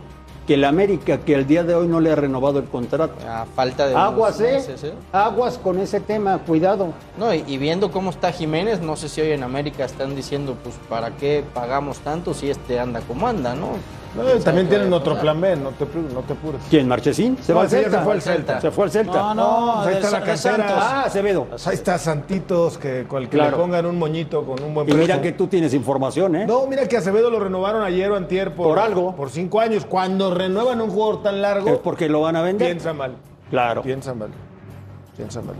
que 0.46 0.54
el 0.54 0.64
América, 0.64 1.18
que 1.18 1.34
el 1.34 1.46
día 1.46 1.64
de 1.64 1.74
hoy 1.74 1.88
no 1.88 2.00
le 2.00 2.12
ha 2.12 2.14
renovado 2.14 2.58
el 2.58 2.66
contrato. 2.66 3.14
A 3.28 3.46
falta 3.46 3.86
de 3.88 3.94
Aguas, 3.96 4.40
¿eh? 4.40 4.52
meses, 4.54 4.84
¿eh? 4.84 4.92
Aguas 5.12 5.58
con 5.58 5.78
ese 5.78 6.00
tema, 6.00 6.38
cuidado. 6.38 6.92
No, 7.18 7.34
y, 7.34 7.44
y 7.46 7.58
viendo 7.58 7.90
cómo 7.90 8.10
está 8.10 8.32
Jiménez, 8.32 8.80
no 8.80 8.96
sé 8.96 9.08
si 9.08 9.20
hoy 9.20 9.32
en 9.32 9.42
América 9.42 9.84
están 9.84 10.14
diciendo, 10.14 10.56
pues, 10.62 10.76
¿para 10.88 11.10
qué 11.16 11.44
pagamos 11.52 11.98
tanto 11.98 12.32
si 12.32 12.50
este 12.50 12.78
anda 12.78 13.00
como 13.00 13.26
anda, 13.26 13.54
no? 13.54 13.70
No, 14.16 14.22
¿Quién 14.22 14.28
sabe 14.32 14.44
también 14.44 14.68
tienen 14.68 14.92
otro 14.92 15.18
plan 15.20 15.40
B, 15.40 15.56
no 15.56 15.70
te, 15.70 15.84
apures, 15.84 16.12
no 16.12 16.20
te 16.20 16.32
apures. 16.32 16.60
¿Quién, 16.70 16.88
Marchesín? 16.88 17.36
¿Se 17.42 17.52
No, 17.52 17.56
va 17.58 17.62
al 17.62 17.66
ese 17.68 17.76
ya 17.76 17.82
Celta? 17.84 17.98
se 17.98 18.04
fue 18.04 18.12
al 18.14 18.22
Celta. 18.22 18.60
Se 18.60 18.70
fue 18.70 18.84
al 18.84 18.90
Celta. 18.90 19.12
No, 19.12 19.34
no, 19.34 19.74
pues 19.82 19.86
ahí 19.88 19.94
está 19.94 20.10
la 20.10 20.16
cantera. 20.24 20.36
Santos. 20.36 20.76
Ah, 20.78 21.02
Acevedo. 21.06 21.44
Pues 21.44 21.66
ahí 21.66 21.74
está 21.74 21.98
Santitos, 21.98 22.78
que 22.78 23.04
cual 23.08 23.24
que 23.24 23.36
Claro. 23.36 23.56
le 23.58 23.62
pongan 23.62 23.86
un 23.86 23.98
moñito 23.98 24.44
con 24.44 24.62
un 24.62 24.74
buen 24.74 24.88
Y 24.88 24.92
mira 24.94 25.04
precio. 25.16 25.22
que 25.22 25.32
tú 25.32 25.46
tienes 25.48 25.74
información, 25.74 26.34
¿eh? 26.36 26.46
No, 26.46 26.66
mira 26.66 26.86
que 26.88 26.96
Acevedo 26.96 27.30
lo 27.30 27.38
renovaron 27.40 27.82
ayer 27.82 28.10
o 28.10 28.16
antier 28.16 28.54
por, 28.54 28.68
Por 28.68 28.78
algo. 28.78 29.14
Por 29.14 29.30
cinco 29.30 29.60
años. 29.60 29.84
Cuando 29.86 30.32
renuevan 30.34 30.80
un 30.80 30.90
jugador 30.90 31.22
tan 31.22 31.42
largo, 31.42 31.68
Es 31.68 31.78
porque 31.78 32.08
lo 32.08 32.22
van 32.22 32.36
a 32.36 32.42
vender. 32.42 32.68
piensa 32.68 32.92
mal. 32.92 33.12
Claro. 33.50 33.82
Piensa 33.82 34.14
mal. 34.14 34.30
Piensa 35.16 35.40
mal. 35.42 35.54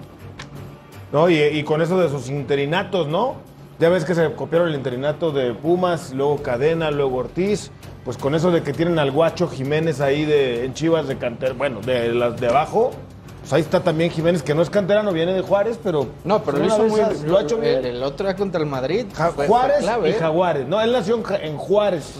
No, 1.12 1.28
y, 1.30 1.36
y 1.40 1.62
con 1.62 1.80
eso 1.82 1.98
de 2.00 2.08
sus 2.08 2.28
interinatos, 2.28 3.06
¿no? 3.06 3.34
Ya 3.78 3.88
ves 3.90 4.04
que 4.04 4.14
se 4.14 4.32
copiaron 4.32 4.68
el 4.68 4.74
interinato 4.74 5.32
de 5.32 5.52
Pumas, 5.52 6.12
luego 6.14 6.42
Cadena, 6.42 6.90
luego 6.90 7.16
Ortiz. 7.16 7.70
pues 8.04 8.16
con 8.16 8.34
eso 8.34 8.50
de 8.50 8.62
que 8.62 8.72
tienen 8.72 8.98
al 8.98 9.10
guacho 9.10 9.48
Jiménez 9.48 10.00
ahí 10.00 10.24
de, 10.24 10.64
en 10.64 10.72
Chivas 10.74 11.08
de 11.08 11.16
cantera, 11.18 11.52
bueno, 11.52 11.80
de 11.82 12.12
las 12.14 12.40
de 12.40 12.46
abajo, 12.48 12.92
pues 13.40 13.52
ahí 13.52 13.60
está 13.60 13.80
también 13.80 14.10
Jiménez, 14.10 14.42
que 14.42 14.54
no 14.54 14.62
es 14.62 14.70
canterano, 14.70 15.12
viene 15.12 15.32
de 15.34 15.42
Juárez, 15.42 15.78
pero. 15.82 16.06
No, 16.24 16.42
pero 16.42 16.58
lo, 16.58 16.64
una 16.64 16.74
hizo 16.74 16.84
muy, 16.86 17.28
lo 17.28 17.36
ha 17.38 17.42
hecho 17.42 17.58
bien. 17.58 17.78
El, 17.78 17.86
el 17.86 18.02
otro 18.02 18.28
era 18.28 18.36
contra 18.36 18.60
el 18.60 18.66
Madrid. 18.66 19.06
Ja- 19.14 19.26
fue- 19.26 19.46
fue 19.46 19.48
Juárez 19.48 19.84
y 20.04 20.08
¿eh? 20.08 20.12
Jaguares. 20.18 20.66
No, 20.68 20.80
él 20.80 20.92
nació 20.92 21.20
en, 21.42 21.56
Juárez. 21.56 22.14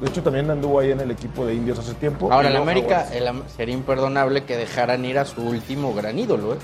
De 0.00 0.08
hecho, 0.08 0.22
también 0.22 0.50
anduvo 0.50 0.80
ahí 0.80 0.90
en 0.90 1.00
el 1.00 1.10
equipo 1.10 1.44
de 1.46 1.54
indios 1.54 1.78
hace 1.78 1.94
tiempo. 1.94 2.32
Ahora, 2.32 2.50
en 2.50 2.56
América 2.56 3.06
el 3.12 3.28
sería 3.56 3.74
imperdonable 3.74 4.44
que 4.44 4.56
dejaran 4.56 5.04
ir 5.04 5.18
a 5.18 5.24
su 5.24 5.42
último 5.42 5.94
gran 5.94 6.18
ídolo, 6.18 6.54
¿eh? 6.54 6.58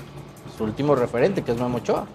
Su 0.57 0.63
último 0.63 0.95
referente, 0.95 1.41
que 1.41 1.51
es 1.51 1.59
Memo 1.59 1.77
Ochoa. 1.77 2.05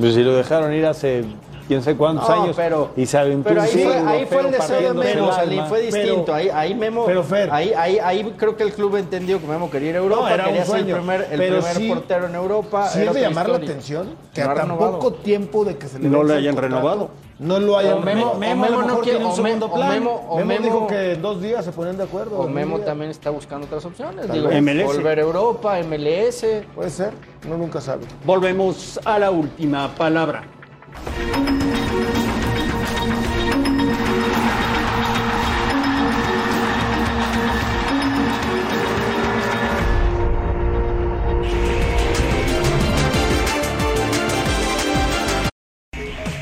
Pues 0.00 0.14
si 0.14 0.22
lo 0.22 0.34
dejaron 0.34 0.72
ir 0.72 0.86
hace 0.86 1.24
quién 1.68 1.82
sé 1.82 1.94
cuántos 1.96 2.28
No, 2.28 2.42
años 2.42 2.56
pero- 2.56 2.90
y 2.96 3.06
se 3.06 3.18
aventó 3.18 3.48
Pero 3.50 3.60
un 3.60 3.66
ahí 3.66 3.72
fue, 3.72 3.80
siglo, 3.94 4.08
ahí 4.08 4.26
fue 4.26 4.40
el 4.40 4.50
deseo 4.50 4.94
de 4.94 5.14
Memo, 5.14 5.30
el 5.40 5.62
fue 5.66 5.80
distinto. 5.82 6.24
Pero- 6.24 6.34
ahí, 6.34 6.48
ahí 6.52 6.74
Memo, 6.74 7.04
pero, 7.06 7.22
Fer. 7.22 7.50
ahí, 7.52 7.72
ahí, 7.76 7.98
ahí 8.02 8.34
creo 8.36 8.56
que 8.56 8.64
el 8.64 8.72
club 8.72 8.96
entendió 8.96 9.40
que 9.40 9.46
Memo 9.46 9.70
quería 9.70 9.90
ir 9.90 9.96
a 9.96 9.98
Europa, 9.98 10.22
No, 10.28 10.34
era 10.34 10.44
un 10.44 10.48
quería 10.50 10.64
ser 10.64 10.78
el 10.80 10.84
primer, 10.96 11.20
el 11.30 11.38
pero 11.38 11.56
primer 11.56 11.76
sí- 11.76 11.88
portero 11.88 12.26
en 12.26 12.34
Europa. 12.34 12.88
Sí 12.88 13.02
es 13.02 13.14
de 13.14 13.20
llamar 13.20 13.48
la 13.48 13.56
atención 13.58 14.08
que 14.34 14.40
No 14.42 14.48
a 14.48 14.52
ha 14.52 14.54
tan 14.54 14.68
renovado. 14.68 14.92
poco 14.98 15.12
tiempo 15.14 15.64
de 15.64 15.76
que 15.76 15.86
se 15.86 15.98
le 15.98 16.08
No 16.08 16.22
el 16.22 16.30
hayan 16.30 16.54
contrato, 16.56 16.76
renovado. 16.76 17.10
No 17.38 17.60
lo 17.60 17.78
hayan 17.78 17.98
O 17.98 18.00
Memo- 18.00 18.32
renovado. 18.34 18.38
Memo 18.40 18.66
lo 18.66 18.82
no 18.82 19.00
quiere- 19.00 19.24
un 19.24 19.32
segundo 19.36 19.66
o 19.66 19.74
plan. 19.74 19.90
Memo- 19.90 20.26
o 20.28 20.36
Memo 20.38 20.48
Memo- 20.48 20.64
dijo 20.64 20.86
que 20.88 21.12
en 21.12 21.22
dos 21.22 21.40
días 21.40 21.64
se 21.64 21.70
ponían 21.70 21.96
de 21.96 22.02
acuerdo. 22.04 22.38
O 22.40 22.48
Memo 22.48 22.76
un 22.76 22.84
también 22.84 23.10
está 23.12 23.30
buscando 23.30 23.66
otras 23.66 23.84
opciones. 23.84 24.30
Digo, 24.32 24.48
volver 24.86 25.18
a 25.18 25.22
Europa, 25.22 25.78
MLS. 25.78 26.64
Puede 26.74 26.90
ser, 26.90 27.12
uno 27.46 27.56
nunca 27.58 27.80
sabe. 27.80 28.06
Volvemos 28.24 28.98
a 29.04 29.18
la 29.20 29.30
última 29.30 29.88
palabra. 29.96 30.42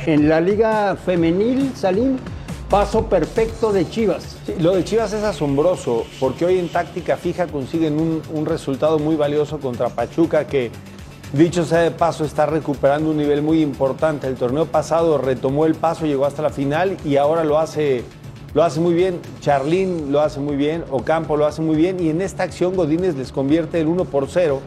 En 0.07 0.28
la 0.28 0.40
Liga 0.40 0.94
Femenil, 0.94 1.72
Salim, 1.74 2.16
paso 2.70 3.07
perfecto 3.07 3.72
de 3.72 3.90
Chivas. 3.90 4.36
Lo 4.61 4.76
de 4.76 4.84
Chivas 4.84 5.12
es 5.12 5.24
asombroso, 5.24 6.04
porque 6.20 6.44
hoy 6.44 6.61
en 6.61 6.68
táctica 6.68 7.16
fija 7.16 7.48
consiguen 7.48 7.98
un, 7.98 8.22
un 8.32 8.46
resultado 8.46 9.00
muy 9.00 9.16
valioso 9.16 9.59
contra 9.59 9.88
Pachuca, 9.88 10.46
que 10.46 10.70
dicho 11.32 11.64
sea 11.64 11.80
de 11.80 11.90
paso 11.90 12.24
está 12.24 12.46
recuperando 12.46 13.11
un 13.11 13.16
nivel 13.16 13.42
muy 13.42 13.61
importante. 13.61 14.28
El 14.28 14.36
torneo 14.36 14.66
pasado 14.66 15.18
retomó 15.18 15.66
el 15.66 15.74
paso, 15.74 16.07
llegó 16.07 16.24
hasta 16.24 16.40
la 16.40 16.50
final 16.50 16.96
y 17.04 17.16
ahora 17.16 17.42
lo 17.42 17.59
hace, 17.59 18.04
lo 18.54 18.62
hace 18.62 18.78
muy 18.78 18.94
bien. 18.94 19.18
Charlín 19.40 20.12
lo 20.12 20.20
hace 20.20 20.38
muy 20.38 20.54
bien, 20.54 20.84
Ocampo 20.88 21.36
lo 21.36 21.46
hace 21.46 21.62
muy 21.62 21.74
bien 21.74 21.98
y 21.98 22.11
en 22.11 22.22
esta 22.22 22.44
acción 22.44 22.76
Godínez 22.76 23.16
les 23.16 23.32
convierte 23.32 23.80
el 23.80 23.88
1 23.88 24.04
por 24.04 24.28
0. 24.28 24.61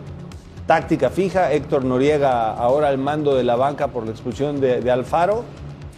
Táctica 0.70 1.10
fija, 1.10 1.52
Héctor 1.52 1.84
Noriega 1.84 2.52
ahora 2.54 2.90
al 2.90 3.00
mando 3.00 3.34
de 3.34 3.44
la 3.44 3.56
banca 3.56 3.88
por 3.88 4.06
la 4.06 4.12
expulsión 4.12 4.62
de, 4.62 4.82
de 4.82 4.92
Alfaro. 4.92 5.44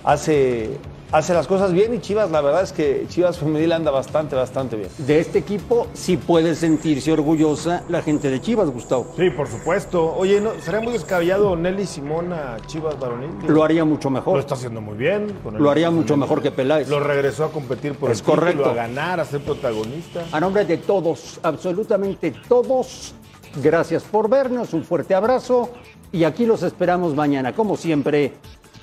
Hace, 0.05 0.77
hace 1.11 1.33
las 1.33 1.45
cosas 1.45 1.73
bien 1.73 1.93
y 1.93 1.99
Chivas, 1.99 2.31
la 2.31 2.39
verdad 2.39 2.61
es 2.63 2.71
que 2.71 3.03
Chivas 3.09 3.37
Femenil 3.37 3.73
anda 3.73 3.91
bastante, 3.91 4.33
bastante 4.33 4.77
bien. 4.77 4.87
De 4.99 5.19
este 5.19 5.39
equipo 5.39 5.87
sí 5.91 6.15
puede 6.15 6.55
sentirse 6.55 7.11
orgullosa 7.11 7.83
la 7.89 8.01
gente 8.01 8.29
de 8.29 8.39
Chivas, 8.39 8.69
Gustavo. 8.69 9.11
Sí, 9.17 9.29
por 9.31 9.49
supuesto. 9.49 10.15
Oye, 10.15 10.39
¿no? 10.39 10.51
¿sería 10.61 10.79
muy 10.79 10.93
descabellado 10.93 11.53
Nelly 11.57 11.85
Simón 11.85 12.31
a 12.31 12.55
Chivas 12.65 12.97
Varonil? 12.97 13.29
Lo 13.49 13.65
haría 13.65 13.83
mucho 13.83 14.07
Lo 14.07 14.13
mejor. 14.13 14.39
está 14.39 14.53
haciendo 14.53 14.79
muy 14.79 14.95
bien. 14.95 15.37
con 15.43 15.57
el 15.57 15.61
Lo 15.61 15.69
haría 15.69 15.91
mucho 15.91 16.15
mejor 16.15 16.41
que 16.41 16.51
Peláez. 16.51 16.87
Lo 16.87 17.01
regresó 17.01 17.43
a 17.43 17.51
competir 17.51 17.95
por 17.95 18.09
Es 18.09 18.19
el 18.19 18.23
título, 18.25 18.39
correcto. 18.39 18.69
a 18.69 18.73
ganar, 18.73 19.19
a 19.19 19.25
ser 19.25 19.41
protagonista. 19.41 20.23
A 20.31 20.39
nombre 20.39 20.63
de 20.63 20.77
todos, 20.77 21.41
absolutamente 21.43 22.31
todos, 22.47 23.15
gracias 23.55 24.03
por 24.03 24.29
vernos, 24.29 24.73
un 24.73 24.83
fuerte 24.83 25.15
abrazo 25.15 25.71
y 26.11 26.23
aquí 26.23 26.45
los 26.45 26.63
esperamos 26.63 27.15
mañana, 27.15 27.53
como 27.53 27.77
siempre, 27.77 28.33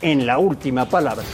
en 0.00 0.26
la 0.26 0.38
última 0.38 0.86
palabra. 0.86 1.24